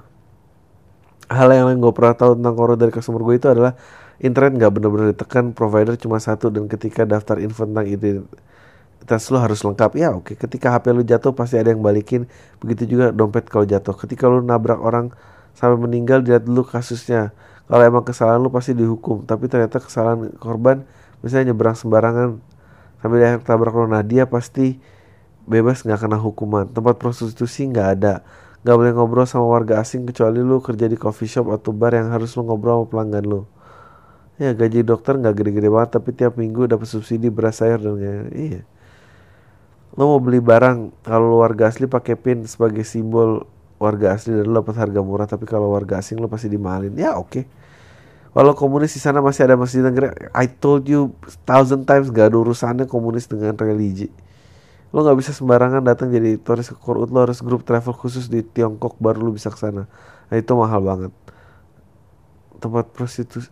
Hal 1.27 1.51
yang 1.51 1.83
gue 1.83 1.93
pernah 1.93 2.15
tahu 2.15 2.39
tentang 2.39 2.55
Korut 2.55 2.79
dari 2.79 2.93
customer 2.95 3.21
gue 3.23 3.37
itu 3.37 3.49
adalah 3.51 3.75
internet 4.23 4.53
nggak 4.57 4.73
bener-bener 4.73 5.07
ditekan 5.13 5.53
provider 5.53 5.95
cuma 6.01 6.17
satu 6.17 6.49
dan 6.49 6.71
ketika 6.71 7.05
daftar 7.05 7.37
info 7.37 7.69
tentang 7.69 7.85
identitas 7.85 9.23
lo 9.29 9.39
harus 9.43 9.61
lengkap. 9.61 9.91
Ya 10.01 10.15
oke 10.15 10.33
ketika 10.39 10.73
HP 10.73 10.97
lu 10.97 11.03
jatuh 11.05 11.37
pasti 11.37 11.61
ada 11.61 11.75
yang 11.75 11.83
balikin. 11.85 12.25
Begitu 12.63 12.97
juga 12.97 13.13
dompet 13.13 13.47
kalau 13.53 13.67
jatuh. 13.69 13.93
Ketika 13.93 14.31
lu 14.31 14.41
nabrak 14.41 14.81
orang 14.81 15.13
sampai 15.53 15.77
meninggal 15.77 16.21
dilihat 16.25 16.45
dulu 16.47 16.65
kasusnya 16.65 17.33
kalau 17.67 17.83
emang 17.83 18.07
kesalahan 18.07 18.39
lu 18.39 18.51
pasti 18.51 18.73
dihukum. 18.73 19.27
Tapi 19.27 19.51
ternyata 19.51 19.83
kesalahan 19.83 20.31
korban 20.39 20.87
misalnya 21.21 21.51
nyebrang 21.51 21.75
sembarangan 21.75 22.39
sampai 23.03 23.17
dia 23.19 23.39
tabrak 23.43 23.75
nah 23.91 24.03
dia 24.07 24.25
pasti 24.27 24.79
bebas 25.47 25.83
nggak 25.83 26.07
kena 26.07 26.19
hukuman. 26.19 26.71
Tempat 26.71 26.99
prostitusi 27.03 27.67
nggak 27.67 27.89
ada. 27.99 28.23
Nggak 28.62 28.77
boleh 28.79 28.93
ngobrol 28.95 29.27
sama 29.27 29.47
warga 29.47 29.83
asing 29.83 30.07
kecuali 30.07 30.43
lu 30.43 30.59
kerja 30.62 30.87
di 30.91 30.99
coffee 30.99 31.31
shop 31.31 31.51
atau 31.55 31.71
bar 31.75 31.95
yang 31.95 32.11
harus 32.11 32.35
lu 32.39 32.47
ngobrol 32.47 32.83
sama 32.83 32.91
pelanggan 32.91 33.25
lu. 33.27 33.43
Ya 34.39 34.55
gaji 34.55 34.87
dokter 34.87 35.19
nggak 35.19 35.35
gede-gede 35.35 35.71
banget 35.71 35.91
tapi 35.99 36.11
tiap 36.14 36.39
minggu 36.39 36.71
dapat 36.71 36.87
subsidi 36.87 37.33
beras 37.33 37.62
air 37.62 37.83
dan 37.83 37.99
kayak 37.99 38.27
iya. 38.35 38.62
Lo 39.97 40.12
mau 40.12 40.21
beli 40.21 40.45
barang 40.45 40.93
kalau 41.03 41.41
warga 41.41 41.73
asli 41.73 41.89
pakai 41.89 42.14
pin 42.21 42.45
sebagai 42.45 42.85
simbol 42.85 43.49
warga 43.77 44.16
asli 44.16 44.33
dan 44.33 44.49
lo 44.49 44.64
dapat 44.64 44.77
harga 44.81 45.01
murah 45.05 45.29
tapi 45.29 45.45
kalau 45.45 45.72
warga 45.72 46.01
asing 46.01 46.16
lo 46.16 46.29
pasti 46.29 46.49
dimalin 46.49 46.97
ya 46.97 47.16
oke 47.16 47.29
okay. 47.29 47.45
Walau 48.37 48.53
komunis 48.53 48.93
di 48.93 49.01
sana 49.01 49.24
masih 49.24 49.49
ada 49.49 49.57
masjid 49.57 49.81
negeri, 49.81 50.12
I 50.37 50.45
told 50.45 50.85
you 50.93 51.16
thousand 51.49 51.89
times 51.89 52.12
gak 52.12 52.29
ada 52.29 52.37
urusannya 52.37 52.85
komunis 52.85 53.24
dengan 53.24 53.57
religi. 53.57 54.12
Lo 54.93 55.01
nggak 55.01 55.16
bisa 55.16 55.33
sembarangan 55.33 55.81
datang 55.81 56.12
jadi 56.12 56.37
turis 56.37 56.68
ke 56.68 56.77
Korut, 56.77 57.09
lo 57.09 57.24
harus 57.24 57.41
grup 57.41 57.64
travel 57.64 57.97
khusus 57.97 58.29
di 58.29 58.45
Tiongkok 58.45 59.01
baru 59.01 59.24
lo 59.24 59.33
bisa 59.33 59.49
ke 59.49 59.57
sana. 59.57 59.89
Nah, 60.29 60.37
itu 60.37 60.53
mahal 60.53 60.85
banget. 60.85 61.12
Tempat 62.61 62.93
prostitusi. 62.93 63.49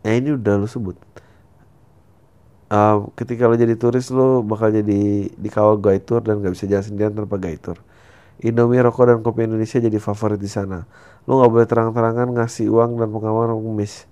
Ya 0.00 0.16
ini 0.16 0.32
udah 0.32 0.64
lo 0.64 0.64
sebut 0.64 0.96
uh, 2.72 2.96
ketika 3.12 3.44
lo 3.44 3.54
jadi 3.54 3.76
turis 3.76 4.08
lo 4.08 4.40
bakal 4.40 4.72
jadi 4.72 5.28
dikawal 5.36 5.76
guide 5.76 6.04
tour 6.08 6.24
dan 6.24 6.40
gak 6.40 6.56
bisa 6.56 6.64
jalan 6.64 6.84
sendirian 6.84 7.12
tanpa 7.12 7.36
guide 7.36 7.60
tour. 7.60 7.78
Indomie, 8.42 8.82
rokok, 8.82 9.06
dan 9.06 9.18
kopi 9.22 9.46
Indonesia 9.46 9.78
jadi 9.78 9.98
favorit 10.02 10.40
di 10.40 10.50
sana. 10.50 10.82
Lo 11.30 11.38
nggak 11.38 11.50
boleh 11.52 11.66
terang-terangan 11.68 12.26
ngasih 12.34 12.74
uang 12.74 12.98
dan 12.98 13.14
pengamanan 13.14 13.54
pengemis. 13.54 14.10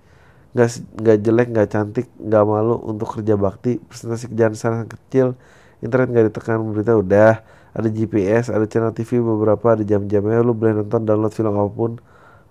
Nggak 0.55 0.69
nggak 1.03 1.17
jelek, 1.19 1.47
nggak 1.51 1.67
cantik, 1.67 2.07
nggak 2.15 2.43
malu 2.47 2.79
untuk 2.79 3.11
kerja 3.19 3.35
bakti. 3.35 3.75
Presentasi 3.83 4.31
kerjaan 4.31 4.55
sana 4.55 4.87
kecil, 4.87 5.35
internet 5.83 6.07
nggak 6.15 6.25
ditekan 6.31 6.63
berita 6.71 6.95
udah. 6.95 7.43
Ada 7.75 7.87
GPS, 7.91 8.51
ada 8.55 8.63
channel 8.71 8.95
TV 8.95 9.19
beberapa, 9.19 9.75
ada 9.75 9.83
jam-jamnya. 9.83 10.39
Lo 10.47 10.55
boleh 10.55 10.79
nonton, 10.79 11.03
download 11.03 11.35
film 11.35 11.51
apa 11.51 11.71
pun 11.71 11.91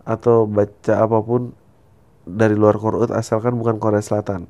atau 0.04 0.44
baca 0.44 0.94
apa 1.00 1.18
pun 1.24 1.56
dari 2.28 2.56
luar 2.56 2.76
Korut 2.76 3.08
asalkan 3.12 3.56
bukan 3.56 3.80
Korea 3.80 4.04
Selatan 4.04 4.48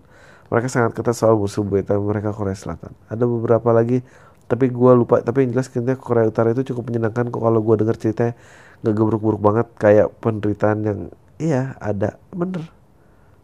mereka 0.51 0.67
sangat 0.67 0.99
ketat 0.99 1.15
soal 1.15 1.39
musuh 1.39 1.63
buyutan 1.63 2.03
mereka 2.03 2.35
Korea 2.35 2.59
Selatan. 2.59 2.91
Ada 3.07 3.23
beberapa 3.23 3.71
lagi 3.71 4.03
tapi 4.51 4.67
gue 4.67 4.93
lupa. 4.99 5.23
Tapi 5.23 5.47
yang 5.47 5.55
jelas 5.55 5.71
kita 5.71 5.95
Korea 5.95 6.27
Utara 6.27 6.51
itu 6.51 6.75
cukup 6.75 6.91
menyenangkan 6.91 7.31
kok 7.31 7.39
kalau 7.39 7.63
gue 7.63 7.75
denger 7.79 7.97
ceritanya. 7.97 8.35
Nggak 8.83 8.95
gebruk-gebruk 8.99 9.41
banget 9.41 9.67
kayak 9.79 10.11
penderitaan 10.19 10.79
yang 10.83 10.99
iya 11.39 11.79
ada. 11.79 12.19
Bener. 12.35 12.67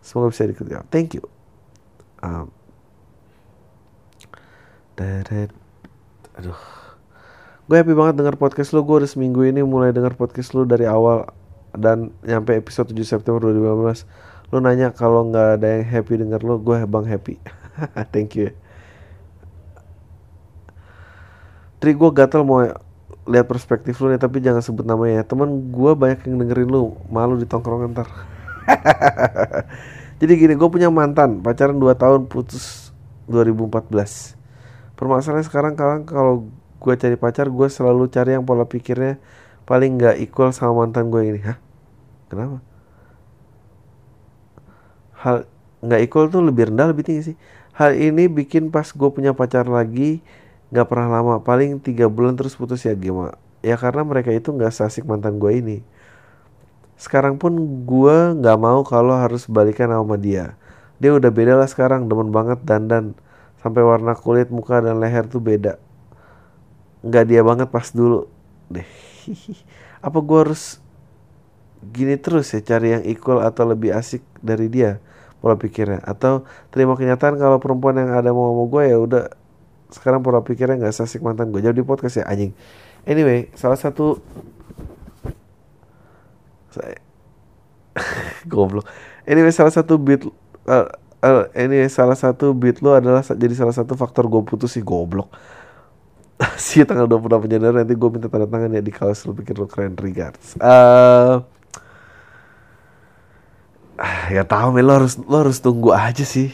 Semoga 0.03 0.35
bisa 0.35 0.51
dikerja 0.51 0.83
thank 0.91 1.15
you. 1.15 1.23
Um, 2.27 2.51
Deret. 4.99 5.55
aduh. 6.35 6.59
Gue 7.67 7.83
happy 7.83 7.95
banget 7.95 8.15
denger 8.19 8.39
podcast 8.39 8.75
lo 8.75 8.83
gue 8.83 9.03
udah 9.03 9.11
seminggu 9.11 9.43
ini 9.47 9.63
mulai 9.63 9.91
denger 9.91 10.15
podcast 10.15 10.55
lo 10.55 10.63
dari 10.63 10.87
awal 10.87 11.27
dan 11.77 12.15
nyampe 12.25 12.57
episode 12.57 12.91
7 12.91 13.03
September 13.03 13.43
2015 13.53 14.07
lu 14.55 14.63
nanya 14.63 14.95
kalau 14.95 15.27
nggak 15.27 15.59
ada 15.59 15.67
yang 15.79 15.85
happy 15.87 16.15
denger 16.23 16.41
lu 16.47 16.63
gue 16.63 16.79
bang 16.87 17.07
happy. 17.07 17.35
Thank 18.15 18.39
you. 18.39 18.55
Tri 21.83 21.93
gue 21.93 22.11
gatel 22.15 22.47
mau 22.47 22.63
lihat 23.27 23.47
perspektif 23.51 23.99
lu 23.99 24.15
nih 24.15 24.23
tapi 24.23 24.39
jangan 24.39 24.63
sebut 24.63 24.87
namanya 24.87 25.23
ya. 25.23 25.25
Teman 25.27 25.75
gue 25.75 25.93
banyak 25.99 26.25
yang 26.31 26.37
dengerin 26.39 26.71
lu 26.71 26.95
malu 27.11 27.35
di 27.35 27.47
tongkrongan 27.47 27.91
ntar. 27.91 28.09
Jadi 30.23 30.33
gini 30.39 30.55
gue 30.57 30.69
punya 30.71 30.89
mantan 30.89 31.45
pacaran 31.45 31.77
2 31.77 31.93
tahun 31.93 32.21
putus 32.31 32.91
2014 33.29 33.91
permasalahannya 34.97 35.47
sekarang 35.47 35.73
kalau 35.77 35.97
kalau 36.09 36.35
gue 36.81 36.95
cari 36.97 37.17
pacar 37.21 37.53
gue 37.53 37.69
selalu 37.69 38.09
cari 38.09 38.39
yang 38.39 38.47
pola 38.49 38.65
pikirnya 38.65 39.21
paling 39.69 39.99
nggak 40.01 40.17
equal 40.23 40.55
sama 40.55 40.87
mantan 40.87 41.13
gue 41.13 41.23
ini. 41.23 41.41
Hah? 41.45 41.59
Kenapa 42.33 42.66
hal 45.21 45.49
nggak 45.85 46.01
equal 46.09 46.27
tuh 46.33 46.43
lebih 46.45 46.73
rendah 46.73 46.91
lebih 46.93 47.05
tinggi 47.07 47.23
sih. 47.33 47.37
Hal 47.77 47.93
ini 47.97 48.29
bikin 48.29 48.73
pas 48.73 48.89
gue 48.89 49.09
punya 49.13 49.37
pacar 49.37 49.69
lagi 49.69 50.25
nggak 50.73 50.87
pernah 50.89 51.21
lama 51.21 51.35
paling 51.45 51.79
tiga 51.79 52.11
bulan 52.11 52.35
terus 52.35 52.59
putus 52.59 52.83
ya 52.83 52.91
gimana 52.99 53.39
ya 53.63 53.79
karena 53.79 54.03
mereka 54.03 54.35
itu 54.35 54.51
nggak 54.51 54.73
sasik 54.73 55.05
mantan 55.07 55.39
gue 55.39 55.53
ini. 55.53 55.79
Sekarang 56.97 57.37
pun 57.37 57.53
gue 57.85 58.17
nggak 58.41 58.59
mau 58.59 58.81
kalau 58.87 59.13
harus 59.13 59.45
balikan 59.45 59.93
sama 59.93 60.17
dia. 60.17 60.57
Dia 60.97 61.13
udah 61.13 61.29
beda 61.29 61.61
lah 61.61 61.69
sekarang 61.69 62.09
demen 62.09 62.33
banget 62.33 62.63
dandan. 62.65 63.13
Sampai 63.61 63.85
warna 63.85 64.17
kulit 64.17 64.49
muka 64.49 64.81
dan 64.81 64.97
leher 64.97 65.29
tuh 65.29 65.43
beda. 65.45 65.77
Nggak 67.05 67.25
dia 67.29 67.41
banget 67.45 67.69
pas 67.69 67.93
dulu. 67.93 68.31
Deh 68.73 68.89
apa 70.07 70.19
gue 70.23 70.39
harus 70.39 70.79
gini 71.83 72.15
terus 72.19 72.51
ya 72.55 72.61
cari 72.63 72.95
yang 72.99 73.05
equal 73.07 73.43
atau 73.43 73.67
lebih 73.67 73.95
asik 73.95 74.23
dari 74.47 74.71
dia 74.71 75.03
pola 75.43 75.59
pikirnya. 75.59 76.01
Atau 76.07 76.47
terima 76.71 76.95
kenyataan 76.95 77.37
kalau 77.37 77.59
perempuan 77.59 77.99
yang 77.99 78.15
ada 78.15 78.31
mau 78.31 78.55
mau 78.55 78.71
gue 78.71 78.83
ya 78.87 78.97
udah 78.97 79.25
sekarang 79.91 80.23
pola 80.23 80.43
pikirnya 80.43 80.87
nggak 80.87 80.95
sasik 80.95 81.23
mantan 81.23 81.51
gue 81.51 81.63
jadi 81.63 81.81
podcast 81.83 82.23
ya 82.23 82.25
anjing. 82.31 82.55
Anyway 83.07 83.51
salah 83.59 83.79
satu 83.79 84.23
saya 86.71 86.99
goblok. 88.53 88.87
Anyway 89.27 89.51
salah 89.51 89.75
satu 89.75 89.99
beat 89.99 90.23
uh, 90.67 90.87
uh, 91.23 91.45
anyway 91.55 91.91
salah 91.91 92.19
satu 92.19 92.53
beat 92.55 92.83
lo 92.83 92.95
adalah 92.95 93.23
jadi 93.23 93.55
salah 93.55 93.75
satu 93.75 93.95
faktor 93.95 94.27
gue 94.27 94.43
putus 94.47 94.75
sih 94.75 94.85
goblok. 94.85 95.31
Sih 96.61 96.85
tanggal 96.85 97.09
28 97.09 97.49
Januari 97.49 97.81
nanti 97.81 97.97
gue 97.97 98.11
minta 98.13 98.29
tanda 98.29 98.45
tangan 98.45 98.69
ya 98.69 98.85
di 98.85 98.93
kaos 98.93 99.25
lo 99.25 99.33
pikir 99.33 99.57
lo 99.57 99.65
keren 99.65 99.97
regards. 99.97 100.61
Uh, 100.61 101.41
ya 104.29 104.45
tahu 104.45 104.77
men 104.77 104.85
lo 104.85 105.01
harus 105.01 105.17
lo 105.17 105.37
harus 105.47 105.59
tunggu 105.61 105.93
aja 105.93 106.23
sih. 106.23 106.53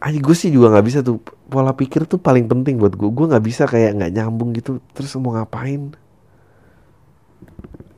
Aja 0.00 0.16
gue 0.16 0.36
sih 0.36 0.48
juga 0.48 0.72
nggak 0.72 0.86
bisa 0.86 0.98
tuh. 1.02 1.20
Pola 1.50 1.74
pikir 1.74 2.06
tuh 2.06 2.22
paling 2.22 2.46
penting 2.46 2.78
buat 2.78 2.94
gue 2.94 3.10
gue 3.10 3.26
nggak 3.30 3.44
bisa 3.44 3.66
kayak 3.66 3.98
nggak 3.98 4.12
nyambung 4.14 4.54
gitu. 4.54 4.78
Terus 4.94 5.12
mau 5.18 5.34
ngapain? 5.34 5.92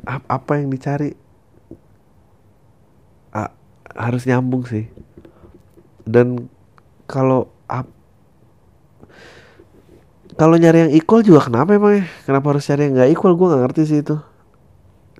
A 0.09 0.19
apa 0.27 0.59
yang 0.59 0.73
dicari? 0.73 1.15
A 3.31 3.53
harus 3.95 4.25
nyambung 4.25 4.65
sih. 4.67 4.89
Dan 6.03 6.51
kalau 7.07 7.53
kalau 10.33 10.57
nyari 10.57 10.89
yang 10.89 10.93
equal 10.97 11.21
juga 11.21 11.45
kenapa 11.45 11.77
emang 11.77 12.03
ya? 12.03 12.05
Kenapa 12.25 12.57
harus 12.57 12.65
cari 12.65 12.89
yang 12.89 12.97
nggak 12.97 13.11
equal? 13.13 13.37
Gue 13.37 13.47
nggak 13.53 13.63
ngerti 13.69 13.83
sih 13.85 13.99
itu. 14.01 14.17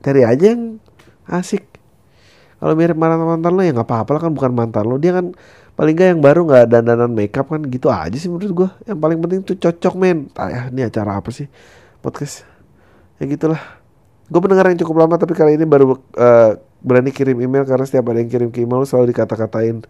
Cari 0.01 0.25
aja 0.25 0.45
yang 0.57 0.81
asik 1.29 1.72
kalau 2.63 2.79
mirip 2.79 2.95
mantan 2.95 3.27
mantan 3.27 3.59
lo 3.59 3.63
ya 3.67 3.75
nggak 3.75 3.91
apa-apa 3.91 4.11
lah 4.15 4.21
kan 4.23 4.33
bukan 4.39 4.53
mantan 4.55 4.87
lo. 4.87 4.95
Dia 4.95 5.19
kan 5.19 5.35
paling 5.75 5.99
gak 5.99 6.09
yang 6.15 6.23
baru 6.23 6.47
nggak 6.47 6.65
dandanan 6.71 7.11
makeup 7.11 7.51
kan 7.51 7.59
gitu 7.67 7.91
aja 7.91 8.15
sih 8.15 8.31
menurut 8.31 8.55
gue 8.55 8.69
yang 8.87 9.03
paling 9.03 9.19
penting 9.19 9.43
tuh 9.43 9.59
cocok 9.59 9.99
men. 9.99 10.31
Ah, 10.39 10.47
ya, 10.47 10.61
ini 10.71 10.87
acara 10.87 11.19
apa 11.19 11.35
sih? 11.35 11.51
Podcast. 11.99 12.47
Ya 13.19 13.27
gitulah. 13.27 13.59
Gue 14.31 14.39
pendengar 14.39 14.71
yang 14.71 14.79
cukup 14.79 14.95
lama 14.95 15.19
tapi 15.19 15.35
kali 15.35 15.59
ini 15.59 15.67
baru 15.67 15.99
uh, 16.15 16.55
berani 16.79 17.11
kirim 17.11 17.35
email 17.43 17.67
karena 17.67 17.83
setiap 17.83 18.15
ada 18.15 18.23
yang 18.23 18.31
kirim 18.31 18.55
ke 18.55 18.63
email 18.63 18.87
selalu 18.87 19.11
dikata-katain. 19.11 19.83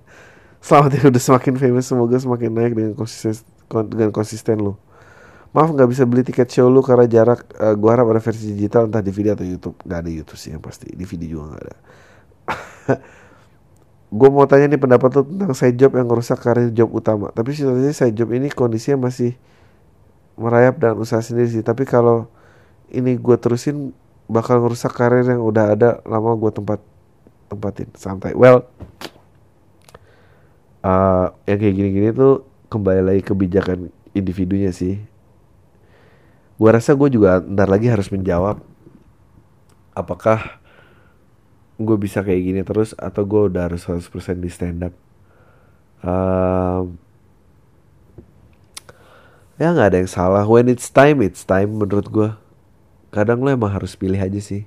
Selamat 0.65 0.97
ya 0.97 1.13
udah 1.13 1.23
semakin 1.29 1.53
famous. 1.61 1.85
Semoga 1.93 2.17
semakin 2.25 2.57
naik 2.57 2.73
dengan 2.73 2.97
konsisten 2.97 3.45
dengan 3.69 4.17
konsisten 4.17 4.65
lo. 4.65 4.81
Maaf 5.53 5.77
nggak 5.77 5.93
bisa 5.93 6.09
beli 6.09 6.25
tiket 6.25 6.49
show 6.49 6.73
lu 6.73 6.81
karena 6.81 7.05
jarak 7.05 7.45
uh, 7.61 7.77
gue 7.77 7.91
harap 7.93 8.09
ada 8.09 8.21
versi 8.25 8.57
digital 8.57 8.89
entah 8.89 9.05
DVD 9.05 9.37
atau 9.37 9.45
YouTube. 9.45 9.77
Nggak 9.85 9.99
ada 10.01 10.09
YouTube 10.09 10.41
sih 10.41 10.57
yang 10.57 10.65
pasti. 10.65 10.89
DVD 10.89 11.29
juga 11.29 11.53
nggak 11.53 11.65
ada 11.69 11.77
gue 14.19 14.29
mau 14.29 14.45
tanya 14.45 14.69
nih 14.69 14.81
pendapat 14.81 15.11
lo 15.17 15.23
tentang 15.25 15.53
side 15.57 15.77
job 15.79 15.97
yang 15.97 16.07
merusak 16.09 16.39
karir 16.41 16.69
job 16.75 16.93
utama. 16.93 17.33
Tapi 17.33 17.57
situasinya 17.57 17.95
side 17.95 18.17
job 18.17 18.29
ini 18.35 18.53
kondisinya 18.53 19.09
masih 19.09 19.35
merayap 20.37 20.81
dan 20.81 20.97
usaha 21.01 21.21
sendiri 21.21 21.49
sih. 21.49 21.65
Tapi 21.65 21.89
kalau 21.89 22.29
ini 22.93 23.17
gue 23.17 23.37
terusin 23.41 23.97
bakal 24.29 24.65
ngerusak 24.65 24.93
karir 24.97 25.25
yang 25.25 25.43
udah 25.45 25.77
ada 25.77 25.91
lama 26.09 26.33
gue 26.37 26.51
tempat 26.53 26.81
tempatin 27.53 27.89
santai 27.93 28.33
well 28.33 28.65
uh, 30.81 31.37
yang 31.45 31.59
kayak 31.61 31.75
gini-gini 31.77 32.09
tuh 32.17 32.49
kembali 32.73 33.03
lagi 33.05 33.23
kebijakan 33.29 33.93
individunya 34.17 34.73
sih 34.73 34.97
gue 36.57 36.71
rasa 36.71 36.97
gue 36.97 37.09
juga 37.13 37.45
ntar 37.45 37.69
lagi 37.69 37.93
harus 37.93 38.09
menjawab 38.09 38.57
apakah 39.93 40.62
gue 41.81 41.97
bisa 41.97 42.21
kayak 42.21 42.43
gini 42.43 42.61
terus 42.67 42.93
atau 42.99 43.25
gue 43.25 43.49
udah 43.53 43.73
harus 43.73 43.89
100% 43.89 44.43
di 44.43 44.51
stand 44.53 44.85
up 44.87 44.95
um, 46.05 46.99
ya 49.57 49.71
nggak 49.71 49.89
ada 49.95 49.99
yang 50.03 50.11
salah. 50.11 50.45
When 50.45 50.67
it's 50.67 50.91
time 50.91 51.23
it's 51.23 51.47
time 51.47 51.79
menurut 51.79 52.07
gue 52.11 52.31
kadang 53.15 53.45
lo 53.45 53.55
emang 53.55 53.71
harus 53.71 53.95
pilih 53.95 54.19
aja 54.19 54.43
sih. 54.43 54.67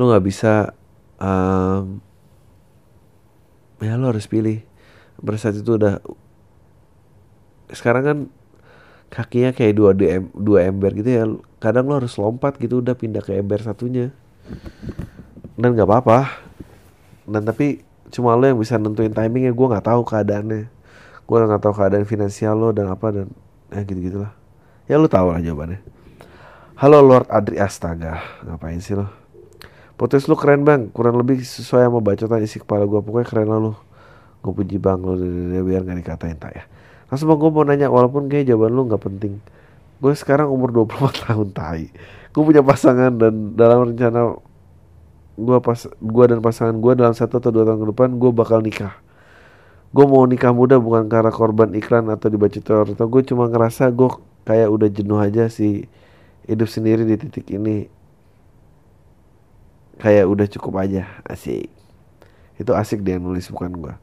Lo 0.00 0.08
nggak 0.08 0.24
bisa 0.24 0.72
um, 1.20 2.00
ya 3.84 4.00
lo 4.00 4.10
harus 4.10 4.24
pilih. 4.24 4.64
Pada 5.18 5.50
itu 5.50 5.72
udah 5.76 6.00
sekarang 7.68 8.04
kan 8.06 8.18
kakinya 9.12 9.50
kayak 9.52 9.74
dua 9.76 9.92
dua 10.32 10.58
ember 10.64 10.96
gitu 10.96 11.10
ya. 11.10 11.24
Kadang 11.60 11.90
lo 11.90 12.00
harus 12.00 12.16
lompat 12.16 12.56
gitu 12.56 12.80
udah 12.80 12.96
pindah 12.96 13.20
ke 13.20 13.36
ember 13.36 13.60
satunya 13.60 14.14
dan 15.58 15.74
nggak 15.74 15.88
apa-apa. 15.90 16.18
Dan 17.26 17.42
tapi 17.44 17.82
cuma 18.14 18.38
lo 18.38 18.46
yang 18.46 18.56
bisa 18.56 18.78
nentuin 18.78 19.12
timingnya 19.12 19.50
gue 19.50 19.66
nggak 19.66 19.84
tahu 19.90 20.06
keadaannya. 20.06 20.70
Gue 21.26 21.36
nggak 21.36 21.60
tahu 21.60 21.74
keadaan 21.74 22.06
finansial 22.06 22.54
lo 22.56 22.70
dan 22.70 22.88
apa 22.88 23.10
dan 23.10 23.26
ya 23.68 23.84
gitu 23.84 24.00
gitulah 24.00 24.32
ya 24.88 24.96
lo 24.96 25.06
tahu 25.06 25.36
lah 25.36 25.40
jawabannya. 25.44 25.84
Halo 26.80 27.04
Lord 27.04 27.28
Adri 27.28 27.60
Astaga 27.60 28.24
ngapain 28.48 28.80
sih 28.80 28.96
lo? 28.96 29.12
Potes 30.00 30.24
lu 30.24 30.38
keren 30.38 30.64
bang 30.64 30.88
kurang 30.88 31.20
lebih 31.20 31.44
sesuai 31.44 31.90
sama 31.90 32.00
bacotan 32.00 32.40
isi 32.40 32.62
kepala 32.62 32.88
gue 32.88 32.96
pokoknya 33.04 33.26
keren 33.28 33.48
lah 33.52 33.60
lo. 33.60 33.72
Gue 34.40 34.56
puji 34.56 34.80
bang 34.80 34.96
lo 35.04 35.12
biar 35.68 35.84
gak 35.84 35.98
dikatain 36.00 36.40
tak 36.40 36.52
ya. 36.56 36.64
Langsung 37.12 37.28
gue 37.28 37.50
mau 37.52 37.68
nanya 37.68 37.92
walaupun 37.92 38.32
kayak 38.32 38.48
jawaban 38.48 38.72
lu 38.72 38.88
nggak 38.88 39.02
penting. 39.04 39.36
Gue 40.00 40.12
sekarang 40.16 40.48
umur 40.48 40.72
24 40.72 41.12
tahun 41.28 41.48
tai. 41.52 41.92
Gue 42.32 42.42
punya 42.48 42.64
pasangan 42.64 43.12
dan 43.12 43.52
dalam 43.58 43.92
rencana 43.92 44.40
gue 45.38 45.58
pas 45.62 45.78
gue 45.86 46.24
dan 46.26 46.42
pasangan 46.42 46.74
gue 46.74 46.92
dalam 46.98 47.14
satu 47.14 47.38
atau 47.38 47.54
dua 47.54 47.62
tahun 47.62 47.78
ke 47.78 47.86
depan 47.94 48.08
gue 48.18 48.30
bakal 48.34 48.58
nikah. 48.58 48.98
Gue 49.94 50.04
mau 50.04 50.26
nikah 50.26 50.50
muda 50.50 50.76
bukan 50.76 51.06
karena 51.06 51.30
korban 51.30 51.70
iklan 51.78 52.10
atau 52.10 52.28
dibaca 52.28 52.58
teror. 52.58 52.90
Atau 52.90 53.06
gue 53.06 53.22
cuma 53.22 53.46
ngerasa 53.46 53.88
gue 53.94 54.10
kayak 54.44 54.68
udah 54.68 54.88
jenuh 54.90 55.22
aja 55.22 55.46
sih 55.46 55.86
hidup 56.50 56.66
sendiri 56.66 57.06
di 57.06 57.14
titik 57.14 57.46
ini. 57.54 57.86
Kayak 60.02 60.26
udah 60.26 60.46
cukup 60.50 60.82
aja 60.82 61.06
asik. 61.24 61.70
Itu 62.58 62.74
asik 62.74 63.06
dia 63.06 63.22
nulis 63.22 63.46
bukan 63.54 63.72
gue 63.78 63.94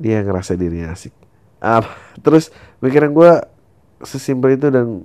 dia 0.00 0.24
ngerasa 0.24 0.56
dirinya 0.56 0.96
asik. 0.96 1.12
Ah, 1.60 1.84
terus 2.24 2.48
pikiran 2.80 3.12
gue 3.12 3.32
sesimpel 4.00 4.56
itu 4.56 4.72
dan 4.72 5.04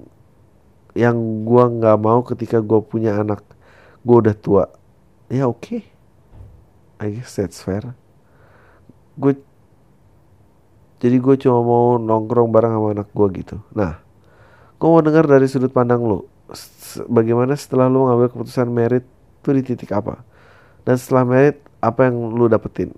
yang 0.95 1.19
gue 1.43 1.63
nggak 1.67 1.99
mau 1.99 2.23
ketika 2.23 2.63
gue 2.63 2.79
punya 2.79 3.19
anak 3.19 3.43
gue 4.07 4.15
udah 4.15 4.31
tua 4.31 4.71
ya 5.31 5.49
oke 5.49 5.61
okay. 5.61 5.81
I 7.01 7.19
guess 7.19 7.35
that's 7.37 7.59
fair 7.61 7.95
gue 9.15 9.33
jadi 10.99 11.17
gue 11.19 11.35
cuma 11.37 11.59
mau 11.61 11.99
nongkrong 11.99 12.49
bareng 12.49 12.71
sama 12.75 12.87
anak 12.95 13.09
gue 13.11 13.27
gitu. 13.43 13.61
Nah 13.75 13.99
gue 14.75 14.87
mau 14.89 15.03
dengar 15.03 15.27
dari 15.27 15.45
sudut 15.45 15.69
pandang 15.69 16.01
lo 16.01 16.25
bagaimana 17.11 17.53
setelah 17.53 17.91
lo 17.91 18.09
ngambil 18.09 18.31
keputusan 18.31 18.67
merit 18.71 19.05
tuh 19.45 19.53
di 19.53 19.61
titik 19.61 19.91
apa? 19.91 20.23
Dan 20.87 20.95
setelah 20.97 21.27
merit 21.27 21.61
apa 21.83 22.09
yang 22.09 22.15
lo 22.33 22.49
dapetin? 22.49 22.95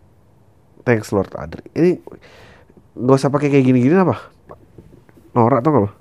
Thanks 0.88 1.12
Lord 1.12 1.34
Adri 1.36 1.68
ini 1.76 2.00
gak 2.96 3.18
usah 3.20 3.30
pakai 3.34 3.52
kayak 3.52 3.66
gini-gini 3.66 3.98
apa? 3.98 4.32
Norak 5.36 5.60
tau 5.62 5.72
gak 5.74 5.84
lo 5.84 5.92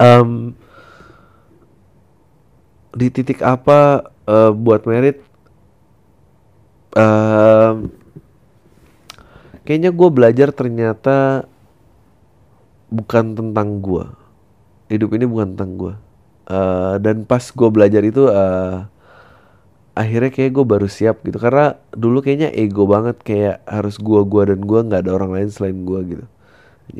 um, 0.00 0.52
di 2.94 3.06
titik 3.12 3.40
apa 3.42 4.10
uh, 4.26 4.52
buat 4.54 4.86
merit? 4.86 5.22
Uh, 6.90 7.86
kayaknya 9.62 9.94
gue 9.94 10.08
belajar 10.10 10.50
ternyata 10.50 11.46
bukan 12.90 13.38
tentang 13.38 13.78
gue 13.78 14.02
hidup 14.90 15.14
ini 15.14 15.22
bukan 15.22 15.54
tentang 15.54 15.78
gue 15.78 15.94
uh, 16.50 16.98
dan 16.98 17.22
pas 17.22 17.46
gue 17.46 17.68
belajar 17.70 18.02
itu 18.02 18.26
uh, 18.26 18.90
akhirnya 19.94 20.30
kayak 20.34 20.50
gue 20.54 20.64
baru 20.66 20.88
siap 20.90 21.22
gitu. 21.26 21.38
Karena 21.38 21.78
dulu 21.94 22.24
kayaknya 22.24 22.50
ego 22.54 22.86
banget 22.90 23.22
kayak 23.22 23.62
harus 23.66 23.96
gue 23.98 24.20
gue 24.26 24.42
dan 24.54 24.60
gue 24.64 24.80
nggak 24.90 25.00
ada 25.06 25.12
orang 25.14 25.30
lain 25.38 25.48
selain 25.50 25.78
gue 25.86 26.00
gitu. 26.16 26.26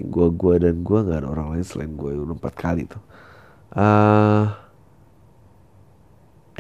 Gue 0.07 0.29
gue 0.31 0.55
dan 0.63 0.87
gue 0.87 0.99
nggak 1.03 1.19
ada 1.25 1.29
orang 1.29 1.49
lain 1.57 1.65
selain 1.67 1.93
gue 1.99 2.11
udah 2.15 2.37
empat 2.37 2.55
kali 2.55 2.87
tuh. 2.87 3.03
Uh, 3.71 4.51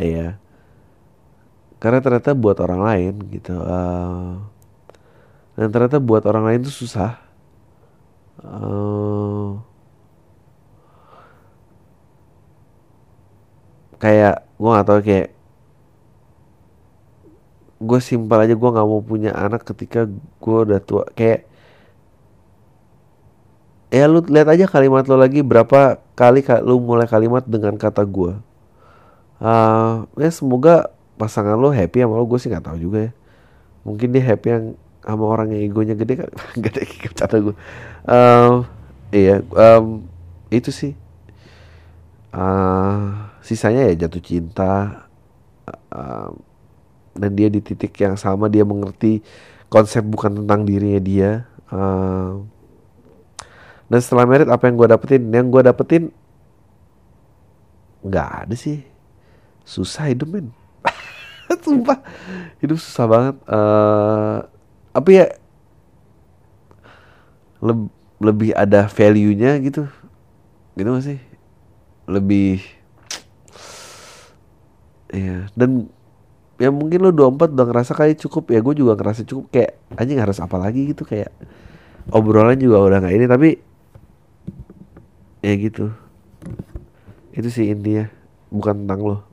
iya. 0.00 0.28
Karena 1.80 2.00
ternyata 2.04 2.36
buat 2.36 2.60
orang 2.60 2.80
lain 2.84 3.14
gitu 3.32 3.56
uh, 3.56 4.36
dan 5.56 5.68
ternyata 5.72 5.96
buat 6.00 6.24
orang 6.28 6.44
lain 6.48 6.60
itu 6.64 6.72
susah. 6.84 7.16
Uh, 8.40 9.60
kayak 14.00 14.48
gue 14.56 14.70
gak 14.72 14.86
tau 14.88 15.00
kayak 15.04 15.28
gue 17.80 18.00
simpel 18.00 18.40
aja 18.44 18.52
gue 18.52 18.70
nggak 18.72 18.88
mau 18.88 19.00
punya 19.00 19.32
anak 19.32 19.64
ketika 19.64 20.04
gue 20.40 20.58
udah 20.68 20.80
tua. 20.84 21.04
Kayak 21.16 21.48
ya 23.88 24.04
lu 24.06 24.20
lihat 24.28 24.48
aja 24.52 24.64
kalimat 24.68 25.04
lo 25.08 25.16
lagi 25.16 25.40
berapa 25.40 25.98
kali 26.14 26.44
lu 26.64 26.78
mulai 26.80 27.08
kalimat 27.08 27.42
dengan 27.44 27.74
kata 27.74 28.04
gue 28.04 28.49
uh, 29.40 30.06
ya 30.20 30.30
semoga 30.30 30.92
pasangan 31.16 31.56
lo 31.56 31.72
happy 31.72 32.04
sama 32.04 32.16
lo. 32.16 32.24
Gue 32.28 32.38
sih 32.38 32.48
nggak 32.52 32.64
tahu 32.64 32.78
juga 32.78 33.10
ya. 33.10 33.12
Mungkin 33.84 34.08
dia 34.12 34.24
happy 34.24 34.48
yang 34.48 34.64
sama 35.00 35.24
orang 35.24 35.56
yang 35.56 35.62
egonya 35.72 35.96
gede 35.96 36.24
kan? 36.24 36.30
Gede 36.64 36.84
kata 37.16 37.40
gue 37.40 37.56
um, 38.04 38.68
iya 39.10 39.40
um, 39.56 40.04
itu 40.52 40.70
sih. 40.70 40.92
Uh, 42.30 43.32
sisanya 43.42 43.90
ya 43.90 44.06
jatuh 44.06 44.22
cinta. 44.22 45.08
Uh, 45.90 46.30
dan 47.18 47.34
dia 47.34 47.50
di 47.50 47.58
titik 47.58 47.90
yang 47.98 48.14
sama 48.14 48.46
dia 48.46 48.62
mengerti 48.62 49.18
konsep 49.66 50.04
bukan 50.06 50.44
tentang 50.44 50.62
dirinya 50.62 51.00
dia. 51.02 51.30
Uh, 51.72 52.46
dan 53.90 53.98
setelah 53.98 54.24
merit 54.28 54.46
apa 54.46 54.70
yang 54.70 54.76
gue 54.78 54.88
dapetin? 54.88 55.22
Yang 55.34 55.46
gue 55.50 55.62
dapetin 55.66 56.02
nggak 58.00 58.28
ada 58.46 58.56
sih 58.56 58.89
susah 59.64 60.10
hidup 60.10 60.28
men 60.30 60.48
sumpah. 61.64 61.98
Hidup 62.62 62.78
susah 62.80 63.06
banget. 63.06 63.36
Uh, 63.46 64.46
apa 64.94 65.08
ya? 65.10 65.26
Le 67.60 67.74
lebih 68.20 68.52
ada 68.52 68.88
value 68.88 69.32
nya 69.36 69.56
gitu. 69.60 69.88
Gitu 70.76 70.88
gak 70.88 71.04
sih? 71.04 71.18
Lebih 72.10 72.62
ya 75.10 75.50
dan 75.58 75.90
ya 76.60 76.68
mungkin 76.70 77.00
lo 77.02 77.10
24 77.10 77.56
udah 77.56 77.66
ngerasa 77.66 77.92
kayak 77.96 78.20
cukup. 78.20 78.50
Ya 78.52 78.60
gue 78.60 78.74
juga 78.76 78.96
ngerasa 78.96 79.22
cukup. 79.24 79.52
Kayak 79.52 79.72
aja 79.96 80.12
harus 80.16 80.38
apa 80.40 80.56
lagi 80.56 80.90
gitu. 80.92 81.04
Kayak 81.04 81.32
obrolan 82.10 82.58
juga 82.58 82.82
udah 82.82 82.98
nggak 83.02 83.14
ini. 83.14 83.26
Tapi 83.28 83.48
ya 85.44 85.52
gitu. 85.56 85.92
Itu 87.34 87.48
sih 87.52 87.70
intinya. 87.70 88.08
Bukan 88.50 88.82
tentang 88.82 89.00
lo 89.06 89.29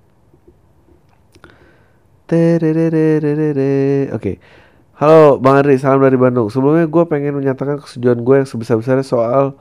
Oke. 2.27 2.59
Okay. 4.11 4.35
Halo 4.99 5.39
Bang 5.39 5.63
Andri, 5.63 5.79
salam 5.79 6.03
dari 6.03 6.19
Bandung. 6.19 6.51
Sebelumnya 6.51 6.83
gue 6.83 7.03
pengen 7.07 7.39
menyatakan 7.39 7.79
kesetujuan 7.79 8.19
gue 8.19 8.35
yang 8.43 8.47
sebesar-besarnya 8.51 9.07
soal 9.07 9.55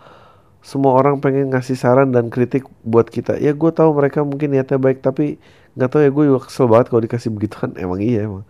semua 0.66 0.98
orang 0.98 1.22
pengen 1.22 1.54
ngasih 1.54 1.78
saran 1.78 2.10
dan 2.10 2.26
kritik 2.26 2.66
buat 2.82 3.06
kita. 3.06 3.38
Ya 3.38 3.54
gue 3.54 3.70
tahu 3.70 3.94
mereka 3.94 4.26
mungkin 4.26 4.50
niatnya 4.50 4.82
baik, 4.82 4.98
tapi 4.98 5.38
nggak 5.78 5.88
tahu 5.94 6.00
ya 6.02 6.10
gue 6.10 6.24
juga 6.26 6.40
kesel 6.42 6.66
banget 6.66 6.86
kalau 6.90 7.02
dikasih 7.06 7.30
begitu 7.30 7.54
kan. 7.54 7.70
Emang 7.78 8.02
iya 8.02 8.26
emang. 8.26 8.42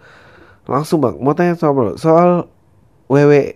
Langsung 0.64 1.04
bang, 1.04 1.20
mau 1.20 1.36
tanya 1.36 1.52
soal 1.52 2.00
soal 2.00 2.48
WW 3.12 3.52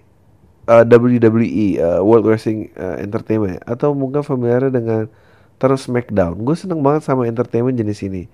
uh, 0.69 0.85
WWE 0.85 1.81
uh, 1.81 2.01
World 2.05 2.29
Wrestling 2.29 2.69
uh, 2.77 3.01
Entertainment 3.01 3.65
atau 3.65 3.97
mungkin 3.97 4.21
familiar 4.21 4.69
dengan 4.69 5.09
terus 5.57 5.89
SmackDown. 5.89 6.37
Gue 6.45 6.53
seneng 6.53 6.85
banget 6.85 7.09
sama 7.09 7.25
entertainment 7.25 7.81
jenis 7.81 8.05
ini. 8.05 8.29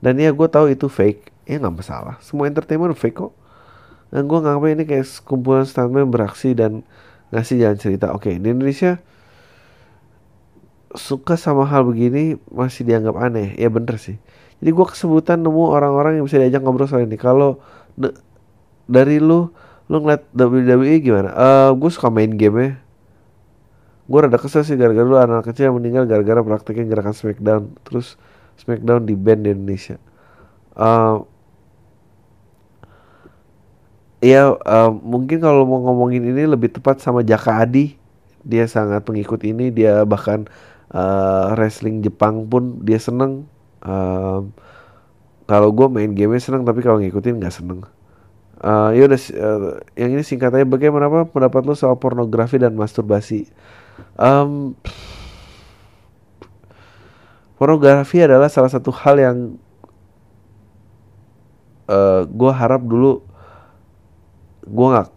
Dan 0.00 0.16
ya 0.16 0.32
gue 0.32 0.48
tahu 0.48 0.72
itu 0.72 0.88
fake 0.88 1.35
ya 1.46 1.56
nggak 1.62 1.76
masalah. 1.80 2.14
Semua 2.20 2.50
entertainment 2.50 2.98
fake 2.98 3.16
kok. 3.22 3.32
Dan 4.10 4.30
gue 4.30 4.38
nganggap 4.38 4.66
ini 4.70 4.84
kayak 4.86 5.06
kumpulan 5.26 5.66
stuntman 5.66 6.10
beraksi 6.10 6.54
dan 6.54 6.82
ngasih 7.34 7.62
jalan 7.62 7.78
cerita. 7.78 8.12
Oke 8.14 8.38
di 8.38 8.48
Indonesia 8.50 8.98
suka 10.96 11.36
sama 11.36 11.68
hal 11.68 11.86
begini 11.86 12.38
masih 12.50 12.86
dianggap 12.86 13.16
aneh. 13.18 13.54
Ya 13.56 13.70
bener 13.70 13.98
sih. 13.98 14.18
Jadi 14.62 14.70
gue 14.72 14.86
kesebutan 14.86 15.42
nemu 15.42 15.64
orang-orang 15.70 16.18
yang 16.18 16.24
bisa 16.24 16.40
diajak 16.40 16.62
ngobrol 16.62 16.88
soal 16.88 17.04
ini. 17.04 17.18
Kalau 17.20 17.60
dari 18.86 19.22
lu 19.22 19.50
lu 19.86 19.96
ngeliat 20.02 20.26
WWE 20.34 20.98
gimana? 20.98 21.30
Uh, 21.34 21.70
gue 21.78 21.90
suka 21.94 22.10
main 22.10 22.30
game 22.34 22.58
ya 22.58 22.70
gue 24.06 24.18
rada 24.22 24.38
kesel 24.38 24.62
sih 24.62 24.78
gara-gara 24.78 25.02
lu 25.02 25.18
anak 25.18 25.50
kecil 25.50 25.70
yang 25.70 25.76
meninggal 25.82 26.06
gara-gara 26.06 26.38
praktekin 26.46 26.86
gerakan 26.86 27.10
Smackdown 27.10 27.74
terus 27.82 28.14
Smackdown 28.62 29.02
di 29.04 29.18
band 29.18 29.44
di 29.44 29.50
Indonesia. 29.52 29.98
Uh, 30.72 31.26
ya 34.26 34.58
uh, 34.58 34.90
mungkin 34.90 35.38
kalau 35.38 35.62
mau 35.62 35.78
ngomongin 35.86 36.26
ini 36.26 36.50
lebih 36.50 36.74
tepat 36.74 36.98
sama 36.98 37.22
Jaka 37.22 37.62
Adi. 37.62 37.94
Dia 38.42 38.66
sangat 38.66 39.06
pengikut 39.06 39.42
ini. 39.46 39.70
Dia 39.70 40.02
bahkan 40.02 40.50
uh, 40.90 41.54
wrestling 41.54 42.02
Jepang 42.02 42.50
pun 42.50 42.82
dia 42.82 42.98
seneng. 42.98 43.46
Uh, 43.86 44.50
kalau 45.46 45.70
gue 45.70 45.86
main 45.86 46.10
game 46.10 46.34
seneng 46.42 46.66
tapi 46.66 46.82
kalau 46.82 46.98
ngikutin 46.98 47.38
nggak 47.38 47.54
seneng. 47.54 47.86
Uh, 48.56 48.90
ya 48.96 49.06
uh, 49.06 49.78
yang 49.94 50.16
ini 50.16 50.24
singkatannya 50.24 50.64
bagaimana 50.64 51.12
apa 51.12 51.28
pendapat 51.28 51.62
lo 51.68 51.76
soal 51.76 51.94
pornografi 52.00 52.58
dan 52.58 52.74
masturbasi? 52.74 53.46
Um, 54.16 54.74
pornografi 57.60 58.24
adalah 58.24 58.50
salah 58.50 58.72
satu 58.72 58.90
hal 58.90 59.16
yang 59.20 59.36
uh, 61.86 62.26
gue 62.26 62.52
harap 62.52 62.82
dulu 62.82 63.22
gue 64.66 64.86
nggak 64.90 65.08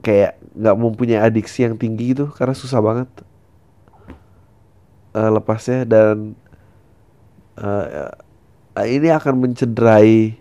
kayak 0.00 0.32
nggak 0.54 0.76
mempunyai 0.78 1.20
adiksi 1.20 1.66
yang 1.66 1.74
tinggi 1.74 2.14
gitu 2.14 2.30
karena 2.30 2.54
susah 2.54 2.78
banget 2.78 3.10
uh, 5.18 5.30
lepasnya. 5.34 5.82
Dan 5.84 6.38
uh, 7.58 8.14
ini 8.86 9.10
akan 9.10 9.34
mencederai 9.42 10.38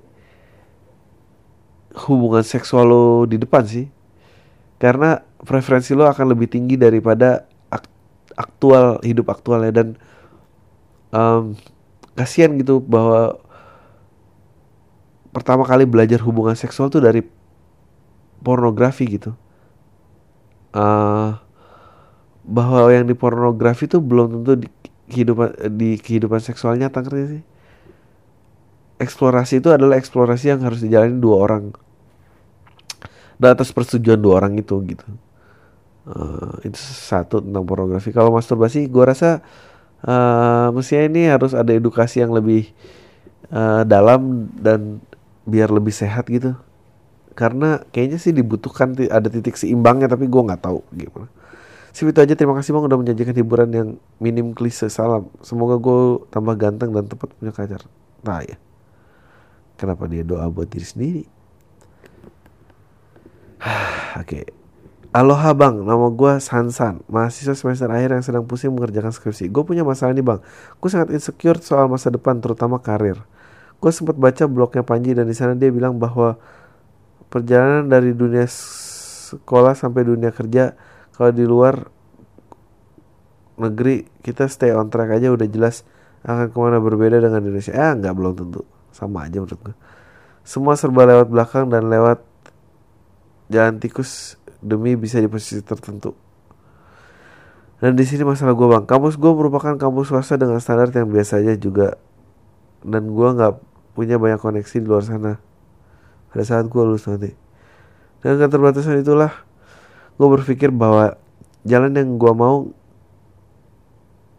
hubungan 2.05 2.45
seksual 2.45 2.85
lo 2.85 3.05
di 3.25 3.41
depan 3.41 3.65
sih. 3.65 3.89
Karena 4.77 5.17
preferensi 5.41 5.97
lo 5.97 6.05
akan 6.05 6.37
lebih 6.37 6.53
tinggi 6.53 6.77
daripada 6.77 7.49
aktual 8.37 9.01
hidup 9.01 9.33
aktualnya. 9.33 9.81
Dan 9.81 9.87
um, 11.09 11.57
kasihan 12.13 12.53
gitu 12.57 12.77
bahwa 12.77 13.41
pertama 15.33 15.65
kali 15.65 15.85
belajar 15.85 16.21
hubungan 16.21 16.57
seksual 16.57 16.89
tuh 16.89 17.01
dari 17.01 17.21
pornografi 18.41 19.05
gitu. 19.07 19.33
Uh, 20.75 21.37
bahwa 22.47 22.87
yang 22.93 23.09
di 23.09 23.15
pornografi 23.17 23.89
tuh 23.89 23.99
belum 23.99 24.39
tentu 24.39 24.53
di 24.63 24.67
kehidupan 25.11 25.49
di 25.75 25.99
kehidupan 25.99 26.39
seksual 26.39 26.79
nyata 26.79 27.03
sih? 27.05 27.43
Eksplorasi 28.97 29.61
itu 29.61 29.69
adalah 29.69 29.99
eksplorasi 29.99 30.57
yang 30.57 30.61
harus 30.65 30.81
dijalani 30.81 31.21
dua 31.21 31.35
orang. 31.45 31.63
Dan 33.37 33.53
atas 33.53 33.69
persetujuan 33.69 34.17
dua 34.17 34.41
orang 34.41 34.57
itu 34.57 34.73
gitu. 34.89 35.05
Uh, 36.07 36.55
itu 36.63 36.79
satu 36.79 37.43
tentang 37.43 37.67
pornografi. 37.67 38.09
Kalau 38.15 38.33
masturbasi 38.33 38.87
gue 38.87 39.03
rasa 39.05 39.43
uh, 40.07 40.73
mestinya 40.73 41.03
ini 41.05 41.21
harus 41.29 41.53
ada 41.53 41.69
edukasi 41.75 42.23
yang 42.23 42.33
lebih 42.33 42.71
uh, 43.51 43.83
dalam 43.83 44.49
dan 44.57 45.03
biar 45.47 45.71
lebih 45.71 45.93
sehat 45.95 46.27
gitu 46.27 46.57
karena 47.37 47.85
kayaknya 47.93 48.17
sih 48.17 48.33
dibutuhkan 48.33 48.97
ada 49.13 49.29
titik 49.29 49.53
seimbangnya 49.53 50.09
tapi 50.09 50.25
gue 50.25 50.41
nggak 50.41 50.61
tahu 50.65 50.81
gimana. 50.89 51.29
Sih 51.93 52.09
itu 52.09 52.17
aja. 52.17 52.33
Terima 52.33 52.57
kasih 52.57 52.73
bang 52.73 52.89
udah 52.89 52.97
menjanjikan 52.97 53.35
hiburan 53.37 53.69
yang 53.69 53.89
minim 54.17 54.57
klise. 54.57 54.89
Salam. 54.89 55.29
Semoga 55.45 55.77
gue 55.77 56.25
tambah 56.33 56.57
ganteng 56.57 56.89
dan 56.89 57.05
tepat 57.05 57.29
punya 57.37 57.53
pacar. 57.53 57.85
Nah 58.25 58.41
ya 58.41 58.57
kenapa 59.77 60.09
dia 60.09 60.25
doa 60.25 60.49
buat 60.49 60.65
diri 60.65 60.85
sendiri? 60.89 61.23
Oke. 64.17 64.25
Okay. 64.25 64.45
Aloha 65.15 65.49
bang, 65.55 65.81
nama 65.81 66.13
gue 66.13 66.37
Sansan, 66.37 67.01
mahasiswa 67.09 67.57
semester 67.57 67.89
akhir 67.89 68.13
yang 68.13 68.21
sedang 68.21 68.43
pusing 68.45 68.69
mengerjakan 68.69 69.09
skripsi. 69.09 69.49
Gue 69.49 69.65
punya 69.65 69.81
masalah 69.81 70.13
nih 70.13 70.21
bang, 70.21 70.43
gue 70.77 70.89
sangat 70.93 71.09
insecure 71.09 71.57
soal 71.63 71.89
masa 71.89 72.13
depan, 72.13 72.37
terutama 72.37 72.77
karir. 72.77 73.17
Gue 73.81 73.89
sempat 73.89 74.13
baca 74.13 74.45
blognya 74.45 74.85
Panji 74.85 75.17
dan 75.17 75.25
di 75.25 75.33
sana 75.33 75.57
dia 75.57 75.73
bilang 75.73 75.97
bahwa 75.97 76.37
perjalanan 77.27 77.91
dari 77.91 78.15
dunia 78.15 78.47
sekolah 78.47 79.75
sampai 79.75 80.07
dunia 80.07 80.31
kerja, 80.31 80.75
kalau 81.11 81.31
di 81.35 81.43
luar 81.43 81.87
negeri 83.57 84.05
kita 84.21 84.45
stay 84.45 84.69
on 84.69 84.87
track 84.93 85.17
aja 85.17 85.33
udah 85.33 85.49
jelas 85.49 85.81
akan 86.21 86.51
ke 86.51 86.57
mana 86.59 86.77
berbeda 86.77 87.17
dengan 87.17 87.41
Indonesia. 87.41 87.73
Eh 87.73 87.91
nggak 87.97 88.13
belum 88.13 88.33
tentu, 88.35 88.61
sama 88.93 89.25
aja 89.25 89.41
menurut 89.41 89.59
gue. 89.59 89.75
Semua 90.47 90.79
serba 90.79 91.03
lewat 91.03 91.27
belakang 91.27 91.67
dan 91.67 91.91
lewat 91.91 92.23
jalan 93.51 93.79
tikus 93.79 94.35
demi 94.59 94.95
bisa 94.95 95.19
di 95.19 95.27
posisi 95.27 95.59
tertentu. 95.63 96.15
Dan 97.77 97.93
di 97.93 98.03
sini 98.09 98.25
masalah 98.25 98.57
gue 98.57 98.67
bang, 98.67 98.83
kampus 98.89 99.21
gue 99.21 99.31
merupakan 99.31 99.77
kampus 99.77 100.09
swasta 100.09 100.33
dengan 100.33 100.57
standar 100.57 100.89
yang 100.89 101.13
biasa 101.13 101.45
aja 101.45 101.53
juga, 101.53 101.93
dan 102.81 103.05
gue 103.05 103.27
nggak 103.37 103.53
punya 103.93 104.17
banyak 104.17 104.41
koneksi 104.41 104.75
di 104.81 104.87
luar 104.89 105.05
sana. 105.05 105.37
Pada 106.37 106.45
saat 106.45 106.69
gue 106.69 106.77
lulus 106.85 107.09
nanti. 107.09 107.33
Dan 108.21 108.37
keterbatasan 108.37 109.01
itulah, 109.01 109.33
gue 110.21 110.27
berpikir 110.29 110.69
bahwa 110.69 111.17
jalan 111.65 111.97
yang 111.97 112.21
gue 112.21 112.33
mau, 112.37 112.69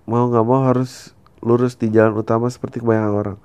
mau 0.06 0.24
nggak 0.30 0.46
mau 0.46 0.62
harus 0.62 1.10
lurus 1.42 1.74
di 1.74 1.90
jalan 1.90 2.14
utama 2.14 2.46
seperti 2.46 2.78
kebanyakan 2.78 3.10
orang. 3.18 3.38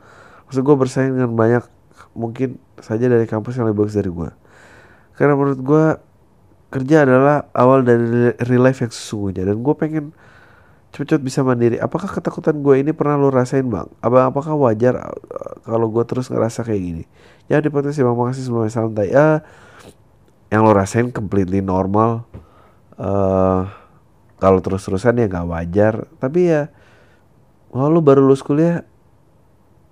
Maksud 0.45 0.62
gue 0.62 0.76
bersaing 0.78 1.18
dengan 1.18 1.34
banyak 1.34 1.66
mungkin 2.14 2.62
saja 2.78 3.10
dari 3.10 3.26
kampus 3.26 3.58
yang 3.58 3.66
lebih 3.74 3.89
bagus 3.89 3.97
dari 3.97 4.14
gue. 4.14 4.30
Karena 5.18 5.34
menurut 5.34 5.58
gue 5.58 5.86
kerja 6.70 7.10
adalah 7.10 7.49
awal 7.58 7.82
dari 7.82 8.38
real 8.38 8.62
life 8.70 8.86
yang 8.86 8.93
sesungguhnya 8.93 9.49
dan 9.49 9.66
gue 9.66 9.74
pengen 9.74 10.14
cepet-cepet 10.93 11.26
bisa 11.26 11.41
mandiri 11.41 11.78
apakah 11.82 12.06
ketakutan 12.06 12.62
gue 12.62 12.82
ini 12.82 12.93
pernah 12.93 13.18
lo 13.18 13.30
rasain 13.30 13.66
bang 13.66 13.86
apa 14.01 14.30
apakah 14.30 14.58
wajar 14.58 14.97
uh, 14.97 15.54
kalau 15.66 15.89
gue 15.89 16.01
terus 16.06 16.34
ngerasa 16.34 16.66
kayak 16.66 16.82
gini 16.82 17.04
ya 17.52 17.60
di 17.60 17.70
potensi 17.72 18.00
bang 18.00 18.16
makasih 18.16 18.44
sebelumnya 18.48 18.72
santai. 18.72 19.08
Ya 19.12 19.44
yang 20.54 20.62
lo 20.64 20.72
rasain 20.72 21.10
completely 21.10 21.66
normal 21.66 22.30
uh, 23.02 23.66
kalau 24.38 24.60
terus-terusan 24.62 25.18
ya 25.20 25.26
nggak 25.28 25.50
wajar. 25.50 25.94
Tapi 26.22 26.39
ya 26.52 26.70
kalau 27.74 27.89
lo 27.89 28.00
baru 28.06 28.22
lulus 28.22 28.46
kuliah 28.46 28.86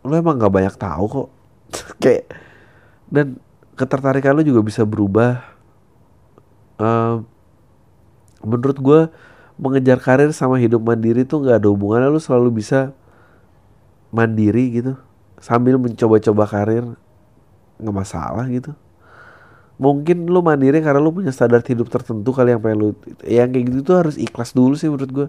lo 0.05 0.13
emang 0.13 0.37
nggak 0.37 0.53
banyak 0.53 0.75
tahu 0.77 1.05
kok. 1.09 1.29
Kayak 2.03 2.29
dan 3.11 3.41
ketertarikan 3.75 4.37
lo 4.37 4.43
juga 4.45 4.61
bisa 4.63 4.85
berubah. 4.85 5.43
Uh, 6.81 7.21
menurut 8.41 8.77
gue 8.81 9.01
mengejar 9.61 10.01
karir 10.01 10.33
sama 10.33 10.57
hidup 10.57 10.81
mandiri 10.81 11.21
tuh 11.25 11.41
nggak 11.41 11.61
ada 11.61 11.69
hubungannya. 11.69 12.09
Lu 12.09 12.21
selalu 12.21 12.61
bisa 12.61 12.93
mandiri 14.11 14.81
gitu 14.81 14.93
sambil 15.41 15.79
mencoba-coba 15.81 16.45
karir 16.45 16.85
nggak 17.81 17.95
masalah 17.95 18.45
gitu. 18.47 18.77
Mungkin 19.81 20.29
lu 20.29 20.45
mandiri 20.45 20.77
karena 20.77 21.01
lu 21.01 21.09
punya 21.09 21.33
standar 21.33 21.65
hidup 21.65 21.89
tertentu 21.89 22.29
kali 22.29 22.53
yang 22.53 22.61
pengen 22.61 22.77
lu 22.77 22.89
yang 23.25 23.49
kayak 23.49 23.65
gitu 23.73 23.79
tuh 23.81 23.95
harus 23.97 24.15
ikhlas 24.21 24.53
dulu 24.53 24.77
sih 24.77 24.85
menurut 24.85 25.09
gue 25.09 25.27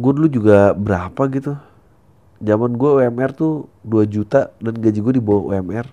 gue 0.00 0.12
dulu 0.16 0.28
juga 0.32 0.72
berapa 0.72 1.22
gitu. 1.36 1.60
Zaman 2.40 2.72
gue 2.80 2.90
UMR 3.04 3.36
tuh 3.36 3.68
2 3.84 4.08
juta 4.08 4.48
dan 4.56 4.74
gaji 4.80 4.98
gue 5.04 5.14
di 5.20 5.22
bawah 5.22 5.52
UMR 5.52 5.86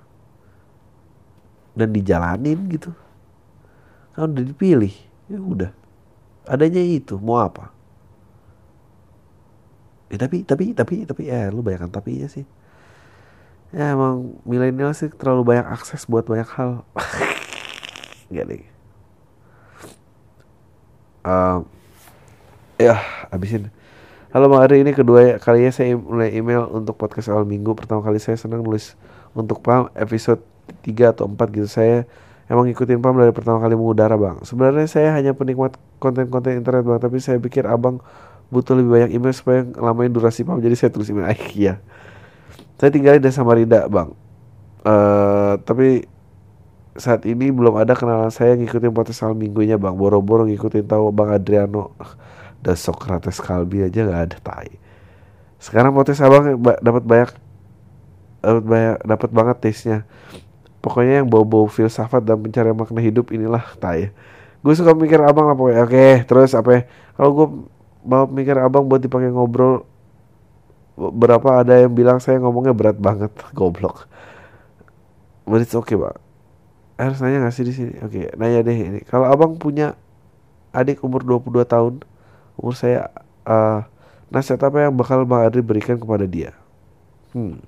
dan 1.76 1.92
dijalanin 1.92 2.72
gitu. 2.72 2.96
Kan 4.16 4.32
udah 4.32 4.46
dipilih 4.48 4.96
ya 5.28 5.38
udah. 5.44 5.72
Adanya 6.48 6.80
itu 6.80 7.20
mau 7.20 7.44
apa? 7.44 7.76
Ya, 10.08 10.16
tapi 10.24 10.48
tapi 10.48 10.72
tapi 10.72 11.04
tapi 11.04 11.28
ya 11.28 11.52
lu 11.52 11.60
bayangkan 11.60 12.00
tapi 12.00 12.24
ya 12.24 12.32
sih 12.32 12.48
ya 13.76 13.92
emang 13.92 14.40
milenial 14.48 14.96
sih 14.96 15.12
terlalu 15.12 15.56
banyak 15.56 15.68
akses 15.68 16.08
buat 16.08 16.24
banyak 16.24 16.48
hal 16.48 16.84
Gak 18.34 18.46
deh 18.48 18.64
uh, 21.28 21.64
ya 22.80 22.96
abisin 23.32 23.72
Halo 24.28 24.52
Bang 24.52 24.60
Ari, 24.60 24.84
ini 24.84 24.92
kedua 24.92 25.40
kalinya 25.40 25.72
saya 25.72 25.96
mulai 25.96 26.36
email 26.36 26.68
untuk 26.68 27.00
podcast 27.00 27.32
awal 27.32 27.48
minggu. 27.48 27.72
Pertama 27.80 28.04
kali 28.04 28.20
saya 28.20 28.36
senang 28.36 28.60
nulis 28.60 28.94
untuk 29.32 29.64
Pam 29.64 29.88
episode 29.96 30.44
3 30.84 31.16
atau 31.16 31.32
4 31.32 31.40
gitu. 31.56 31.66
Saya 31.66 32.04
emang 32.52 32.68
ngikutin 32.68 33.00
Pam 33.00 33.16
dari 33.16 33.32
pertama 33.32 33.64
kali 33.64 33.80
mengudara 33.80 34.20
bang. 34.20 34.44
Sebenarnya 34.44 34.84
saya 34.92 35.16
hanya 35.16 35.32
penikmat 35.32 35.80
konten-konten 36.04 36.60
internet 36.60 36.84
bang, 36.84 37.00
tapi 37.00 37.24
saya 37.24 37.40
pikir 37.40 37.72
abang 37.72 38.04
butuh 38.52 38.76
lebih 38.76 39.00
banyak 39.00 39.16
email 39.16 39.32
supaya 39.32 39.64
ngelamain 39.64 40.12
durasi 40.12 40.44
Pam. 40.44 40.60
Jadi 40.60 40.76
saya 40.76 40.92
tulis 40.92 41.08
email. 41.08 41.32
Iya. 41.56 41.80
Saya 42.78 42.90
tinggal 42.94 43.18
di 43.18 43.30
Samarinda 43.34 43.90
bang. 43.90 44.14
Uh, 44.86 45.60
tapi 45.66 46.06
saat 46.98 47.26
ini 47.30 47.54
belum 47.54 47.78
ada 47.78 47.94
kenalan 47.94 48.34
saya 48.34 48.58
ngikutin 48.58 48.94
podcast 48.94 49.26
al 49.26 49.34
minggunya 49.34 49.82
bang. 49.82 49.98
Boro-boro 49.98 50.46
ngikutin 50.46 50.86
tahu 50.86 51.10
bang 51.10 51.30
Adriano. 51.34 51.94
Dan 52.58 52.74
Socrates 52.74 53.38
Kalbi 53.38 53.86
aja 53.86 54.02
nggak 54.02 54.22
ada 54.30 54.38
tai. 54.42 54.72
Sekarang 55.62 55.94
podcast 55.94 56.26
abang 56.26 56.58
dapat 56.58 57.06
banyak 57.06 57.30
dapat 58.42 58.64
banyak 58.64 58.96
dapat 59.04 59.30
banget 59.34 59.58
taste 59.62 59.84
nya 59.90 59.98
pokoknya 60.80 61.24
yang 61.24 61.28
bau-bau 61.28 61.66
filsafat 61.68 62.24
dan 62.24 62.40
pencarian 62.40 62.78
makna 62.78 63.02
hidup 63.02 63.34
inilah 63.34 63.64
tai 63.82 64.14
gue 64.64 64.74
suka 64.74 64.94
mikir 64.96 65.20
abang 65.20 65.50
lah 65.50 65.56
pokoknya 65.58 65.82
oke 65.84 66.08
terus 66.30 66.56
apa 66.56 66.70
ya 66.72 66.82
kalau 67.18 67.30
gue 67.34 67.48
mau 68.08 68.24
mikir 68.30 68.56
abang 68.56 68.88
buat 68.88 69.04
dipakai 69.04 69.34
ngobrol 69.34 69.84
berapa 70.98 71.62
ada 71.62 71.78
yang 71.78 71.94
bilang 71.94 72.18
saya 72.18 72.42
ngomongnya 72.42 72.74
berat 72.74 72.98
banget 72.98 73.32
goblok. 73.58 74.10
But 75.48 75.64
it's 75.64 75.78
okay 75.78 75.96
bang 75.96 76.18
harus 76.98 77.22
nanya 77.22 77.46
gak 77.46 77.54
sih 77.54 77.66
di 77.66 77.74
sini? 77.74 77.94
Oke 78.02 78.34
nanya 78.36 78.66
deh 78.66 78.74
ini. 78.74 79.00
Kalau 79.06 79.30
abang 79.30 79.54
punya 79.56 79.94
adik 80.74 81.06
umur 81.06 81.22
22 81.24 81.64
tahun 81.64 81.94
umur 82.58 82.74
saya 82.74 83.14
uh, 83.46 83.86
nasihat 84.34 84.66
apa 84.66 84.90
yang 84.90 84.94
bakal 84.98 85.24
bang 85.24 85.46
Adri 85.46 85.62
berikan 85.62 86.02
kepada 86.02 86.26
dia? 86.26 86.58
Hmm. 87.38 87.62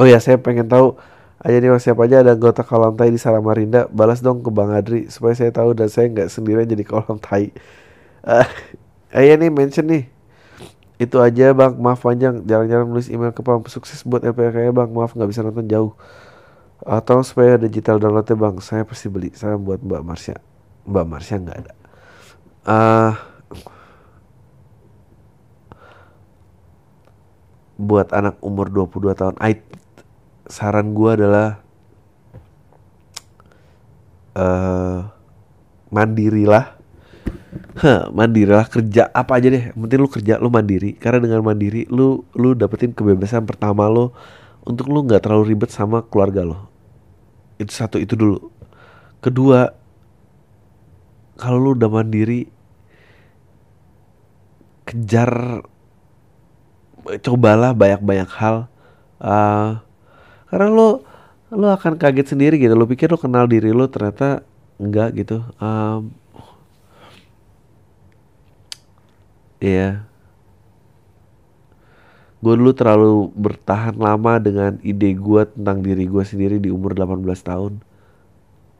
oh 0.00 0.08
ya 0.08 0.16
saya 0.18 0.40
pengen 0.40 0.66
tahu. 0.66 0.96
Aja 1.42 1.58
nih 1.58 1.74
siapa 1.82 2.06
aja 2.06 2.22
ada 2.22 2.38
anggota 2.38 2.62
kolam 2.62 2.94
tai 2.94 3.10
di 3.10 3.18
Samarinda? 3.18 3.90
Balas 3.90 4.22
dong 4.22 4.46
ke 4.46 4.50
Bang 4.54 4.70
Adri 4.70 5.10
supaya 5.10 5.34
saya 5.34 5.50
tahu 5.50 5.74
dan 5.74 5.90
saya 5.90 6.06
nggak 6.06 6.30
sendirian 6.30 6.66
jadi 6.66 6.84
kolam 6.88 7.20
tai. 7.20 7.52
Uh, 8.22 8.46
ayah 9.18 9.34
nih 9.34 9.50
mention 9.50 9.82
nih 9.82 10.06
itu 11.02 11.16
aja 11.18 11.50
bang. 11.50 11.74
Maaf 11.74 12.06
panjang. 12.06 12.46
Jarang-jarang 12.46 12.86
nulis 12.86 13.10
email 13.10 13.34
ke 13.34 13.42
pam. 13.42 13.66
Sukses 13.66 14.06
buat 14.06 14.22
LPK 14.22 14.70
ya 14.70 14.72
bang. 14.72 14.90
Maaf 14.94 15.18
nggak 15.18 15.28
bisa 15.28 15.42
nonton 15.42 15.66
jauh. 15.66 15.92
Atau 16.82 17.22
uh, 17.22 17.26
supaya 17.26 17.58
digital 17.58 17.98
downloadnya 17.98 18.38
bang. 18.38 18.54
Saya 18.62 18.86
pasti 18.86 19.10
beli. 19.10 19.34
Saya 19.34 19.58
buat 19.58 19.82
Mbak 19.82 20.02
Marsha. 20.06 20.38
Mbak 20.86 21.06
Marsha 21.10 21.34
nggak 21.42 21.58
ada. 21.66 21.72
Uh, 22.62 23.12
buat 27.82 28.14
anak 28.14 28.38
umur 28.38 28.70
22 28.70 29.18
tahun. 29.18 29.34
I 29.42 29.58
saran 30.46 30.94
gue 30.94 31.10
adalah 31.10 31.58
uh, 34.36 35.10
mandirilah 35.90 36.81
Huh, 37.52 38.08
mandirilah 38.12 38.64
kerja 38.68 39.12
apa 39.12 39.36
aja 39.36 39.52
deh. 39.52 39.64
Penting 39.76 40.00
lu 40.00 40.08
kerja 40.08 40.40
lu 40.40 40.48
mandiri. 40.48 40.96
Karena 40.96 41.24
dengan 41.24 41.44
mandiri 41.44 41.84
lu 41.92 42.24
lu 42.32 42.56
dapetin 42.56 42.96
kebebasan 42.96 43.44
pertama 43.44 43.88
lo 43.92 44.16
untuk 44.64 44.88
lu 44.88 45.04
nggak 45.04 45.26
terlalu 45.26 45.52
ribet 45.52 45.68
sama 45.74 46.06
keluarga 46.06 46.46
lo 46.46 46.72
itu 47.62 47.72
satu 47.72 47.96
itu 48.02 48.18
dulu. 48.18 48.50
Kedua 49.22 49.70
kalau 51.38 51.58
lu 51.58 51.70
udah 51.78 51.90
mandiri 51.90 52.50
kejar 54.82 55.62
cobalah 57.22 57.72
banyak-banyak 57.72 58.30
hal. 58.34 58.66
Uh, 59.22 59.78
karena 60.50 60.68
lo 60.68 60.88
lo 61.54 61.66
akan 61.70 61.96
kaget 61.96 62.34
sendiri 62.34 62.58
gitu. 62.58 62.74
Lo 62.74 62.90
pikir 62.90 63.08
lo 63.08 63.18
kenal 63.18 63.46
diri 63.46 63.70
lo 63.70 63.86
ternyata 63.86 64.42
enggak 64.82 65.14
gitu. 65.14 65.46
Um, 65.62 66.10
Iya. 69.62 69.78
Yeah. 69.78 69.92
Gue 72.42 72.58
dulu 72.58 72.74
terlalu 72.74 73.30
bertahan 73.38 73.94
lama 73.94 74.42
dengan 74.42 74.74
ide 74.82 75.14
gue 75.14 75.46
tentang 75.54 75.78
diri 75.78 76.10
gue 76.10 76.24
sendiri 76.26 76.58
di 76.58 76.74
umur 76.74 76.98
18 76.98 77.22
tahun. 77.38 77.78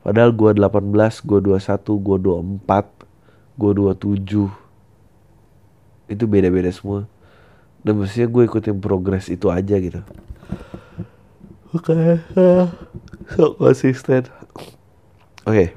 Padahal 0.03 0.35
gue 0.35 0.51
18, 0.59 1.23
gue 1.23 1.39
21, 1.47 1.79
gue 1.79 2.17
24, 2.67 2.67
gue 3.55 3.71
27. 3.71 4.51
Itu 6.11 6.27
beda-beda 6.27 6.67
semua. 6.75 7.07
Dan 7.87 8.03
mestinya 8.03 8.27
gue 8.27 8.43
ikutin 8.43 8.83
progres 8.83 9.31
itu 9.31 9.47
aja 9.47 9.79
gitu. 9.79 10.03
Oke, 11.71 11.95
okay. 11.95 12.15
so 13.31 13.55
konsisten. 13.55 14.27
Oke. 15.47 15.47
Okay. 15.47 15.67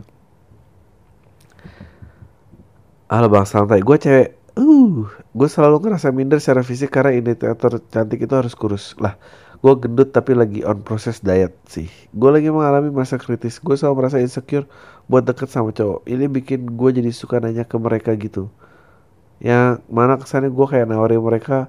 Halo 3.07 3.31
bang 3.31 3.47
santai, 3.47 3.79
gue 3.79 3.97
cewek. 3.97 4.36
Uh, 4.57 5.05
gue 5.37 5.49
selalu 5.53 5.85
ngerasa 5.85 6.09
minder 6.17 6.41
secara 6.41 6.65
fisik 6.65 6.89
karena 6.89 7.13
indikator 7.13 7.77
cantik 7.93 8.25
itu 8.25 8.33
harus 8.33 8.57
kurus. 8.57 8.97
Lah, 8.97 9.21
gue 9.61 9.73
gendut 9.77 10.17
tapi 10.17 10.33
lagi 10.33 10.65
on 10.65 10.81
proses 10.81 11.21
diet 11.21 11.53
sih. 11.69 11.93
Gue 12.17 12.33
lagi 12.33 12.49
mengalami 12.49 12.89
masa 12.89 13.21
kritis. 13.21 13.61
Gue 13.61 13.77
selalu 13.77 14.01
merasa 14.01 14.17
insecure 14.17 14.65
buat 15.13 15.29
deket 15.29 15.53
sama 15.53 15.77
cowok. 15.77 16.09
Ini 16.09 16.25
bikin 16.33 16.73
gue 16.73 16.89
jadi 16.89 17.13
suka 17.13 17.37
nanya 17.37 17.69
ke 17.69 17.77
mereka 17.77 18.17
gitu. 18.17 18.49
Yang 19.45 19.85
mana 19.93 20.17
kesannya 20.17 20.49
gue 20.49 20.67
kayak 20.73 20.89
nawarin 20.89 21.21
mereka 21.21 21.69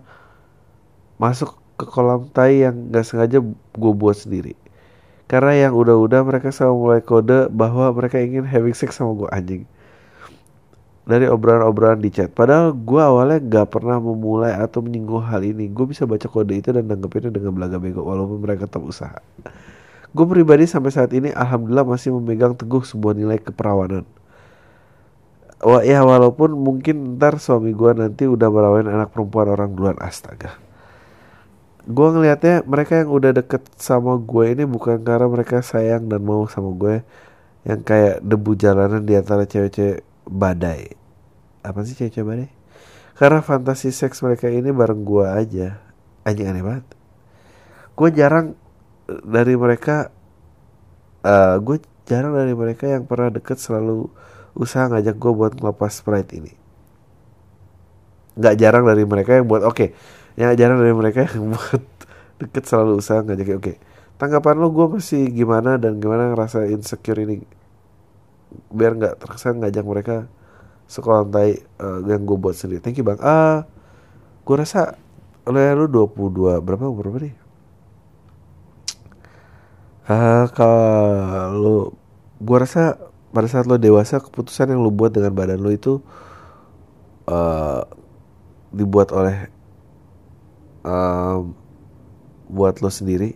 masuk 1.20 1.60
ke 1.76 1.84
kolam 1.92 2.32
tai 2.32 2.64
yang 2.64 2.88
gak 2.88 3.04
sengaja 3.04 3.44
gue 3.76 3.94
buat 4.00 4.16
sendiri. 4.16 4.56
Karena 5.28 5.68
yang 5.68 5.76
udah-udah 5.76 6.24
mereka 6.24 6.56
selalu 6.56 6.76
mulai 6.80 7.02
kode 7.04 7.52
bahwa 7.52 7.92
mereka 7.92 8.16
ingin 8.24 8.48
having 8.48 8.72
sex 8.72 8.96
sama 8.96 9.12
gue 9.12 9.28
anjing. 9.28 9.68
Dari 11.08 11.24
obrolan-obrolan 11.24 12.04
di 12.04 12.12
chat. 12.12 12.28
Padahal 12.36 12.76
gue 12.76 13.00
awalnya 13.00 13.40
gak 13.40 13.80
pernah 13.80 13.96
memulai 13.96 14.52
atau 14.52 14.84
menyinggung 14.84 15.24
hal 15.24 15.40
ini. 15.40 15.72
Gue 15.72 15.88
bisa 15.88 16.04
baca 16.04 16.28
kode 16.28 16.60
itu 16.60 16.76
dan 16.76 16.84
nanggepinnya 16.84 17.32
dengan 17.32 17.56
belaga 17.56 17.80
bego 17.80 18.04
walaupun 18.04 18.44
mereka 18.44 18.68
tetap 18.68 18.84
usaha. 18.84 19.24
Gue 20.12 20.26
pribadi 20.28 20.68
sampai 20.68 20.92
saat 20.92 21.16
ini 21.16 21.32
alhamdulillah 21.32 21.88
masih 21.88 22.12
memegang 22.12 22.60
teguh 22.60 22.84
sebuah 22.84 23.16
nilai 23.16 23.40
keperawanan. 23.40 24.04
Wah, 25.64 25.82
ya 25.82 26.04
walaupun 26.04 26.54
mungkin 26.54 27.18
ntar 27.18 27.40
suami 27.40 27.72
gue 27.72 27.92
nanti 27.96 28.28
udah 28.28 28.46
merawat 28.52 28.86
anak 28.86 29.10
perempuan 29.10 29.50
orang 29.50 29.74
duluan 29.74 29.98
astaga 29.98 30.68
gue 31.88 32.08
ngelihatnya 32.12 32.68
mereka 32.68 33.00
yang 33.00 33.10
udah 33.16 33.32
deket 33.32 33.64
sama 33.80 34.20
gue 34.20 34.52
ini 34.52 34.68
bukan 34.68 35.00
karena 35.08 35.24
mereka 35.32 35.64
sayang 35.64 36.12
dan 36.12 36.20
mau 36.20 36.44
sama 36.52 36.76
gue 36.76 37.00
yang 37.64 37.80
kayak 37.80 38.20
debu 38.20 38.60
jalanan 38.60 39.08
di 39.08 39.16
antara 39.16 39.48
cewek-cewek 39.48 40.04
badai. 40.28 40.94
Apa 41.64 41.84
sih 41.88 41.96
cewek-cewek 41.96 42.28
badai? 42.28 42.50
Karena 43.18 43.42
fantasi 43.42 43.90
seks 43.90 44.22
mereka 44.22 44.46
ini 44.52 44.70
bareng 44.70 45.02
gue 45.02 45.26
aja. 45.26 45.82
Anjing 46.22 46.48
aneh 46.54 46.62
banget. 46.62 46.86
Gue 47.98 48.14
jarang 48.14 48.54
eh, 49.10 49.22
dari 49.26 49.58
mereka 49.58 50.14
uh, 51.26 51.58
gue 51.58 51.82
jarang 52.06 52.38
dari 52.38 52.54
mereka 52.54 52.86
yang 52.86 53.10
pernah 53.10 53.34
deket 53.34 53.58
selalu 53.58 54.12
usaha 54.54 54.86
ngajak 54.86 55.18
gue 55.18 55.32
buat 55.34 55.54
ngelepas 55.58 55.92
sprite 55.92 56.38
ini. 56.38 56.54
Nggak 58.38 58.56
jarang 58.62 58.86
dari 58.86 59.02
mereka 59.02 59.42
yang 59.42 59.50
buat 59.50 59.66
oke. 59.66 59.74
Okay, 59.74 59.90
yang 60.38 60.54
jarang 60.54 60.78
dari 60.78 60.94
mereka 60.94 61.26
yang 61.26 61.50
buat 61.58 61.84
deket 62.38 62.64
selalu 62.70 63.02
usaha 63.02 63.26
ngajak 63.26 63.50
oke. 63.58 63.64
Okay. 63.66 63.76
tanggapan 64.18 64.58
lo 64.58 64.74
gue 64.74 64.98
masih 64.98 65.30
gimana 65.30 65.78
dan 65.78 66.02
gimana 66.02 66.34
ngerasa 66.34 66.66
insecure 66.74 67.22
ini 67.22 67.46
biar 68.72 68.96
nggak 68.96 69.16
terkesan 69.20 69.60
ngajak 69.64 69.86
mereka 69.86 70.16
sekolah 70.88 71.28
tai 71.28 71.60
uh, 71.84 72.00
yang 72.08 72.24
gue 72.24 72.38
buat 72.40 72.56
sendiri. 72.56 72.80
Thank 72.80 73.00
you 73.00 73.06
bang. 73.08 73.20
Ah 73.20 73.28
uh, 73.28 73.56
gue 74.48 74.56
rasa 74.56 74.96
lo 75.48 75.60
ya 75.60 75.76
lu 75.76 75.88
22 75.92 76.64
berapa 76.64 76.88
umur 76.88 77.12
berapa 77.12 77.20
nih 77.28 77.36
ah 80.08 80.16
uh, 80.16 80.46
kalau 80.56 81.92
gue 82.40 82.58
rasa 82.60 82.96
pada 83.36 83.48
saat 83.52 83.68
lo 83.68 83.76
dewasa 83.76 84.24
keputusan 84.24 84.72
yang 84.72 84.80
lo 84.80 84.88
buat 84.88 85.12
dengan 85.12 85.36
badan 85.36 85.60
lo 85.60 85.68
itu 85.68 86.00
uh, 87.28 87.84
dibuat 88.72 89.12
oleh 89.12 89.52
um, 90.88 91.52
buat 92.48 92.80
lo 92.80 92.88
sendiri 92.88 93.36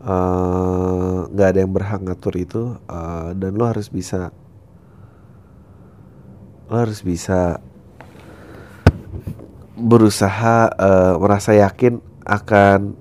nggak 0.00 1.46
uh, 1.46 1.50
ada 1.52 1.58
yang 1.60 1.72
berhak 1.76 2.00
ngatur 2.00 2.34
itu 2.40 2.62
uh, 2.88 3.36
dan 3.36 3.52
lo 3.52 3.68
harus 3.68 3.92
bisa 3.92 4.32
lo 6.72 6.76
harus 6.80 7.04
bisa 7.04 7.60
berusaha 9.76 10.72
uh, 10.72 11.14
merasa 11.20 11.52
yakin 11.52 12.00
akan 12.24 12.96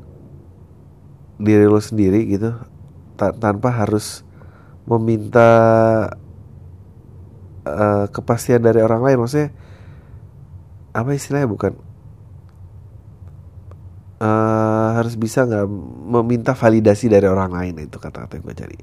diri 1.39 1.71
lo 1.71 1.79
sendiri 1.79 2.27
gitu 2.27 2.51
ta 3.15 3.31
tanpa 3.31 3.71
harus 3.71 4.27
meminta 4.83 5.51
uh, 7.67 8.05
kepastian 8.09 8.63
dari 8.63 8.81
orang 8.81 9.03
lain. 9.05 9.19
Maksudnya 9.21 9.49
apa 10.95 11.13
istilahnya? 11.13 11.47
Bukan 11.47 11.88
uh, 14.19 14.89
harus 14.99 15.15
bisa 15.15 15.47
nggak 15.47 15.67
meminta 16.11 16.51
validasi 16.53 17.07
dari 17.07 17.25
orang 17.25 17.51
lain 17.55 17.75
itu 17.87 17.97
kata-kata 17.97 18.37
yang 18.37 18.45
gue 18.45 18.55
cari. 18.55 18.79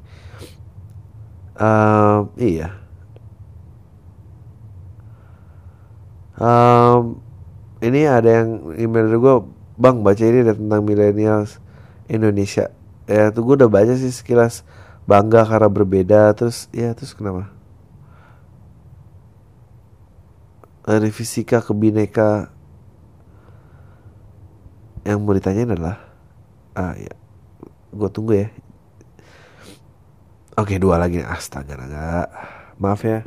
Uh, 1.57 2.21
iya. 2.37 2.69
Um, 6.37 7.25
ini 7.81 8.05
ada 8.05 8.45
yang 8.45 8.77
email 8.77 9.09
dari 9.09 9.21
gue 9.21 9.37
bang 9.81 10.05
baca 10.05 10.21
ini 10.25 10.45
ada 10.45 10.53
tentang 10.57 10.85
millennials 10.85 11.61
Indonesia. 12.09 12.73
Ya 13.09 13.33
tuh 13.33 13.45
gue 13.47 13.55
udah 13.65 13.71
baca 13.73 13.97
sih 13.97 14.13
sekilas 14.13 14.67
bangga 15.07 15.47
karena 15.47 15.71
berbeda 15.71 16.35
terus 16.37 16.69
ya 16.77 16.93
terus 16.93 17.17
kenapa? 17.17 17.49
Dari 20.87 21.11
fisika 21.11 21.65
ke 21.65 21.73
bineka 21.75 22.56
yang 25.07 25.23
mau 25.23 25.39
ditanyain 25.39 25.71
adalah 25.71 26.03
ah 26.75 26.99
ya 26.99 27.15
gue 27.95 28.09
tunggu 28.11 28.33
ya. 28.35 28.49
Oke 30.59 30.83
dua 30.83 30.99
lagi. 30.99 31.23
Astaga 31.23 31.79
naga 31.79 32.27
maaf 32.83 33.07
ya 33.07 33.23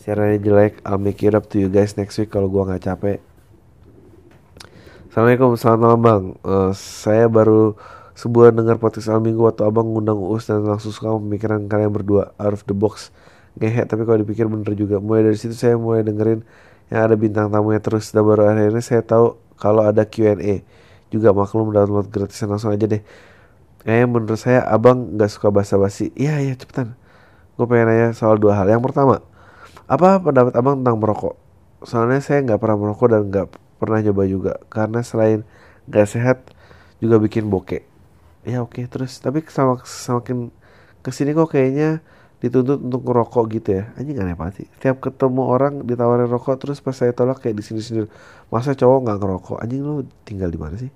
siarannya 0.00 0.40
jelek. 0.40 0.80
I'll 0.88 0.96
make 0.96 1.20
it 1.20 1.36
up 1.36 1.52
to 1.52 1.60
you 1.60 1.68
guys 1.68 1.92
next 2.00 2.16
week 2.16 2.32
kalau 2.32 2.48
gue 2.48 2.64
nggak 2.64 2.80
capek. 2.88 3.20
Assalamualaikum 5.12 5.52
selamat 5.60 5.80
malam 5.84 6.00
bang. 6.00 6.24
Uh, 6.40 6.72
saya 6.72 7.28
baru 7.28 7.76
sebulan 8.16 8.56
dengar 8.56 8.80
podcast 8.80 9.12
al 9.12 9.20
minggu 9.20 9.44
waktu 9.44 9.68
abang 9.68 9.92
ngundang 9.92 10.16
Uus 10.16 10.48
dan 10.48 10.64
langsung 10.64 10.96
suka 10.96 11.12
pemikiran 11.12 11.68
kalian 11.68 11.92
berdua. 11.92 12.32
Out 12.40 12.56
of 12.56 12.62
the 12.64 12.72
box. 12.72 13.12
Ngehe 13.60 13.84
tapi 13.84 14.08
kalau 14.08 14.24
dipikir 14.24 14.48
bener 14.48 14.72
juga. 14.72 14.96
Mulai 14.96 15.28
dari 15.28 15.36
situ 15.36 15.52
saya 15.52 15.76
mulai 15.76 16.00
dengerin 16.00 16.40
yang 16.88 17.00
ada 17.04 17.14
bintang 17.18 17.52
tamunya 17.52 17.84
terus. 17.84 18.08
Dan 18.08 18.24
baru 18.24 18.48
akhirnya 18.48 18.80
saya 18.80 19.04
tahu 19.04 19.36
kalau 19.60 19.84
ada 19.84 20.08
Q&A 20.08 20.64
juga 21.08 21.32
maklum 21.32 21.72
download 21.72 22.08
gratisan 22.12 22.52
langsung 22.52 22.72
aja 22.72 22.84
deh. 22.84 23.02
Kayaknya 23.84 24.06
menurut 24.10 24.40
saya 24.40 24.64
abang 24.68 25.16
nggak 25.16 25.30
suka 25.32 25.48
basa-basi. 25.48 26.12
Iya 26.18 26.40
iya 26.44 26.54
cepetan. 26.54 26.98
Gue 27.56 27.66
pengen 27.66 27.90
nanya 27.90 28.08
soal 28.12 28.36
dua 28.36 28.58
hal. 28.58 28.68
Yang 28.68 28.92
pertama 28.92 29.24
apa 29.88 30.20
pendapat 30.20 30.52
abang 30.54 30.80
tentang 30.84 30.96
merokok? 31.00 31.34
Soalnya 31.86 32.20
saya 32.20 32.44
nggak 32.44 32.60
pernah 32.60 32.76
merokok 32.76 33.08
dan 33.08 33.22
nggak 33.30 33.46
pernah 33.80 33.98
coba 34.04 34.22
juga. 34.28 34.52
Karena 34.68 35.00
selain 35.00 35.46
nggak 35.88 36.06
sehat 36.06 36.38
juga 36.98 37.16
bikin 37.22 37.46
bokeh 37.48 37.88
ya 38.48 38.64
oke 38.64 38.80
terus. 38.88 39.20
Tapi 39.20 39.44
sama 39.52 39.76
semakin 39.84 40.48
ke 41.04 41.10
sini 41.12 41.36
kok 41.36 41.52
kayaknya 41.52 42.00
dituntut 42.38 42.78
untuk 42.78 43.02
ngerokok 43.02 43.44
gitu 43.58 43.68
ya. 43.82 43.84
Anjing 43.98 44.18
aneh 44.22 44.38
banget 44.38 44.64
sih. 44.64 44.68
Tiap 44.78 45.02
ketemu 45.02 45.42
orang 45.42 45.82
ditawarin 45.82 46.30
rokok 46.30 46.58
terus 46.62 46.78
pas 46.78 46.94
saya 46.94 47.10
tolak 47.10 47.42
kayak 47.42 47.58
di 47.58 47.64
sini 47.66 47.80
sini 47.82 48.06
masa 48.50 48.78
cowok 48.78 48.98
nggak 49.06 49.18
ngerokok? 49.18 49.56
Anjing 49.58 49.80
lu 49.82 50.06
tinggal 50.22 50.50
di 50.50 50.58
mana 50.58 50.78
sih? 50.78 50.90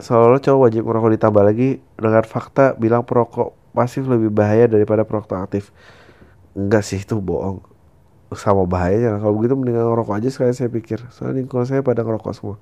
Soalnya 0.00 0.40
cowok 0.40 0.60
wajib 0.68 0.82
ngerokok 0.88 1.10
ditambah 1.20 1.42
lagi 1.44 1.68
dengan 1.96 2.24
fakta 2.24 2.76
bilang 2.76 3.04
perokok 3.04 3.52
pasif 3.76 4.08
lebih 4.08 4.32
bahaya 4.32 4.64
daripada 4.64 5.04
perokok 5.04 5.36
aktif. 5.36 5.72
Enggak 6.56 6.84
sih 6.84 7.00
itu 7.00 7.20
bohong. 7.20 7.60
Sama 8.32 8.64
bahayanya. 8.64 9.20
Kalau 9.20 9.36
begitu 9.36 9.56
mendingan 9.56 9.84
ngerokok 9.92 10.16
aja 10.16 10.28
sekali 10.32 10.52
saya 10.56 10.72
pikir. 10.72 11.04
Soalnya 11.12 11.44
lingkungan 11.44 11.68
saya 11.68 11.84
pada 11.84 12.00
ngerokok 12.00 12.32
semua 12.32 12.56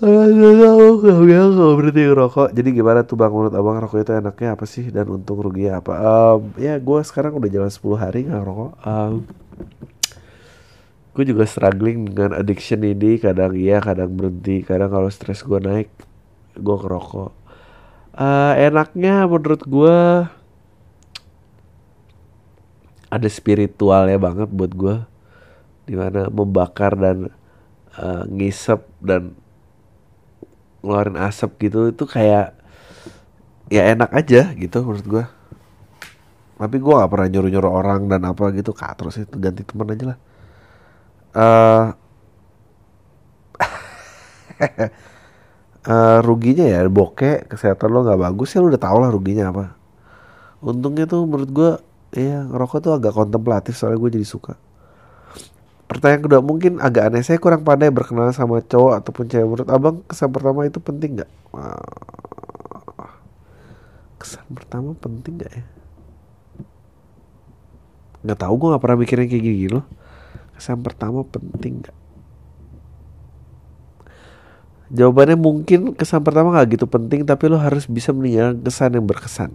Gak 0.00 1.74
berhenti 1.76 2.02
ngerokok. 2.08 2.48
Jadi 2.56 2.68
gimana 2.72 3.04
tuh 3.04 3.20
bang? 3.20 3.28
Menurut 3.28 3.52
abang 3.52 3.76
rokok 3.76 4.00
itu 4.00 4.12
enaknya 4.16 4.56
apa 4.56 4.64
sih? 4.64 4.88
Dan 4.88 5.12
untung 5.12 5.44
ruginya 5.44 5.84
apa? 5.84 5.92
Um, 6.00 6.56
Ya 6.56 6.80
gue 6.80 7.00
sekarang 7.04 7.36
udah 7.36 7.50
jalan 7.52 7.68
10 7.68 8.00
hari 8.00 8.24
gak 8.24 8.40
ngerokok. 8.40 8.72
Um, 8.88 9.12
Gue 11.12 11.28
juga 11.28 11.44
struggling 11.44 12.08
dengan 12.08 12.40
addiction 12.40 12.80
ini. 12.80 13.20
Kadang 13.20 13.52
iya 13.52 13.84
kadang 13.84 14.16
berhenti. 14.16 14.64
Kadang 14.64 14.88
kalau 14.88 15.12
stres 15.12 15.44
gue 15.44 15.60
naik 15.60 15.92
Gue 16.56 16.76
ngerokok. 16.80 17.30
Uh, 18.16 18.52
Enaknya 18.56 19.28
menurut 19.28 19.60
gue 19.64 19.98
Ada 23.12 23.28
spiritualnya 23.28 24.16
banget 24.16 24.48
buat 24.48 24.72
gue 24.72 24.96
Di 25.84 25.96
mana 25.96 26.32
membakar 26.32 26.96
dan 26.96 27.32
uh, 27.96 28.24
ngisep 28.28 28.84
dan 29.00 29.36
ngeluarin 30.82 31.16
asap 31.18 31.70
gitu 31.70 31.94
itu 31.94 32.04
kayak 32.04 32.58
ya 33.72 33.82
enak 33.94 34.10
aja 34.12 34.52
gitu 34.58 34.82
menurut 34.84 35.06
gue 35.06 35.24
tapi 36.62 36.78
gue 36.78 36.94
gak 36.94 37.10
pernah 37.10 37.26
nyuruh 37.26 37.50
nyuruh 37.50 37.72
orang 37.74 38.00
dan 38.06 38.22
apa 38.22 38.54
gitu 38.54 38.70
kak 38.70 38.94
terus 38.94 39.18
itu 39.18 39.34
ganti 39.34 39.66
teman 39.66 39.98
aja 39.98 40.14
lah. 40.14 40.18
Uh, 41.32 41.86
uh, 45.90 46.18
ruginya 46.28 46.62
ya 46.62 46.86
bokeh 46.86 47.50
kesehatan 47.50 47.88
lo 47.90 48.06
nggak 48.06 48.20
bagus 48.20 48.54
ya 48.54 48.62
lo 48.62 48.70
udah 48.70 48.78
tau 48.78 49.02
lah 49.02 49.10
ruginya 49.10 49.50
apa. 49.50 49.74
Untungnya 50.62 51.10
tuh 51.10 51.26
menurut 51.26 51.50
gue 51.50 51.70
ya 52.14 52.46
ngerokok 52.46 52.78
tuh 52.78 52.92
agak 52.94 53.10
kontemplatif 53.10 53.74
soalnya 53.74 53.98
gue 53.98 54.22
jadi 54.22 54.26
suka 54.28 54.54
Pertanyaan 55.90 56.22
kedua 56.24 56.40
mungkin 56.40 56.80
agak 56.80 57.12
aneh 57.12 57.22
saya 57.22 57.36
kurang 57.36 57.66
pandai 57.66 57.92
berkenalan 57.92 58.32
sama 58.32 58.64
cowok 58.64 59.02
ataupun 59.04 59.24
cewek 59.28 59.44
menurut 59.44 59.68
abang 59.68 59.96
kesan 60.08 60.32
pertama 60.32 60.64
itu 60.64 60.80
penting 60.80 61.20
nggak? 61.20 61.30
Kesan 64.16 64.46
pertama 64.54 64.96
penting 64.96 65.42
nggak 65.42 65.52
ya? 65.52 65.64
Nggak 68.22 68.38
tahu 68.38 68.54
gue 68.54 68.68
nggak 68.70 68.82
pernah 68.82 68.98
mikirin 69.02 69.26
kayak 69.26 69.44
gini 69.44 69.68
loh. 69.68 69.84
Kesan 70.54 70.78
pertama 70.80 71.26
penting 71.26 71.82
nggak? 71.82 71.96
Jawabannya 74.92 75.40
mungkin 75.40 75.96
kesan 75.96 76.20
pertama 76.20 76.52
nggak 76.52 76.76
gitu 76.76 76.84
penting 76.84 77.24
tapi 77.24 77.48
lo 77.48 77.56
harus 77.56 77.88
bisa 77.88 78.12
meninggalkan 78.12 78.60
kesan 78.62 78.90
yang 78.94 79.04
berkesan. 79.08 79.50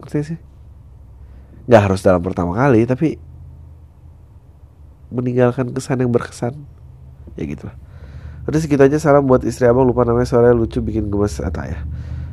Ngerti 0.00 0.34
sih? 0.34 0.38
Nggak 1.68 1.82
harus 1.84 2.00
dalam 2.00 2.24
pertama 2.24 2.56
kali 2.56 2.88
tapi 2.88 3.20
meninggalkan 5.08 5.72
kesan 5.72 6.00
yang 6.00 6.12
berkesan. 6.12 6.54
Ya 7.36 7.44
gitu 7.44 7.68
lah 7.68 7.76
udah 8.48 8.60
segitu 8.64 8.80
aja 8.80 8.96
salam 8.96 9.28
buat 9.28 9.44
istri 9.44 9.68
abang. 9.68 9.84
Lupa 9.84 10.08
namanya 10.08 10.24
suaranya 10.24 10.56
lucu 10.56 10.80
bikin 10.80 11.12
gemes 11.12 11.36
ata 11.44 11.68
ya. 11.68 11.84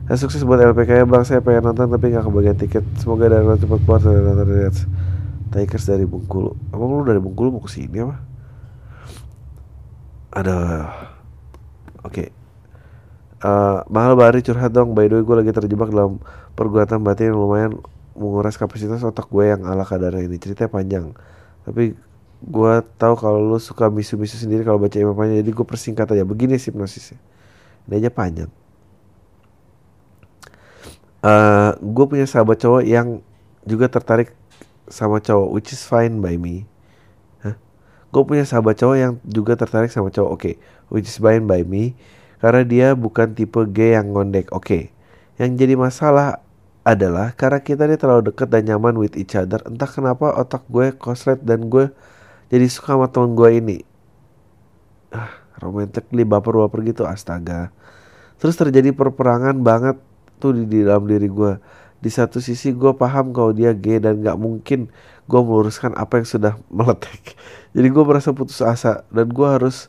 Dan 0.08 0.16
sukses 0.16 0.48
buat 0.48 0.64
LPK 0.64 1.04
ya 1.04 1.06
bang. 1.06 1.28
Saya 1.28 1.44
pengen 1.44 1.68
nonton 1.68 1.92
tapi 1.92 2.16
nggak 2.16 2.24
kebagian 2.24 2.56
tiket. 2.56 2.88
Semoga 2.96 3.28
dari 3.28 3.44
cepat 3.44 3.80
keluar 3.84 4.00
dari 4.00 4.24
nonton 4.24 4.48
Reds. 4.48 4.88
Tigers 5.52 5.86
dari 5.88 6.04
Bengkulu 6.08 6.52
abang 6.74 7.00
lu 7.00 7.04
dari 7.04 7.20
Bengkulu 7.20 7.60
mau 7.60 7.62
ke 7.64 7.70
sini 7.72 8.00
apa? 8.00 8.16
Ada 10.36 10.58
oke. 12.08 12.12
Okay. 12.12 12.28
uh, 13.44 13.84
mahal 13.92 14.16
bari 14.16 14.40
curhat 14.40 14.72
dong. 14.72 14.96
By 14.96 15.12
the 15.12 15.20
way 15.20 15.24
gue 15.28 15.36
lagi 15.36 15.52
terjebak 15.52 15.92
dalam 15.92 16.24
pergulatan 16.56 17.04
batin 17.04 17.36
yang 17.36 17.40
lumayan 17.44 17.72
menguras 18.16 18.56
kapasitas 18.56 19.04
otak 19.04 19.28
gue 19.28 19.52
yang 19.52 19.68
ala 19.68 19.84
kadar 19.84 20.16
ini. 20.16 20.40
Ceritanya 20.40 20.72
panjang. 20.72 21.06
Tapi 21.68 21.96
gue 22.46 22.74
tahu 23.02 23.14
kalau 23.18 23.42
lu 23.42 23.58
suka 23.58 23.90
misu-misu 23.90 24.38
sendiri 24.38 24.62
kalau 24.62 24.78
baca 24.78 24.94
panjang 24.94 25.42
jadi 25.42 25.52
gue 25.52 25.66
persingkat 25.66 26.06
aja. 26.14 26.22
Begini 26.22 26.62
sih 26.62 26.70
hipnosisnya 26.70 27.18
ini 27.86 28.02
aja 28.02 28.10
panjang. 28.10 28.52
Uh, 31.22 31.30
eh, 31.30 31.72
gue 31.82 32.06
punya 32.06 32.26
sahabat 32.30 32.62
cowok 32.62 32.84
yang 32.86 33.22
juga 33.66 33.90
tertarik 33.90 34.34
sama 34.86 35.18
cowok 35.18 35.50
which 35.58 35.74
is 35.74 35.82
fine 35.86 36.22
by 36.22 36.38
me. 36.38 36.70
Huh? 37.42 37.58
gue 38.14 38.22
punya 38.26 38.46
sahabat 38.46 38.78
cowok 38.78 38.98
yang 38.98 39.14
juga 39.26 39.58
tertarik 39.58 39.90
sama 39.90 40.14
cowok 40.14 40.30
oke 40.30 40.42
okay. 40.42 40.56
which 40.94 41.10
is 41.10 41.18
fine 41.18 41.50
by 41.50 41.66
me. 41.66 41.98
Karena 42.38 42.62
dia 42.62 42.88
bukan 42.94 43.34
tipe 43.34 43.58
gay 43.74 43.98
yang 43.98 44.14
ngondek 44.14 44.54
oke 44.54 44.66
okay. 44.70 44.94
yang 45.42 45.58
jadi 45.58 45.74
masalah 45.74 46.46
adalah 46.86 47.34
karena 47.34 47.66
kita 47.66 47.90
ini 47.90 47.98
terlalu 47.98 48.30
dekat 48.30 48.46
dan 48.54 48.70
nyaman 48.70 48.94
with 49.02 49.18
each 49.18 49.34
other. 49.34 49.58
Entah 49.66 49.90
kenapa 49.90 50.30
otak 50.38 50.62
gue 50.70 50.94
koslet 50.94 51.42
dan 51.42 51.66
gue 51.74 51.90
jadi 52.50 52.66
suka 52.70 52.98
sama 52.98 53.08
temen 53.10 53.34
gue 53.34 53.50
ini. 53.58 53.78
Ah 55.14 55.46
romantically 55.60 56.28
baper-baper 56.28 56.84
gitu 56.84 57.04
astaga. 57.08 57.72
Terus 58.40 58.56
terjadi 58.60 58.92
perperangan 58.92 59.56
banget 59.64 59.98
tuh 60.40 60.52
di, 60.52 60.64
di 60.68 60.80
dalam 60.84 61.08
diri 61.08 61.32
gue 61.32 61.56
di 62.04 62.12
satu 62.12 62.44
sisi 62.44 62.76
gue 62.76 62.92
paham 62.94 63.32
kalau 63.32 63.56
dia 63.56 63.72
gay 63.72 63.98
dan 63.98 64.22
gak 64.22 64.38
mungkin 64.38 64.92
gue 65.26 65.42
meluruskan 65.42 65.96
apa 65.96 66.22
yang 66.22 66.28
sudah 66.28 66.54
meletek. 66.78 67.34
Jadi 67.72 67.88
gue 67.88 68.04
merasa 68.04 68.36
putus 68.36 68.60
asa 68.62 69.08
dan 69.10 69.32
gue 69.32 69.48
harus 69.48 69.88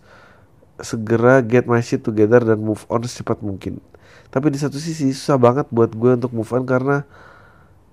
segera 0.81 1.41
get 1.41 1.65
my 1.65 1.81
shit 1.81 2.05
together 2.05 2.41
dan 2.45 2.61
move 2.63 2.87
on 2.89 3.03
secepat 3.03 3.43
mungkin. 3.43 3.83
Tapi 4.31 4.53
di 4.53 4.59
satu 4.61 4.77
sisi 4.77 5.15
susah 5.15 5.39
banget 5.39 5.67
buat 5.73 5.93
gue 5.95 6.11
untuk 6.15 6.33
move 6.35 6.51
on 6.53 6.65
karena 6.69 7.07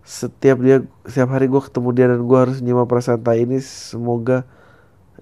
setiap 0.04 0.60
dia 0.60 0.84
setiap 1.08 1.32
hari 1.32 1.48
gue 1.48 1.62
ketemu 1.64 1.90
dia 1.96 2.06
dan 2.12 2.20
gue 2.20 2.38
harus 2.38 2.60
nyimak 2.60 2.92
perasaan 2.92 3.24
tai 3.24 3.48
ini 3.48 3.64
semoga 3.64 4.44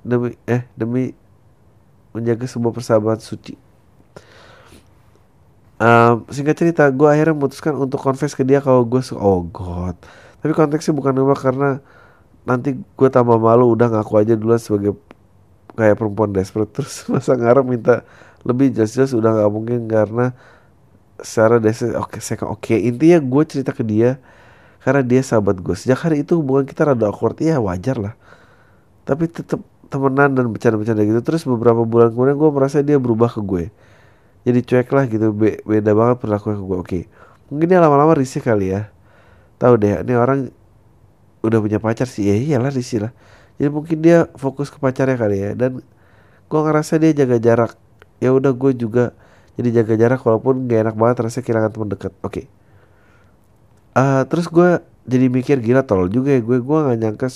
demi 0.02 0.34
eh 0.50 0.66
demi 0.74 1.14
menjaga 2.12 2.50
sebuah 2.50 2.74
persahabatan 2.74 3.22
suci. 3.22 3.56
Um, 5.82 6.30
singkat 6.30 6.62
cerita 6.62 6.86
gue 6.94 7.10
akhirnya 7.10 7.34
memutuskan 7.34 7.74
untuk 7.74 7.98
confess 7.98 8.38
ke 8.38 8.46
dia 8.46 8.62
kalau 8.62 8.86
gue 8.86 9.02
oh 9.18 9.46
god. 9.50 9.98
Tapi 10.42 10.52
konteksnya 10.54 10.94
bukan 10.94 11.14
nembak 11.14 11.42
karena 11.42 11.82
nanti 12.46 12.74
gue 12.74 13.10
tambah 13.10 13.38
malu 13.38 13.74
udah 13.74 13.90
ngaku 13.90 14.14
aja 14.18 14.34
duluan 14.34 14.62
sebagai 14.62 14.98
kayak 15.78 15.98
perempuan 15.98 16.34
desperate. 16.34 16.70
Terus 16.78 17.06
masa 17.10 17.38
ngarep 17.38 17.66
minta 17.66 18.06
lebih 18.42 18.74
jelas-jelas 18.74 19.14
udah 19.14 19.42
nggak 19.42 19.52
mungkin 19.54 19.80
karena 19.86 20.34
secara 21.22 21.62
desperate 21.62 21.98
oke 21.98 22.18
okay, 22.18 22.20
saya 22.22 22.38
oke. 22.46 22.62
Okay. 22.62 22.78
intinya 22.86 23.22
gue 23.22 23.44
cerita 23.46 23.74
ke 23.74 23.86
dia 23.86 24.18
karena 24.82 25.06
dia 25.06 25.22
sahabat 25.22 25.62
gue 25.62 25.78
sejak 25.78 26.10
hari 26.10 26.26
itu 26.26 26.42
hubungan 26.42 26.66
kita 26.66 26.90
rada 26.90 27.14
awkward. 27.14 27.38
Ya 27.38 27.62
wajar 27.62 28.02
lah. 28.02 28.14
Tapi 29.06 29.30
tetap 29.30 29.62
temenan 29.94 30.34
dan 30.34 30.50
bercanda-bercanda 30.50 31.06
gitu. 31.06 31.22
Terus 31.22 31.46
beberapa 31.46 31.86
bulan 31.86 32.10
kemudian 32.10 32.38
gue 32.38 32.50
merasa 32.50 32.82
dia 32.82 32.98
berubah 32.98 33.30
ke 33.30 33.42
gue. 33.46 33.64
Jadi 34.42 34.60
cuek 34.66 34.90
lah 34.90 35.06
gitu. 35.06 35.30
Be 35.38 35.62
beda 35.62 35.94
banget 35.94 36.18
perilaku 36.18 36.58
ke 36.58 36.64
gue 36.66 36.78
oke. 36.82 37.00
Mungkin 37.54 37.68
dia 37.70 37.78
lama-lama 37.78 38.18
risih 38.18 38.42
kali 38.42 38.74
ya. 38.74 38.90
Tahu 39.62 39.78
deh 39.78 40.02
ini 40.02 40.14
orang 40.18 40.50
udah 41.46 41.60
punya 41.62 41.78
pacar 41.78 42.10
sih. 42.10 42.26
Ya 42.26 42.34
iyalah 42.34 42.74
risih 42.74 43.06
lah. 43.06 43.14
Jadi 43.62 43.70
mungkin 43.70 44.02
dia 44.02 44.26
fokus 44.34 44.74
ke 44.74 44.82
pacarnya 44.82 45.14
kali 45.14 45.38
ya. 45.38 45.50
Dan 45.54 45.86
gue 46.50 46.60
ngerasa 46.66 46.98
dia 46.98 47.14
jaga 47.14 47.38
jarak. 47.38 47.78
Ya 48.18 48.34
udah 48.34 48.50
gue 48.50 48.74
juga 48.74 49.14
jadi 49.62 49.86
jaga 49.86 49.94
jarak 49.94 50.26
walaupun 50.26 50.66
gak 50.66 50.90
enak 50.90 50.96
banget 50.98 51.16
rasanya 51.22 51.44
kehilangan 51.46 51.70
teman 51.70 51.90
dekat. 51.94 52.14
Oke. 52.26 52.26
okay. 52.26 52.61
Uh, 53.96 54.24
terus 54.28 54.48
gue 54.48 54.80
jadi 55.08 55.28
mikir 55.28 55.58
gila 55.60 55.84
tolol 55.86 56.08
juga 56.08 56.36
ya 56.36 56.42
gue. 56.42 56.58
Gue 56.62 56.78
gak 56.82 56.98
nyangka 57.00 57.28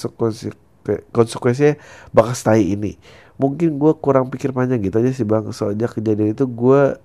konsekuensinya 1.11 1.75
bakal 2.13 2.33
stay 2.37 2.77
ini. 2.77 2.97
Mungkin 3.35 3.75
gue 3.81 3.91
kurang 3.99 4.31
pikir 4.31 4.55
panjang 4.55 4.79
gitu 4.79 5.01
aja 5.01 5.11
sih 5.11 5.27
bang. 5.27 5.49
Soalnya 5.51 5.91
kejadian 5.91 6.31
itu 6.35 6.47
gue 6.47 6.99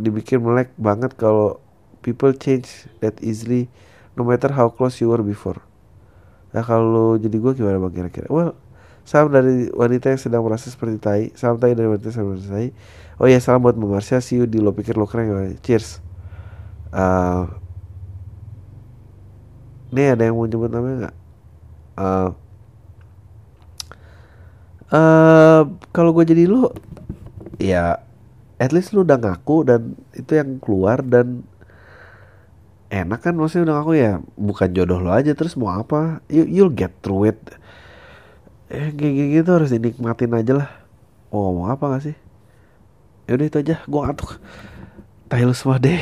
dibikin 0.00 0.40
melek 0.40 0.72
banget 0.80 1.12
kalau 1.14 1.60
people 2.00 2.32
change 2.32 2.88
that 3.04 3.14
easily 3.20 3.68
no 4.16 4.24
matter 4.24 4.48
how 4.50 4.72
close 4.72 4.98
you 4.98 5.12
were 5.12 5.22
before. 5.22 5.60
Nah 6.56 6.64
kalau 6.64 7.20
jadi 7.20 7.36
gue 7.36 7.52
gimana 7.56 7.76
bang 7.80 7.92
kira-kira? 7.92 8.28
Well 8.32 8.56
Salam 9.02 9.34
dari 9.34 9.66
wanita 9.74 10.14
yang 10.14 10.20
sedang 10.22 10.42
merasa 10.46 10.70
seperti 10.70 10.96
tai. 11.02 11.22
Salam 11.34 11.58
tai 11.58 11.74
dari 11.74 11.90
wanita 11.90 12.10
yang 12.10 12.14
sedang 12.14 12.28
merasa 12.30 12.48
tai. 12.54 12.70
Oh 13.18 13.26
iya 13.26 13.42
salam 13.42 13.58
buat 13.62 13.74
Mbak 13.74 13.90
Marsha 13.98 14.22
See 14.22 14.38
you 14.38 14.46
di 14.46 14.62
lo 14.62 14.70
pikir 14.70 14.94
lo 14.94 15.10
keren. 15.10 15.58
Cheers. 15.58 15.98
Uh, 16.94 17.50
Nih 19.92 20.16
ada 20.16 20.24
yang 20.24 20.40
mau 20.40 20.48
nyebut 20.48 20.72
namanya 20.72 20.96
gak? 21.08 21.16
Uh, 21.92 22.28
uh, 24.88 25.62
Kalau 25.92 26.16
gue 26.16 26.24
jadi 26.24 26.48
lo 26.48 26.72
Ya 27.60 28.00
At 28.56 28.72
least 28.72 28.96
lu 28.96 29.04
udah 29.04 29.20
ngaku 29.20 29.68
Dan 29.68 30.00
itu 30.16 30.32
yang 30.32 30.56
keluar 30.56 31.04
Dan 31.04 31.44
Enak 32.88 33.20
kan 33.20 33.36
maksudnya 33.36 33.68
udah 33.68 33.76
ngaku 33.80 33.92
ya 34.00 34.12
Bukan 34.40 34.68
jodoh 34.72 35.04
lo 35.04 35.12
aja 35.12 35.36
Terus 35.36 35.52
mau 35.60 35.76
apa? 35.76 36.24
You, 36.32 36.48
You'll 36.48 36.72
get 36.72 36.96
through 37.04 37.28
it. 37.28 37.40
Eh 38.72 38.88
kayak 38.96 39.44
gitu 39.44 39.50
harus 39.52 39.68
dinikmatin 39.68 40.32
aja 40.32 40.52
lah. 40.64 40.68
Mau 41.28 41.52
ngomong 41.52 41.76
apa 41.76 41.84
gak 41.92 42.02
sih? 42.08 42.16
Yaudah 43.28 43.46
itu 43.52 43.58
aja 43.60 43.76
gue 43.84 44.00
ngantuk. 44.00 44.40
Tahu 45.28 45.52
semua 45.52 45.76
deh 45.76 46.00